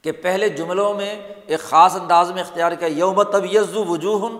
[0.02, 4.30] کہ پہلے جملوں میں ایک خاص انداز میں اختیار کیا، یوم طبیز وجوہ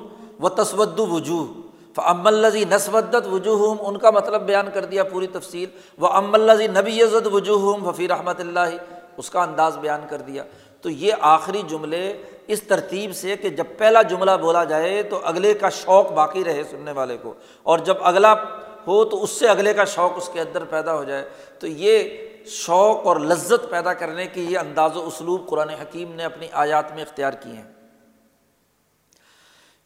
[0.43, 1.64] و تسود وجوہ۔
[2.03, 5.69] ام الزی نسودت وجوہ ان کا مطلب بیان کر دیا پوری تفصیل
[5.99, 8.77] وہ ام الزی نبی عزت وجوہ ففی رحمۃ اللہ
[9.17, 10.45] اس کا انداز بیان کر دیا۔
[10.81, 15.55] تو یہ آخری جملے اس ترتیب سے کہ جب پہلا جملہ بولا جائے تو اگلے
[15.55, 18.35] کا شوق باقی رہے سننے والے کو۔ اور جب اگلا
[18.87, 22.09] ہو تو اس سے اگلے کا شوق اس کے اندر پیدا ہو جائے۔ تو یہ
[22.47, 26.95] شوق اور لذت پیدا کرنے کی یہ انداز و اسلوب قرآن حکیم نے اپنی آیات
[26.95, 27.74] میں اختیار کیے ہیں۔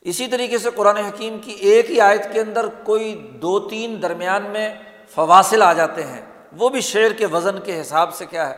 [0.09, 4.43] اسی طریقے سے قرآن حکیم کی ایک ہی آیت کے اندر کوئی دو تین درمیان
[4.43, 4.75] میں
[5.15, 6.21] فواصل آ جاتے ہیں۔
[6.59, 8.57] وہ بھی شعر کے وزن کے حساب سے کیا ہے؟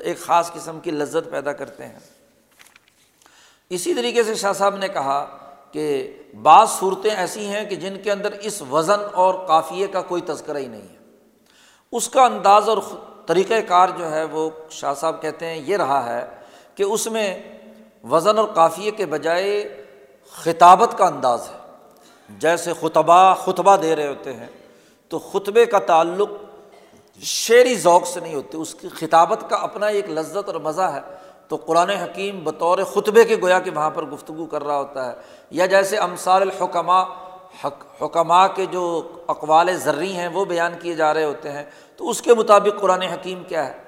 [0.00, 1.98] ایک خاص قسم کی لذت پیدا کرتے ہیں۔
[3.70, 5.38] اسی طریقے سے شاہ صاحب نے کہا
[5.72, 6.12] کہ
[6.42, 10.58] بعض صورتیں ایسی ہیں کہ جن کے اندر اس وزن اور قافیے کا کوئی تذکرہ
[10.58, 10.96] ہی نہیں ہے۔
[11.92, 12.78] اس کا انداز اور
[13.26, 16.26] طریقۂ کار جو ہے وہ شاہ صاحب کہتے ہیں یہ رہا ہے
[16.74, 17.38] کہ اس میں
[18.10, 19.78] وزن اور قافیے کے بجائے
[20.32, 21.58] خطابت کا انداز ہے۔
[22.28, 24.46] جیسے خطبہ خطبہ دے رہے ہوتے ہیں،
[25.08, 26.30] تو خطبے کا تعلق
[27.22, 31.00] شعری ذوق سے نہیں ہوتی، اس کی خطابت کا اپنا ایک لذت اور مزہ ہے۔
[31.48, 35.16] تو قرآن حکیم بطور خطبے کے گویا کہ وہاں پر گفتگو کر رہا ہوتا ہے۔
[35.50, 37.04] یا جیسے امثال الحکمہ
[38.00, 41.64] حکمہ کے جو اقوال ذرری ہیں، وہ بیان کیے جا رہے ہوتے ہیں۔
[41.96, 43.78] تو اس کے مطابق قرآن حکیم کیا ہے؟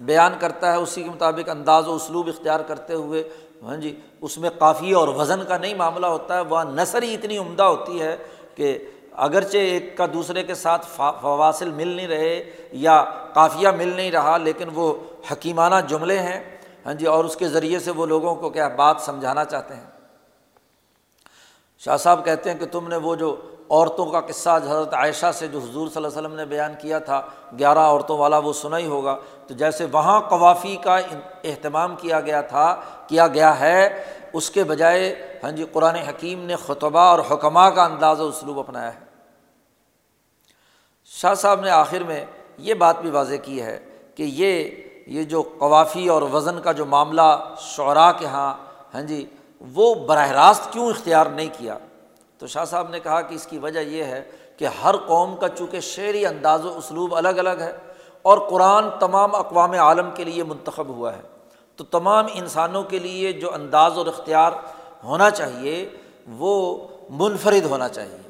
[0.00, 3.28] بیان کرتا ہے، اسی کے مطابق انداز و اسلوب اختیار کرتے ہوئے
[3.62, 7.14] ہاں جی اس میں قافیہ اور وزن کا نہیں معاملہ ہوتا ہے، وہاں نثر ہی
[7.14, 8.16] اتنی عمدہ ہوتی ہے
[8.54, 8.78] کہ
[9.12, 13.04] اگرچہ ایک کا دوسرے کے ساتھ فواصل مل نہیں رہے یا
[13.34, 14.92] قافیہ مل نہیں رہا، لیکن وہ
[15.32, 16.40] حکیمانہ جملے ہیں۔
[16.86, 19.88] ہاں جی اور اس کے ذریعے سے وہ لوگوں کو کیا بات سمجھانا چاہتے ہیں۔
[21.78, 23.36] شاہ صاحب کہتے ہیں کہ تم نے وہ جو
[23.70, 26.98] عورتوں کا قصہ حضرت عائشہ سے جو حضور صلی اللہ علیہ وسلم نے بیان کیا
[26.98, 27.22] تھا،
[27.58, 29.16] گیارہ عورتوں والا وہ سنا ہی ہوگا۔
[29.46, 30.96] تو جیسے وہاں قوافی کا
[31.44, 36.56] اہتمام کیا گیا تھا، کیا گیا ہے، اس کے بجائے ہاں جی قرآن حکیم نے
[36.56, 38.98] خطبہ اور حکمہ کا انداز و اسلوب اپنایا ہے۔
[41.04, 42.24] شاہ صاحب نے آخر میں
[42.58, 43.78] یہ بات بھی واضح کی ہے
[44.14, 44.70] کہ یہ
[45.06, 48.54] یہ جو قوافی اور وزن کا جو معاملہ شعراء کے یہاں
[48.94, 49.26] ہاں جی
[49.60, 51.78] وہ براہ راست کیوں اختیار نہیں کیا؟
[52.40, 54.22] تو شاہ صاحب نے کہا کہ اس کی وجہ یہ ہے
[54.56, 57.76] کہ ہر قوم کا چونکہ شعری انداز و اسلوب الگ الگ ہے
[58.22, 61.20] اور قرآن تمام اقوام عالم کے لیے منتخب ہوا ہے،
[61.76, 64.52] تو تمام انسانوں کے لیے جو انداز اور اختیار
[65.04, 65.88] ہونا چاہیے،
[66.38, 68.28] وہ منفرد ہونا چاہیے۔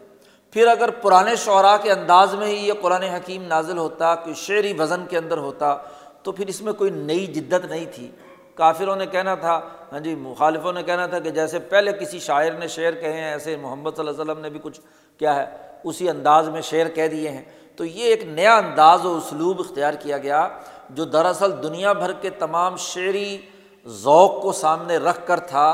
[0.50, 4.72] پھر اگر پرانے شعراء کے انداز میں ہی یہ قرآن حکیم نازل ہوتا کہ شعری
[4.78, 5.76] وزن کے اندر ہوتا،
[6.22, 8.10] تو پھر اس میں کوئی نئی جدت نہیں تھی۔
[8.54, 9.60] کافروں نے کہنا تھا
[9.92, 13.30] ہاں جی مخالفوں نے کہنا تھا کہ جیسے پہلے کسی شاعر نے شعر کہے ہیں،
[13.30, 14.80] ایسے محمد صلی اللہ علیہ وسلم نے بھی کچھ
[15.18, 15.46] کیا ہے،
[15.84, 17.42] اسی انداز میں شعر کہہ دیے ہیں۔
[17.76, 20.48] تو یہ ایک نیا انداز و اسلوب اختیار کیا گیا
[20.90, 23.38] جو دراصل دنیا بھر کے تمام شعری
[23.86, 25.68] ذوق کو سامنے رکھ کر تھا۔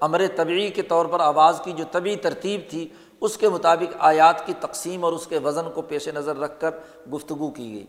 [0.00, 2.88] امر طبعی کے طور پر آواز کی جو طبی ترتیب تھی،
[3.20, 6.70] اس کے مطابق آیات کی تقسیم اور اس کے وزن کو پیش نظر رکھ کر
[7.12, 7.86] گفتگو کی گئی۔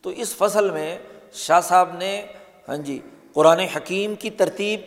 [0.00, 0.98] تو اس فصل میں
[1.32, 2.26] شاہ صاحب نے
[2.68, 3.00] ہاں جی
[3.34, 4.80] قرآن حکیم کی ترتیب،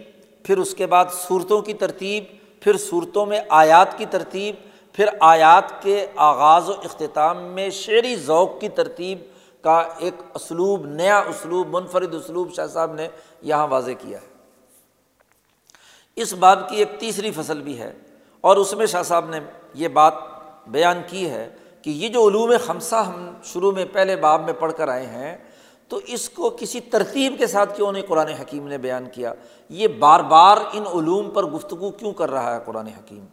[0.43, 2.23] پھر اس کے بعد صورتوں کی ترتیب،
[2.61, 4.55] پھر صورتوں میں آیات کی ترتیب،
[4.93, 9.19] پھر آیات کے آغاز و اختتام میں شعری ذوق کی ترتیب
[9.61, 13.07] کا ایک اسلوب، نیا اسلوب، منفرد اسلوب شاہ صاحب نے
[13.41, 14.27] یہاں واضح کیا ہے۔
[16.15, 17.93] اس بات کی ایک تیسری فصل بھی ہے
[18.41, 19.39] اور اس میں شاہ صاحب نے
[19.73, 20.13] یہ بات
[20.67, 21.49] بیان کی ہے
[21.81, 25.37] کہ یہ جو علوم خمسہ ہم شروع میں پہلے باب میں پڑھ کر آئے ہیں
[25.87, 29.33] تو اس کو کسی ترتیب کے ساتھ کیوں نہیں قرآن حکیم نے بیان کیا؟
[29.69, 33.25] یہ بار بار ان علوم پر گفتگو کیوں کر رہا ہے قرآن حکیم؟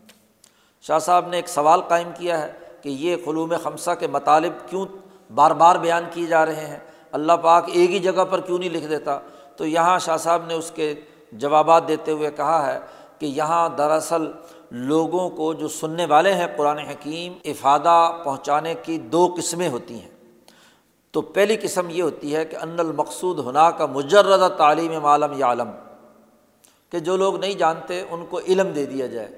[0.82, 2.52] شاہ صاحب نے ایک سوال قائم کیا ہے
[2.82, 4.86] کہ یہ علوم خمسہ کے مطالب کیوں
[5.34, 6.78] بار بار بیان کیے جا رہے ہیں؟
[7.12, 9.18] اللہ پاک ایک ہی جگہ پر کیوں نہیں لکھ دیتا؟
[9.56, 10.94] تو یہاں شاہ صاحب نے اس کے
[11.32, 12.78] جوابات دیتے ہوئے کہا ہے
[13.18, 14.30] کہ یہاں دراصل
[14.70, 20.11] لوگوں کو جو سننے والے ہیں قرآن حکیم، افادہ پہنچانے کی دو قسمیں ہوتی ہیں۔
[21.14, 25.46] تو پہلی قسم یہ ہوتی ہے کہ ان المقصود ہونا کا مجرد تعلیم عالم یا
[25.46, 25.70] عالم
[26.92, 29.28] کہ جو لوگ نہیں جانتے ان کو علم دے دیا جائے،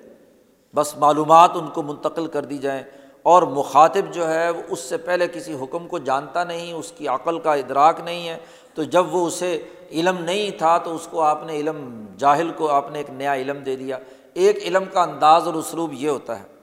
[0.74, 2.82] بس معلومات ان کو منتقل کر دی جائیں،
[3.22, 7.08] اور مخاطب جو ہے وہ اس سے پہلے کسی حکم کو جانتا نہیں، اس کی
[7.08, 8.38] عقل کا ادراک نہیں ہے،
[8.74, 9.56] تو جب وہ اسے
[9.90, 13.34] علم نہیں تھا تو اس کو آپ نے علم، جاہل کو آپ نے ایک نیا
[13.34, 13.98] علم دے دیا۔
[14.34, 16.53] ایک علم کا انداز اور اسلوب یہ ہوتا ہے۔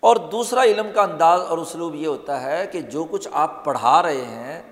[0.00, 4.02] اور دوسرا علم کا انداز اور اسلوب یہ ہوتا ہے کہ جو کچھ آپ پڑھا
[4.02, 4.62] رہے ہیں،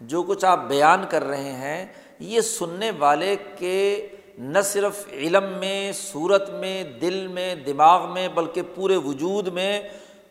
[0.00, 1.86] جو کچھ آپ بیان کر رہے ہیں،
[2.18, 4.06] یہ سننے والے کے
[4.38, 9.82] نہ صرف علم میں، صورت میں، دل میں، دماغ میں، بلکہ پورے وجود میں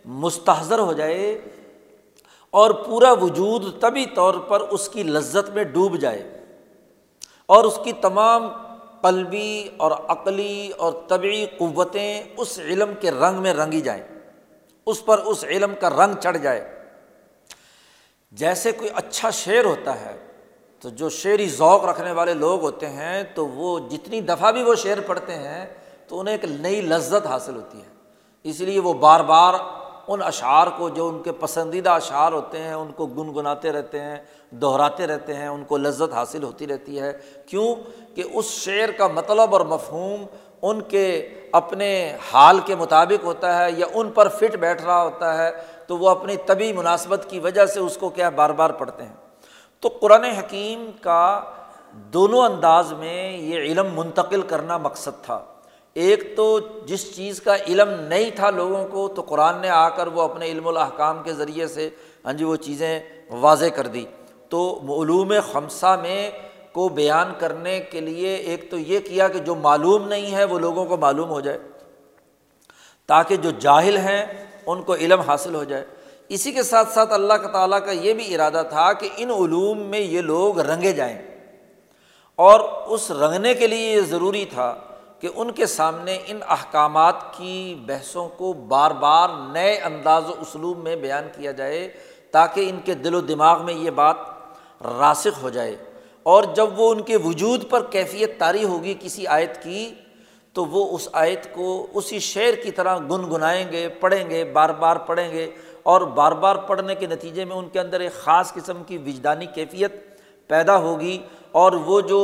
[0.05, 1.41] مستحضر ہو جائے
[2.49, 6.41] اور پورا وجود طبی طور پر اس کی لذت میں ڈوب جائے
[7.45, 8.47] اور اس کی تمام
[9.01, 14.14] قلبی اور عقلی اور طبعی قوتیں اس علم کے رنگ میں رنگی جائیں۔
[14.85, 16.79] اس پر اس علم کا رنگ چڑھ جائے۔
[18.31, 20.17] جیسے کوئی اچھا شعر ہوتا ہے،
[20.79, 24.75] تو جو شعری ذوق رکھنے والے لوگ ہوتے ہیں، تو وہ جتنی دفعہ بھی وہ
[24.75, 25.65] شعر پڑھتے ہیں،
[26.07, 27.87] تو انہیں ایک نئی لذت حاصل ہوتی ہے۔
[28.43, 29.53] اس لیے وہ بار بار
[30.07, 34.17] ان اشعار کو، جو ان کے پسندیدہ اشعار ہوتے ہیں، ان کو گنگناتے رہتے ہیں،
[34.51, 37.13] دہراتے رہتے ہیں، ان کو لذت حاصل ہوتی رہتی ہے۔
[37.45, 37.75] کیوں؟
[38.15, 40.25] کہ اس شعر کا مطلب اور مفہوم
[40.61, 45.37] ان کے اپنے حال کے مطابق ہوتا ہے یا ان پر فٹ بیٹھ رہا ہوتا
[45.37, 45.51] ہے،
[45.87, 49.13] تو وہ اپنی طبی مناسبت کی وجہ سے اس کو کیا بار بار پڑھتے ہیں۔
[49.79, 51.41] تو قرآن حکیم کا
[51.91, 55.45] دونوں انداز میں یہ علم منتقل کرنا مقصد تھا۔
[55.93, 60.07] ایک تو جس چیز کا علم نہیں تھا لوگوں کو، تو قرآن نے آ کر
[60.07, 61.89] وہ اپنے علم الاحکام کے ذریعے سے
[62.25, 62.99] ہاں جی وہ چیزیں
[63.29, 64.05] واضح کر دی۔
[64.49, 66.31] تو علوم خمسہ میں
[66.75, 70.59] کو بیان کرنے کے لیے ایک تو یہ کیا کہ جو معلوم نہیں ہے وہ
[70.59, 71.59] لوگوں کو معلوم ہو جائے،
[73.05, 75.85] تاکہ جو جاہل ہیں ان کو علم حاصل ہو جائے۔
[76.29, 79.79] اسی کے ساتھ ساتھ اللہ کا تعالیٰ کا یہ بھی ارادہ تھا کہ ان علوم
[79.79, 81.21] میں یہ لوگ رنگے جائیں۔
[82.35, 84.75] اور اس رنگنے کے لیے یہ ضروری تھا
[85.19, 90.77] کہ ان کے سامنے ان احکامات کی بحثوں کو بار بار نئے انداز و اسلوب
[90.77, 91.89] میں بیان کیا جائے،
[92.31, 94.15] تاکہ ان کے دل و دماغ میں یہ بات
[94.99, 95.75] راسخ ہو جائے۔
[96.25, 99.89] اور جب وہ ان کے وجود پر کیفیت طاری ہوگی کسی آیت کی،
[100.55, 104.95] تو وہ اس آیت کو اسی شعر کی طرح گنگنائیں گے، پڑھیں گے، بار بار
[105.07, 105.49] پڑھیں گے،
[105.83, 109.45] اور بار بار پڑھنے کے نتیجے میں ان کے اندر ایک خاص قسم کی وجدانی
[109.55, 109.93] کیفیت
[110.49, 111.17] پیدا ہوگی،
[111.53, 112.21] اور وہ جو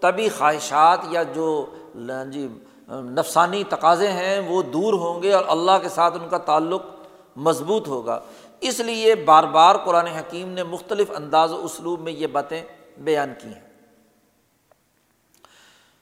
[0.00, 1.48] طبی خواہشات یا جو
[2.32, 2.46] جی
[2.88, 6.82] نفسانی تقاضے ہیں، وہ دور ہوں گے اور اللہ کے ساتھ ان کا تعلق
[7.36, 8.18] مضبوط ہوگا۔
[8.62, 12.60] اس لیے بار بار قرآن حکیم نے مختلف انداز و اسلوب میں یہ باتیں
[12.98, 13.60] بیان کی ہیں۔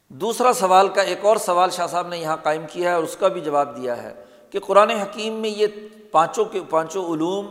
[0.08, 3.16] دوسرا سوال کا ایک اور سوال شاہ صاحب نے یہاں قائم کیا ہے اور اس
[3.16, 4.14] کا بھی جواب دیا ہے
[4.50, 5.66] کہ قرآن حکیم میں یہ
[6.10, 7.46] پانچوں کے پانچوں علوم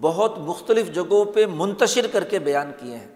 [0.00, 3.08] بہت مختلف جگہوں پہ منتشر کر کے بیان کیے ہیں۔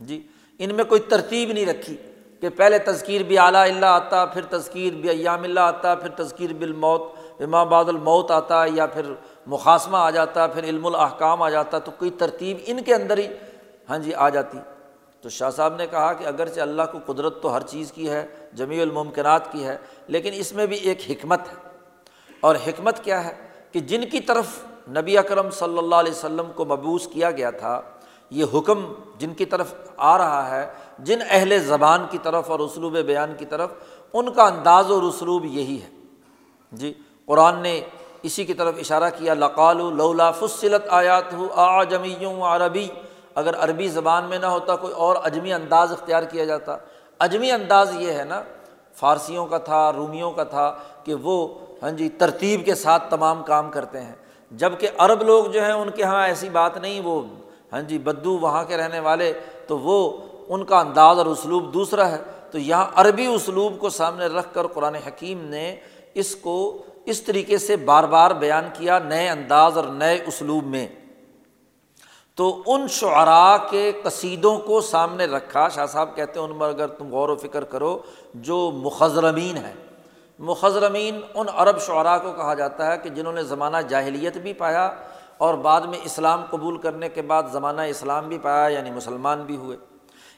[0.00, 0.26] جی
[0.58, 1.96] ان میں کوئی ترتیب نہیں رکھی
[2.40, 6.52] کہ پہلے تذکیر بھی اعلیٰ اللہ آتا، پھر تذکیر بھی ایام اللہ آتا، پھر تذکیر
[6.52, 7.02] بالموت
[7.40, 9.12] امام بعد الموت آتا، یا پھر
[9.46, 13.26] مقاصمہ آ جاتا، پھر علم الاحکام آ جاتا، تو کوئی ترتیب ان کے اندر ہی
[13.88, 14.58] ہاں جی آ جاتی۔
[15.26, 18.26] تو شاہ صاحب نے کہا کہ اگرچہ اللہ کو قدرت تو ہر چیز کی ہے،
[18.54, 19.76] جمیع الممکنات کی ہے،
[20.06, 21.68] لیکن اس میں بھی ایک حکمت ہے۔
[22.40, 23.34] اور حکمت کیا ہے؟
[23.72, 24.46] کہ جن کی طرف
[24.88, 27.80] نبی اکرم صلی اللہ علیہ وسلم کو مبوس کیا گیا تھا،
[28.30, 32.98] یہ حکم جن کی طرف آ رہا ہے، جن اہل زبان کی طرف اور اسلوب
[32.98, 33.70] بیان کی طرف،
[34.12, 35.90] ان کا انداز اور اسلوب یہی ہے۔
[36.72, 36.94] جی
[37.26, 37.80] قرآن نے
[38.22, 42.88] اسی کی طرف اشارہ کیا لقال لولا فصلت آیات ہو آ جمیوں عربی
[43.36, 46.76] اگر عربی زبان میں نہ ہوتا، کوئی اور اجمی انداز اختیار کیا جاتا۔
[47.18, 48.42] اجمی انداز یہ ہے نا،
[48.94, 51.48] فارسیوں کا تھا، رومیوں کا تھا، کہ وہ
[51.82, 54.14] ہاں جی ترتیب کے ساتھ تمام کام کرتے ہیں۔
[54.50, 57.22] جبکہ عرب لوگ جو ہیں، ان کے یہاں ایسی بات نہیں، وہ
[57.72, 59.32] ہاں جی بدو وہاں کے رہنے والے،
[59.66, 60.16] تو وہ
[60.48, 62.18] ان کا انداز اور اسلوب دوسرا ہے۔
[62.50, 65.76] تو یہاں عربی اسلوب کو سامنے رکھ کر قرآن حکیم نے
[66.14, 70.88] اس کو اس طریقے سے بار بار بیان کیا، نئے انداز اور نئے اسلوب میں۔
[72.36, 76.86] تو ان شعراء کے قصیدوں کو سامنے رکھا۔ شاہ صاحب کہتے ہیں ان میں اگر
[76.86, 77.98] تم غور و فکر کرو،
[78.34, 79.72] جو مخضرمین ہیں،
[80.38, 84.90] مخضرمین ان عرب شعراء کو کہا جاتا ہے کہ جنہوں نے زمانہ جاہلیت بھی پایا
[85.38, 89.56] اور بعد میں اسلام قبول کرنے کے بعد زمانہ اسلام بھی پایا یعنی مسلمان بھی
[89.56, 89.76] ہوئے۔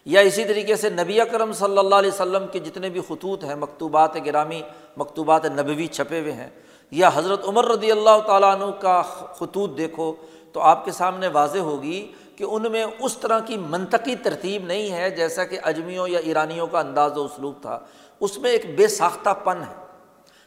[0.05, 3.55] یا اسی طریقے سے نبی اکرم صلی اللہ علیہ وسلم کے جتنے بھی خطوط ہیں،
[3.55, 4.63] مکتوبات گرامی،
[4.97, 6.51] مکتوبات نبوی چھپے ہوئے ہیں۔
[6.91, 9.03] یا حضرت عمر رضی اللہ تعالیٰ عنہ کا
[9.35, 10.15] خطوط دیکھو
[10.53, 14.93] تو آپ کے سامنے واضح ہوگی کہ ان میں اس طرح کی منطقی ترتیب نہیں
[14.93, 17.81] ہے جیسا کہ اجمیوں یا ایرانیوں کا انداز و اسلوب تھا۔
[18.21, 19.75] اس میں ایک بے ساختہ پن ہے۔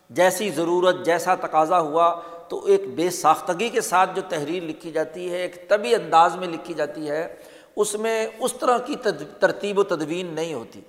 [0.09, 5.31] جیسی ضرورت، جیسا تقاضا ہوا تو ایک بے ساختگی کے ساتھ جو تحریر لکھی جاتی
[5.31, 7.35] ہے، ایک طبی انداز میں لکھی جاتی ہے،
[7.75, 8.95] اس میں اس طرح کی
[9.39, 10.81] ترتیب و تدوین نہیں ہوتی۔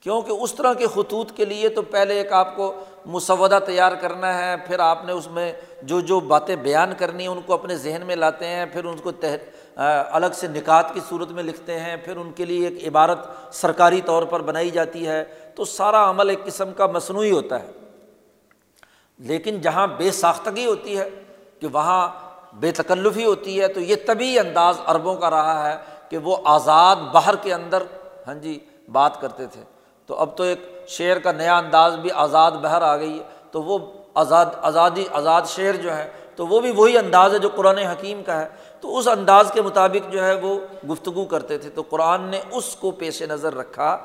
[0.00, 2.74] کیونکہ اس طرح کے خطوط کے لیے تو پہلے ایک آپ کو
[3.06, 5.52] مسودہ تیار کرنا ہے، پھر آپ نے اس میں
[5.82, 8.96] جو جو باتیں بیان کرنی ہیں، ان کو اپنے ذہن میں لاتے ہیں، پھر ان
[8.96, 9.10] کو
[10.10, 13.18] الگ سے نکات کی صورت میں لکھتے ہیں، پھر ان کے لیے ایک عبارت
[13.52, 15.24] سرکاری طور پر بنائی جاتی ہے۔
[15.54, 17.70] تو سارا عمل ایک قسم کا مصنوعی ہوتا ہے۔
[19.18, 21.10] لیکن جہاں بے ساختگی ہوتی ہے
[21.60, 22.08] کہ وہاں
[22.52, 25.76] بے تکلفی ہوتی ہے، تو یہ طبی انداز عربوں کا رہا ہے
[26.08, 27.82] کہ وہ آزاد باہر کے اندر
[28.26, 28.58] ہاں جی
[28.92, 29.75] بات کرتے تھے۔
[30.06, 33.62] تو اب تو ایک شعر کا نیا انداز بھی آزاد بہر آ گئی ہے۔ تو
[33.62, 33.78] وہ
[34.14, 38.22] آزاد، آزادی، آزاد شعر جو ہے، تو وہ بھی وہی انداز ہے جو قرآن حکیم
[38.22, 38.48] کا ہے۔
[38.80, 40.58] تو اس انداز کے مطابق جو ہے وہ
[40.90, 43.98] گفتگو کرتے تھے۔ تو قرآن نے اس کو پیش نظر رکھا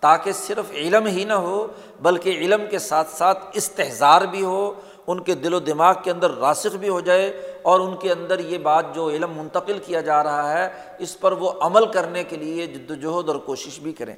[0.00, 1.66] تاکہ صرف علم ہی نہ ہو،
[2.02, 4.72] بلکہ علم کے ساتھ ساتھ استحظار بھی ہو،
[5.06, 8.38] ان کے دل و دماغ کے اندر راسخ بھی ہو جائے اور ان کے اندر
[8.38, 10.68] یہ بات جو علم منتقل کیا جا رہا ہے،
[10.98, 14.14] اس پر وہ عمل کرنے کے لیے جد وجہد اور کوشش بھی کریں۔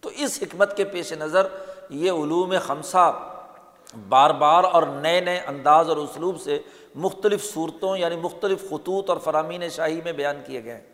[0.00, 1.46] تو اس حکمت کے پیش نظر
[1.90, 3.34] یہ علوم خمسہ
[4.08, 6.58] بار بار اور نئے نئے انداز اور اسلوب سے
[6.94, 10.86] مختلف صورتوں یعنی مختلف خطوط اور فرامین شاہی میں بیان کیے گئے ہیں۔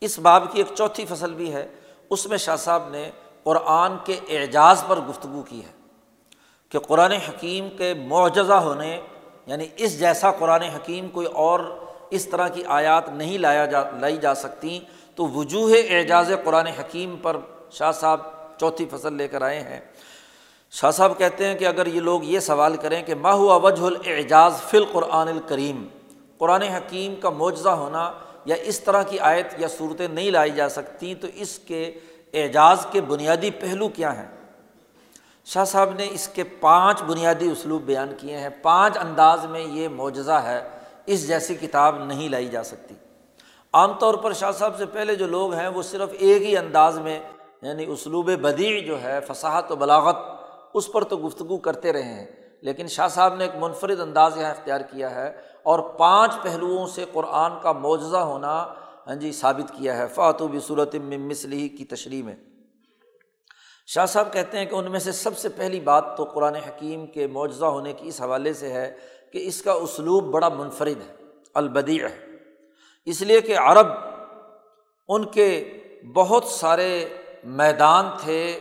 [0.00, 1.68] اس باب کی ایک چوتھی فصل بھی ہے۔
[2.10, 3.10] اس میں شاہ صاحب نے
[3.42, 5.72] قرآن کے اعجاز پر گفتگو کی ہے
[6.68, 9.00] کہ قرآن حکیم کے معجزہ ہونے
[9.46, 11.60] یعنی اس جیسا قرآن حکیم کوئی اور
[12.10, 14.80] اس طرح کی آیات نہیں لایا جا، لائی جا سکتی،
[15.14, 17.36] تو وجوہ اعجاز قرآن حکیم پر
[17.70, 18.20] شاہ صاحب
[18.58, 19.80] چوتھی فصل لے کر آئے ہیں۔
[20.70, 24.62] شاہ صاحب کہتے ہیں کہ اگر یہ لوگ یہ سوال کریں کہ ماہو وجہ الاعجاز
[24.62, 25.86] فی القرآن الکریم،
[26.38, 28.12] قرآن حکیم کا معجزہ ہونا
[28.44, 31.92] یا اس طرح کی آیت یا صورتیں نہیں لائی جا سکتی، تو اس کے
[32.32, 34.26] اعجاز کے بنیادی پہلو کیا ہیں؟
[35.44, 39.88] شاہ صاحب نے اس کے پانچ بنیادی اسلوب بیان کیے ہیں۔ پانچ انداز میں یہ
[39.88, 40.68] معجزہ ہے،
[41.06, 42.94] اس جیسی کتاب نہیں لائی جا سکتی۔
[43.72, 46.98] عام طور پر شاہ صاحب سے پہلے جو لوگ ہیں، وہ صرف ایک ہی انداز
[46.98, 47.20] میں
[47.62, 50.16] یعنی اسلوب بدیع جو ہے، فصاحت و بلاغت،
[50.74, 52.26] اس پر تو گفتگو کرتے رہے ہیں۔
[52.60, 57.04] لیکن شاہ صاحب نے ایک منفرد انداز یہاں اختیار کیا ہے اور پانچ پہلوؤں سے
[57.12, 58.74] قرآن کا معجزہ ہونا
[59.06, 62.36] ہاں جی ثابت کیا ہے۔ فاتو بھی صورت مسلی کی تشریح میں۔
[63.86, 67.06] شاہ صاحب کہتے ہیں کہ ان میں سے سب سے پہلی بات تو قرآن حکیم
[67.06, 68.96] کے معجزہ ہونے کی اس حوالے سے ہے
[69.32, 71.14] کہ اس کا اسلوب بڑا منفرد ہے،
[71.54, 72.26] البدیع ہے۔
[73.04, 73.86] اس لیے کہ عرب،
[75.08, 75.78] ان کے
[76.14, 77.08] بہت سارے
[77.44, 78.60] میدان تھے۔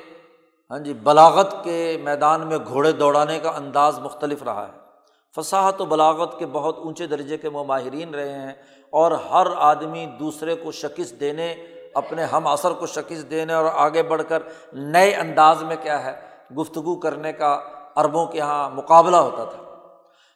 [0.72, 4.88] ہاں جی بلاغت کے میدان میں گھوڑے دوڑانے کا انداز مختلف رہا ہے۔
[5.36, 8.54] فصاحت و بلاغت کے بہت اونچے درجے کے وہ ماہرین رہے ہیں
[8.90, 11.54] اور ہر آدمی دوسرے کو شکست دینے،
[11.94, 14.44] اپنے ہم اثر کو شکست دینے اور آگے بڑھ کر
[14.74, 16.20] نئے انداز میں کیا ہے،
[16.58, 17.60] گفتگو کرنے کا
[17.96, 19.64] عربوں کے یہاں مقابلہ ہوتا تھا۔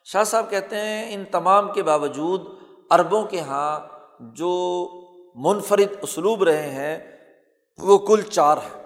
[0.06, 2.42] شاہ صاحب کہتے ہیں، ان تمام کے باوجود
[2.90, 3.80] عربوں کے یہاں
[4.20, 4.88] جو
[5.36, 7.21] منفرد اسلوب رہے ہیں
[7.80, 8.80] وہ کل چار ہیں۔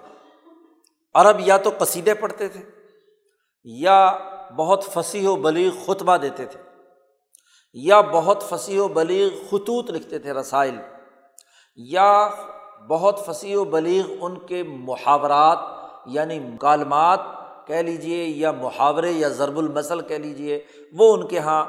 [1.14, 2.60] عرب یا تو قصیدے پڑھتے تھے
[3.62, 4.10] یا
[4.56, 6.60] بہت فصیح و بلیغ خطبہ دیتے تھے،
[7.72, 10.76] یا بہت فصیح و بلیغ خطوط لکھتے تھے رسائل،
[11.78, 12.28] یا
[12.88, 15.58] بہت فصیح و بلیغ ان کے محاورات
[16.06, 17.20] یعنی مکالمات
[17.66, 21.64] کہہ لیجیے یا محاورے، یا ضرب المثل کہہ لیجیے وہ ان کے یہاں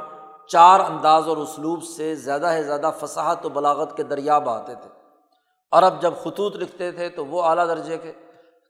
[0.48, 4.90] چار انداز اور اسلوب سے زیادہ سے زیادہ فصاحت و بلاغت کے دریا بہاتے تھے۔
[5.72, 8.12] عرب جب خطوط لکھتے تھے تو وہ اعلیٰ درجے کے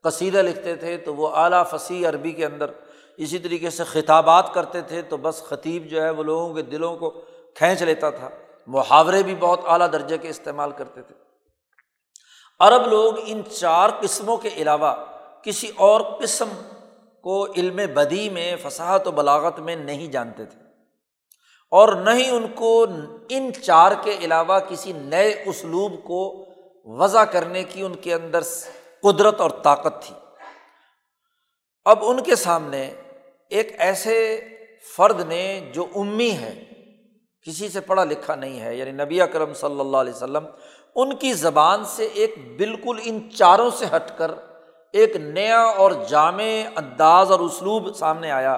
[0.04, 2.72] قصیدہ لکھتے تھے تو وہ اعلیٰ فصیح عربی کے اندر
[3.18, 6.98] اسی طریقے سے خطابات کرتے تھے تو بس خطیب جو ہے وہ لوگوں کے دلوں
[6.98, 7.10] کو
[7.56, 8.30] کھینچ لیتا تھا
[8.68, 11.16] محاورے بھی بہت اعلیٰ درجے کے استعمال کرتے تھے۔
[12.60, 14.96] عرب لوگ ان چار قسموں کے علاوہ
[15.42, 16.50] کسی اور قسم
[17.22, 20.60] کو علم بدی میں، فصاحت و بلاغت میں نہیں جانتے تھے۔
[21.72, 22.86] اور نہ ہی ان کو،
[23.30, 26.46] ان چار کے علاوہ کسی نئے اسلوب کو
[26.90, 28.40] وضع کرنے کی ان کے اندر
[29.04, 30.16] قدرت اور طاقت تھی۔
[31.86, 32.94] اب ان کے سامنے
[33.50, 34.48] ایک ایسے
[34.96, 36.64] فرد نے جو امی ہے
[37.42, 40.48] کسی سے پڑھا لکھا نہیں ہے یعنی نبی اکرم صلی اللہ علیہ وسلم،
[40.96, 44.32] ان کی زبان سے ایک بالکل ان چاروں سے ہٹ کر
[44.94, 46.44] ایک نیا اور جامع
[46.76, 48.58] انداز اور اسلوب سامنے آیا۔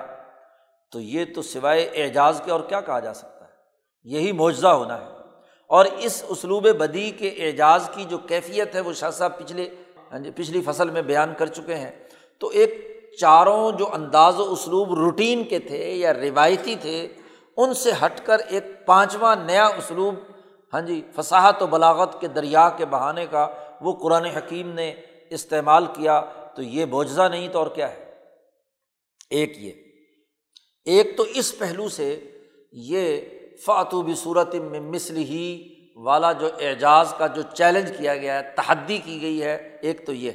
[0.91, 3.51] تو یہ تو سوائے اعجاز کے اور کیا کہا جا سکتا ہے؟
[4.03, 5.18] یہی معجزہ ہونا ہے۔
[5.69, 9.69] اور اس اسلوب بدی کے اعجاز کی جو کیفیت ہے وہ شاہ صاحب پچھلے
[10.11, 11.91] ہاں جی پچھلی فصل میں بیان کر چکے ہیں۔
[12.37, 17.07] تو ایک چاروں جو انداز و اسلوب روٹین کے تھے یا روایتی تھے،
[17.57, 20.15] ان سے ہٹ کر ایک پانچواں نیا اسلوب
[20.73, 23.47] ہاں جی فصاحت و بلاغت کے دریا کے بہانے کا
[23.81, 24.93] وہ قرآن حکیم نے
[25.29, 26.21] استعمال کیا۔
[26.55, 28.11] تو یہ بوجھا نہیں تو اور کیا ہے؟
[29.29, 29.71] ایک یہ۔
[30.85, 32.19] ایک تو اس پہلو سے
[32.71, 33.21] یہ
[33.65, 38.97] فاتو بھی صورت مثل ہی والا جو اعجاز کا جو چیلنج کیا گیا ہے، تحدی
[38.97, 40.31] کی گئی ہے، ایک تو یہ۔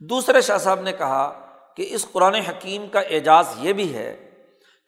[0.00, 1.46] دوسرے شاہ صاحب نے کہا
[1.76, 4.30] کہ اس قرآن حکیم کا اعجاز یہ بھی ہے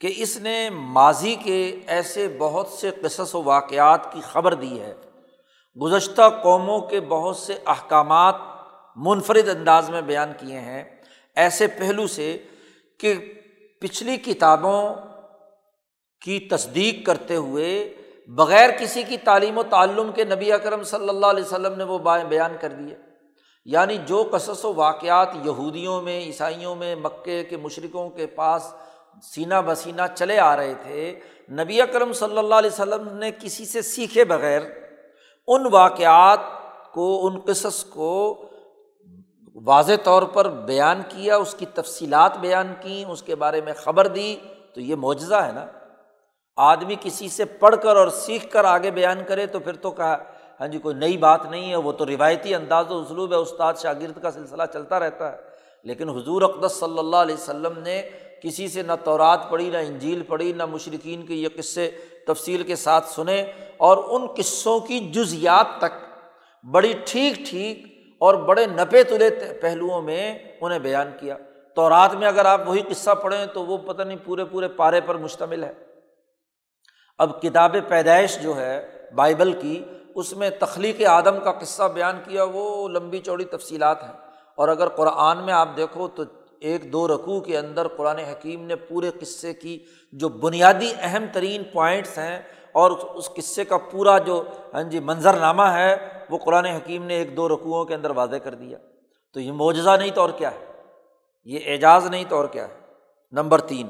[0.00, 4.94] کہ اس نے ماضی کے ایسے بہت سے قصص و واقعات کی خبر دی ہے۔
[5.82, 8.34] گزشتہ قوموں کے بہت سے احکامات
[8.96, 10.84] منفرد انداز میں بیان کیے ہیں۔
[11.36, 12.38] ایسے پہلو سے
[13.00, 13.14] کہ
[13.80, 14.94] پچھلی کتابوں
[16.24, 17.94] کی تصدیق کرتے ہوئے
[18.28, 21.98] بغیر کسی کی تعلیم و تعلم کے نبی اکرم صلی اللہ علیہ وسلم نے وہ
[22.28, 22.96] بیان کر دیے۔
[23.64, 28.72] یعنی جو قصص و واقعات یہودیوں میں، عیسائیوں میں، مکے کے مشرقوں کے پاس
[29.22, 31.20] سینہ بسینہ چلے آ رہے تھے،
[31.50, 34.60] نبی اکرم صلی اللہ علیہ وسلم نے کسی سے سیکھے بغیر
[35.46, 36.38] ان واقعات
[36.92, 38.44] کو، ان قصص کو
[39.54, 44.06] واضح طور پر بیان کیا، اس کی تفصیلات بیان کیں، اس کے بارے میں خبر
[44.06, 44.36] دی،
[44.74, 45.66] تو یہ معجزہ ہے نا؟
[46.56, 50.16] آدمی کسی سے پڑھ کر اور سیکھ کر آگے بیان کرے تو پھر تو کہا
[50.60, 53.74] ہاں جی کوئی نئی بات نہیں ہے، وہ تو روایتی انداز و اسلوب ہے، استاد
[53.74, 55.36] شاگرد کا سلسلہ چلتا رہتا ہے۔
[55.84, 58.02] لیکن حضور اقدس صلی اللہ علیہ وسلم نے
[58.42, 61.90] کسی سے نہ تورات پڑھی، نہ انجیل پڑھی، نہ مشرقین کے یہ قصے
[62.26, 63.44] تفصیل کے ساتھ سنے
[63.76, 66.04] اور ان قصوں کی جزیات تک،
[66.70, 67.86] بڑی ٹھیک ٹھیک
[68.18, 71.36] اور بڑے نپے تلے پہلوؤں میں انہیں بیان کیا۔
[71.74, 75.00] تو رات میں اگر آپ وہی قصہ پڑھیں تو وہ پتہ نہیں پورے پورے پارے
[75.00, 75.93] پر مشتمل ہے۔
[77.18, 79.84] اب کتاب پیدائش جو ہے بائبل کی،
[80.14, 84.12] اس میں تخلیق آدم کا قصہ بیان کیا، وہ لمبی چوڑی تفصیلات ہیں۔
[84.54, 86.22] اور اگر قرآن میں آپ دیکھو تو
[86.60, 91.62] ایک دو رقوع کے اندر قرآن حکیم نے پورے قصے کی جو بنیادی اہم ترین
[91.64, 92.42] پوائنٹس ہیں
[92.72, 97.14] اور اس قصے کا پورا جو ہاں جی منظر نامہ ہے، وہ قرآن حکیم نے
[97.14, 98.78] ایک دو رقوؤں کے اندر واضح کر دیا۔
[99.32, 100.72] تو یہ معجزہ نہیں تو اور کیا ہے؟
[101.44, 102.74] یہ اعجاز نہیں تو اور کیا ہے؟
[103.32, 103.86] نمبر تین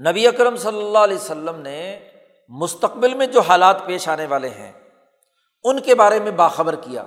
[0.00, 1.98] نبی اکرم صلی اللہ علیہ وسلم نے
[2.48, 4.72] مستقبل میں جو حالات پیش آنے والے ہیں،
[5.64, 7.04] ان کے بارے میں باخبر کیا۔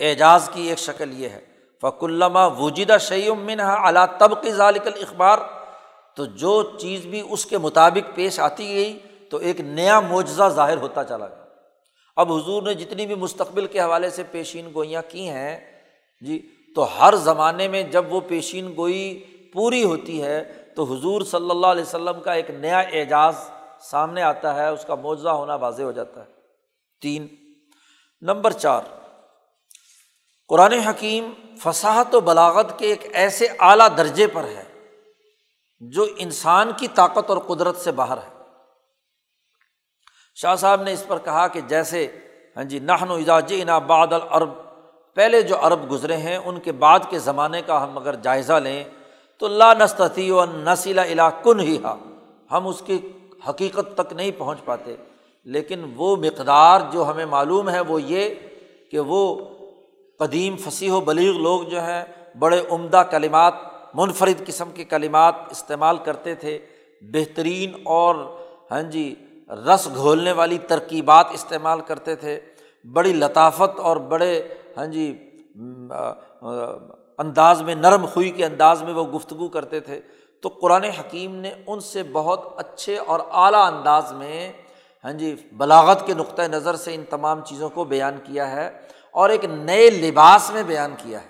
[0.00, 1.40] اعجاز کی ایک شکل یہ ہے
[1.82, 5.38] فق علامہ وجیدہ شعیمن اعلیٰ طب کی ذالق اخبار
[6.16, 8.98] تو جو چیز بھی اس کے مطابق پیش آتی گئی،
[9.30, 11.44] تو ایک نیا معجزہ ظاہر ہوتا چلا گیا۔
[12.16, 15.58] اب حضور نے جتنی بھی مستقبل کے حوالے سے پیشین گوئیاں کی ہیں
[16.20, 16.38] جی
[16.76, 20.42] تو ہر زمانے میں جب وہ پیشین گوئی پوری ہوتی ہے
[20.78, 23.36] تو حضور صلی اللہ علیہ وسلم کا ایک نیا اعجاز
[23.80, 26.30] سامنے آتا ہے، اس کا معجزہ ہونا واضح ہو جاتا ہے۔
[27.02, 27.26] تین،
[28.22, 28.82] نمبر چار،
[30.50, 31.32] قرآن حکیم
[31.62, 34.62] فصاحت و بلاغت کے ایک ایسے اعلیٰ درجے پر ہے
[35.80, 38.30] جو انسان کی طاقت اور قدرت سے باہر ہے۔
[40.34, 42.06] شاہ صاحب نے اس پر کہا کہ جیسے
[42.56, 44.50] ہاں جی نہن و اجاج نا باد العرب،
[45.16, 48.84] پہلے جو عرب گزرے ہیں، ان کے بعد کے زمانے کا ہم اگر جائزہ لیں
[49.38, 51.96] تو اللہ نستی و نسیلا علا کن ہی ہا
[52.50, 52.98] ہم اس کی
[53.48, 54.96] حقیقت تک نہیں پہنچ پاتے۔
[55.44, 58.34] لیکن وہ مقدار جو ہمیں معلوم ہے وہ یہ
[58.90, 59.36] کہ وہ
[60.18, 62.04] قدیم فصیح و بلیغ لوگ جو ہیں،
[62.38, 63.54] بڑے عمدہ کلمات،
[63.94, 66.58] منفرد قسم کے کلمات استعمال کرتے تھے۔
[67.02, 68.14] بہترین اور
[68.70, 69.14] ہاں جی
[69.48, 72.40] رس گھولنے والی ترکیبات استعمال کرتے تھے۔
[72.92, 75.18] بڑی لطافت اور بڑے ہاں جی
[77.18, 80.00] انداز میں، نرم خوئی کے انداز میں وہ گفتگو کرتے تھے۔
[80.42, 84.52] تو قرآن حکیم نے ان سے بہت اچھے اور اعلیٰ انداز میں
[85.04, 88.80] ہاں جی بلاغت کے نقطۂ نظر سے ان تمام چیزوں کو بیان کیا ہے
[89.10, 91.26] اور ایک نئے لباس میں بیان کیا ہے۔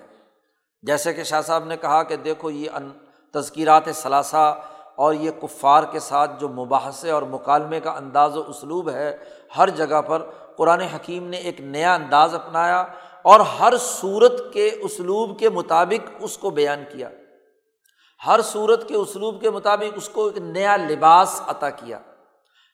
[0.81, 2.91] جیسے کہ شاہ صاحب نے کہا کہ دیکھو، یہ ان
[3.33, 4.61] تذکیرات ثلاثہ
[4.95, 9.17] اور یہ کفار کے ساتھ جو مباحثے اور مکالمے کا انداز و اسلوب ہے،
[9.57, 10.21] ہر جگہ پر
[10.57, 12.85] قرآن حکیم نے ایک نیا انداز اپنایا۔
[13.23, 17.09] اور ہر صورت کے اسلوب کے مطابق اس کو بیان کیا۔
[18.25, 21.99] ہر صورت کے اسلوب کے مطابق اس کو ایک نیا لباس عطا کیا۔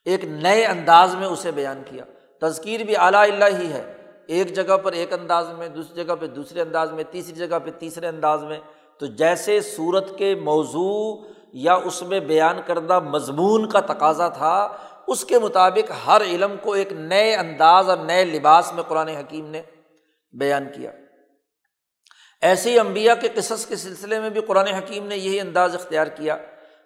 [0.05, 2.03] ایک نئے انداز میں اسے بیان کیا۔
[2.41, 3.93] تذکیر بھی اعلیٰ اللہ ہی ہے۔
[4.27, 7.69] ایک جگہ پر ایک انداز میں دوسری جگہ پہ دوسرے انداز میں، تیسری جگہ پہ
[7.79, 8.59] تیسرے انداز میں۔
[8.97, 11.17] تو جیسے صورت کے موضوع
[11.53, 14.77] یا اس میں بیان کردہ مضمون کا تقاضا تھا،
[15.07, 19.45] اس کے مطابق ہر علم کو ایک نئے انداز اور نئے لباس میں قرآن حکیم
[19.45, 19.61] نے
[20.39, 20.91] بیان کیا۔
[22.41, 26.07] ایسے ہی امبیا کے قصص کے سلسلے میں بھی قرآن حکیم نے یہی انداز اختیار
[26.07, 26.37] کیا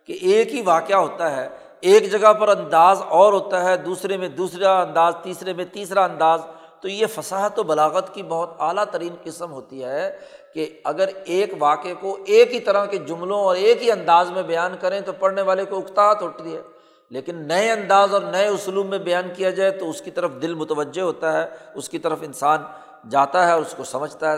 [0.05, 1.49] کہ ایک ہی واقعہ ہوتا ہے،
[1.79, 6.41] ایک جگہ پر انداز اور ہوتا ہے، دوسرے میں دوسرا انداز، تیسرے میں تیسرا انداز۔
[6.81, 10.17] تو یہ فصاحت و بلاغت کی بہت اعلیٰ ترین قسم ہوتی ہے
[10.53, 14.43] کہ اگر ایک واقعے کو ایک ہی طرح کے جملوں اور ایک ہی انداز میں
[14.43, 16.61] بیان کریں تو پڑھنے والے کو اکتاحت ہوتی ہے۔
[17.09, 20.53] لیکن نئے انداز اور نئے اسلوب میں بیان کیا جائے تو اس کی طرف دل
[20.53, 22.63] متوجہ ہوتا ہے، اس کی طرف انسان
[23.11, 24.37] جاتا ہے اور اس کو سمجھتا ہے،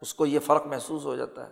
[0.00, 1.50] اس کو یہ فرق محسوس ہو جاتا ہے۔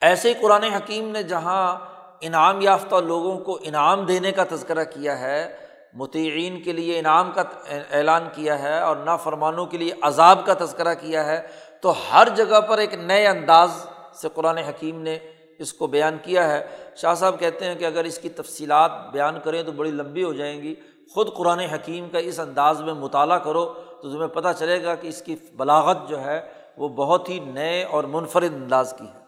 [0.00, 1.78] ایسے ہی قرآن حکیم نے جہاں
[2.20, 5.56] انعام یافتہ لوگوں کو انعام دینے کا تذکرہ کیا ہے
[5.94, 7.42] متعین کے لیے انعام کا
[7.90, 11.46] اعلان کیا ہے اور نافرمانوں کے لیے عذاب کا تذکرہ کیا ہے،
[11.80, 15.18] تو ہر جگہ پر ایک نئے انداز سے قرآن حکیم نے
[15.58, 19.40] اس کو بیان کیا ہے۔ شاہ صاحب کہتے ہیں کہ اگر اس کی تفصیلات بیان
[19.44, 20.74] کریں تو بڑی لمبی ہو جائیں گی۔
[21.14, 25.08] خود قرآن حکیم کا اس انداز میں مطالعہ کرو۔ تو تمہیں پتہ چلے گا کہ
[25.08, 26.40] اس کی بلاغت جو ہے
[26.76, 29.18] وہ بہت ہی نئے اور منفرد انداز کی ہے۔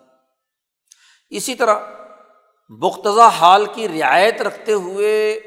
[1.30, 1.78] اسی طرح
[2.68, 5.40] بختضہ حال کی رعایت رکھتے ہوئے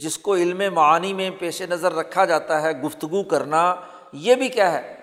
[0.00, 3.74] جس کو علم معانی میں پیش نظر رکھا جاتا ہے، گفتگو کرنا،
[4.12, 4.94] یہ بھی کیا ہے؟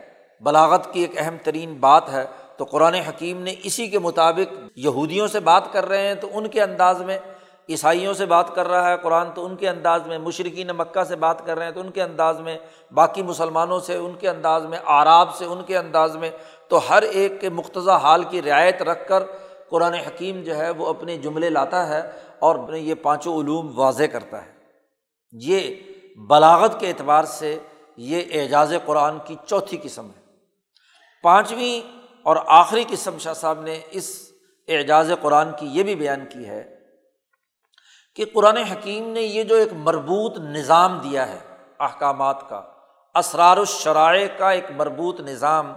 [0.41, 2.25] بلاغت کی ایک اہم ترین بات ہے۔
[2.57, 6.47] تو قرآن حکیم نے اسی کے مطابق یہودیوں سے بات کر رہے ہیں، تو ان
[6.47, 7.19] کے انداز میں
[7.69, 11.15] عیسائیوں سے بات کر رہا ہے، قرآن تو ان کے انداز میں مشرقین مکہ سے
[11.15, 12.57] بات کر رہے ہیں تو ان کے انداز میں،
[12.93, 16.29] باقی مسلمانوں سے ان کے انداز میں آراب سے ان کے انداز میں۔
[16.67, 19.23] تو ہر ایک کے مختصہ حال کی رعایت رکھ کر
[19.69, 24.45] قرآن حکیم جو ہے وہ اپنے جملے لاتا ہے اور یہ پانچوں علوم واضح کرتا
[24.45, 24.51] ہے۔
[25.31, 25.75] یہ
[26.29, 27.59] بلاغت کے اعتبار سے
[27.97, 30.21] یہ اعجاز قرآن کی چوتھی قسم ہے۔
[31.23, 31.87] پانچویں
[32.23, 34.31] اور آخری قسم شاہ صاحب نے اس
[34.67, 36.72] اعجاز قرآن کی یہ بھی بیان کی ہے
[38.15, 41.39] کہ قرآن حکیم نے یہ جو ایک مربوط نظام دیا ہے
[41.79, 42.61] احکامات کا،
[43.15, 45.73] اسرار الشرائع کا ایک مربوط نظام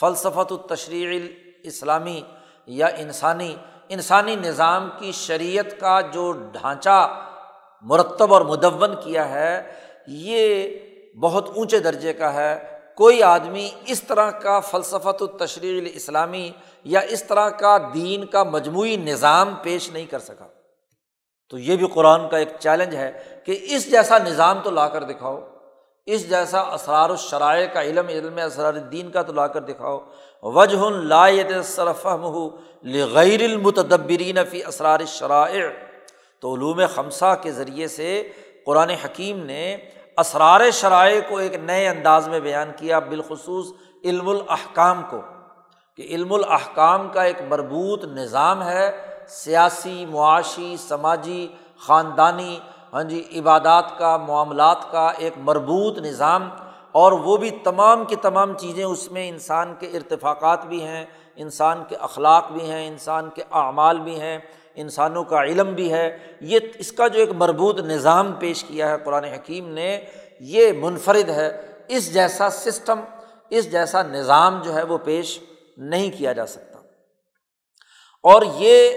[0.00, 1.20] فلسفت التشریع
[1.62, 2.22] اسلامی
[2.66, 3.56] یا انسانی
[3.88, 7.24] انسانی نظام کی شریعت کا جو ڈھانچہ
[7.82, 9.72] مرتب اور مدون کیا ہے،
[10.06, 10.66] یہ
[11.20, 16.50] بہت اونچے درجے کا ہے۔ کوئی آدمی اس طرح کا فلسفت التشریع اسلامی
[16.84, 20.46] یا اس طرح کا دین کا مجموعی نظام پیش نہیں کر سکا۔
[21.50, 23.12] تو یہ بھی قرآن کا ایک چیلنج ہے
[23.44, 25.40] کہ اس جیسا نظام تو لا کر دکھاؤ،
[26.06, 29.98] اس جیسا اسرار الشرائع کا علم علم اسرار الدین کا تو لا کر دکھاؤ۔
[30.42, 31.26] وجہ لا
[31.64, 32.48] صرفم
[33.12, 35.62] غیر المتدبرین فی اسرار الشرائع۔
[36.40, 38.28] تو علوم خمسہ کے ذریعے سے
[38.66, 39.76] قرآن حکیم نے
[40.16, 43.66] اسرار شرائع کو ایک نئے انداز میں بیان کیا، بالخصوص
[44.04, 45.20] علم الاحکام کو،
[45.96, 51.48] کہ علم الاحکام کا ایک مربوط نظام ہے سیاسی، معاشی، سماجی،
[51.78, 52.58] خاندانی
[52.92, 56.50] ہاں جی عبادات کا، معاملات کا ایک مربوط نظام
[56.92, 61.04] اور وہ بھی تمام کی تمام چیزیں اس میں انسان کے ارتفاقات بھی ہیں،
[61.36, 64.38] انسان کے اخلاق بھی ہیں، انسان کے اعمال بھی ہیں،
[64.74, 68.96] انسانوں کا علم بھی ہے۔ یہ اس کا جو ایک مربوط نظام پیش کیا ہے
[69.04, 70.00] قرآن حکیم نے،
[70.40, 73.00] یہ منفرد ہے۔ اس جیسا سسٹم،
[73.50, 75.40] اس جیسا نظام جو ہے وہ پیش
[75.76, 76.78] نہیں کیا جا سکتا۔
[78.22, 78.88] اور یہ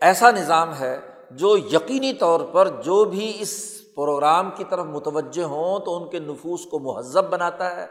[0.00, 0.98] ایسا نظام ہے
[1.30, 6.18] جو یقینی طور پر جو بھی اس پروگرام کی طرف متوجہ ہوں تو ان کے
[6.18, 7.86] نفوس کو مہذب بناتا ہے،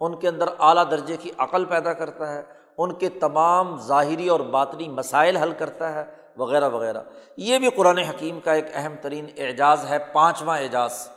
[0.00, 2.42] ان کے اندر اعلیٰ درجے کی عقل پیدا کرتا ہے،
[2.78, 6.04] ان کے تمام ظاہری اور باطنی مسائل حل کرتا ہے،
[6.36, 7.02] وغیرہ وغیرہ۔
[7.36, 11.08] یہ بھی قرآن حکیم کا ایک اہم ترین اعجاز ہے، پانچواں اعجاز۔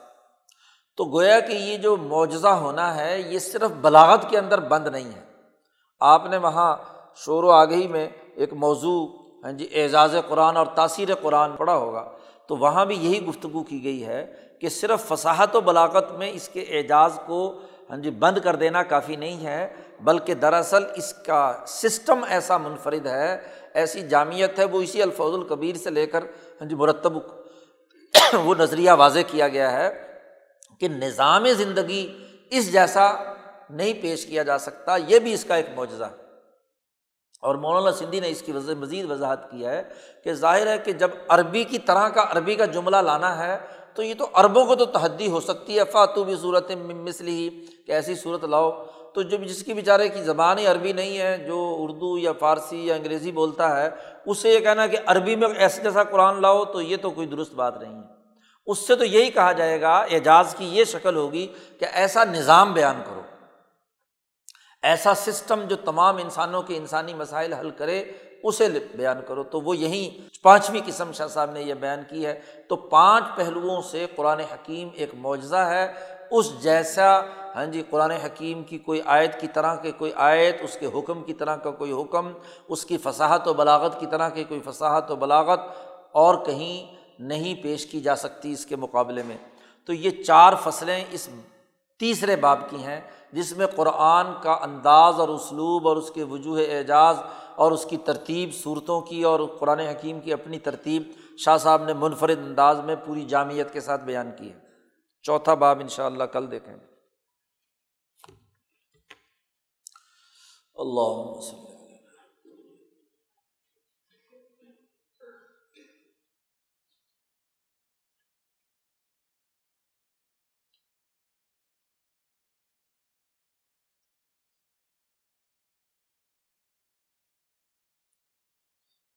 [0.98, 5.12] تو گویا کہ یہ جو معجزہ ہونا ہے، یہ صرف بلاغت کے اندر بند نہیں
[5.16, 5.22] ہے۔
[6.00, 6.76] آپ نے وہاں
[7.16, 12.12] شور و آگہی میں ایک موضوع ہاں جی اعزاز قرآن اور تاثیر قرآن پڑھا ہوگا۔
[12.48, 14.26] تو وہاں بھی یہی گفتگو کی گئی ہے
[14.60, 17.60] کہ صرف فصاحت و بلاغت میں اس کے اعجاز کو
[17.90, 19.68] ہاں جی بند کر دینا کافی نہیں ہے،
[20.02, 23.38] بلکہ دراصل اس کا سسٹم ایسا منفرد ہے،
[23.74, 26.24] ایسی جامعت ہے، وہ اسی الفوظ القبیر سے لے کر
[26.62, 27.18] ہاں جی مرتب
[28.34, 29.90] وہ نظریہ واضح کیا گیا ہے
[30.80, 32.18] کہ نظام زندگی
[32.50, 33.12] اس جیسا
[33.70, 36.31] نہیں پیش کیا جا سکتا، یہ بھی اس کا ایک معجزہ ہے۔
[37.42, 39.84] اور مولانا سندھی نے اس کی وجہ مزید وضاحت کیا ہے
[40.24, 43.58] کہ ظاہر ہے کہ جب عربی کی طرح کا عربی کا جملہ لانا ہے،
[43.94, 47.66] تو یہ تو عربوں کو تو تحدی ہو سکتی ہے۔ فاتو بھی صورت مسلی ہی،
[47.88, 51.38] کہ ایسی صورت لاؤ۔ تو جب جس کی بیچارے کی زبان ہی عربی نہیں ہے،
[51.38, 53.90] جو اردو یا فارسی یا انگریزی بولتا ہے
[54.26, 57.28] اس سے یہ کہنا کہ عربی میں ایسے جیسا قرآن لاؤ تو یہ تو کوئی
[57.28, 58.22] درست بات نہیں ہے۔
[58.66, 61.48] اس سے تو یہی کہا جائے گا، اعجاز کی یہ شکل ہوگی
[61.80, 63.22] کہ ایسا نظام بیان کرو۔
[64.82, 68.04] ایسا سسٹم جو تمام انسانوں کے انسانی مسائل حل کرے،
[68.44, 72.40] اسے بیان کرو۔ تو وہ یہیں پانچویں قسم شاہ صاحب نے یہ بیان کی ہے۔
[72.68, 75.94] تو پانچ پہلوؤں سے قرآن حکیم ایک معجزہ ہے۔
[76.32, 77.22] اس جیسا
[77.56, 81.24] ہاں جی قرآن حکیم کی کوئی آیت کی طرح کے کوئی آیت، اس کے حکم
[81.24, 82.32] کی طرح کا کوئی حکم،
[82.68, 85.60] اس کی فصاحت و بلاغت کی طرح کی کوئی فصاحت و بلاغت
[86.12, 89.38] اور کہیں نہیں پیش کی جا سکتی اس کے مقابلے میں۔
[89.86, 91.30] تو یہ چار فصلیں اس
[92.00, 93.02] تیسرے باب کی ہیں۔
[93.32, 97.18] جس میں قرآن کا انداز اور اسلوب اور اس کے وجوہ اعجاز
[97.56, 101.94] اور اس کی ترتیب صورتوں کی اور قرآن حکیم کی اپنی ترتیب شاہ صاحب نے
[101.94, 104.60] منفرد انداز میں پوری جامعت کے ساتھ بیان کی ہے۔
[105.24, 106.76] چوتھا باب ان شاء اللہ کل دیکھیں
[110.76, 111.42] اللہ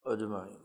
[0.06, 0.63] اجمعین۔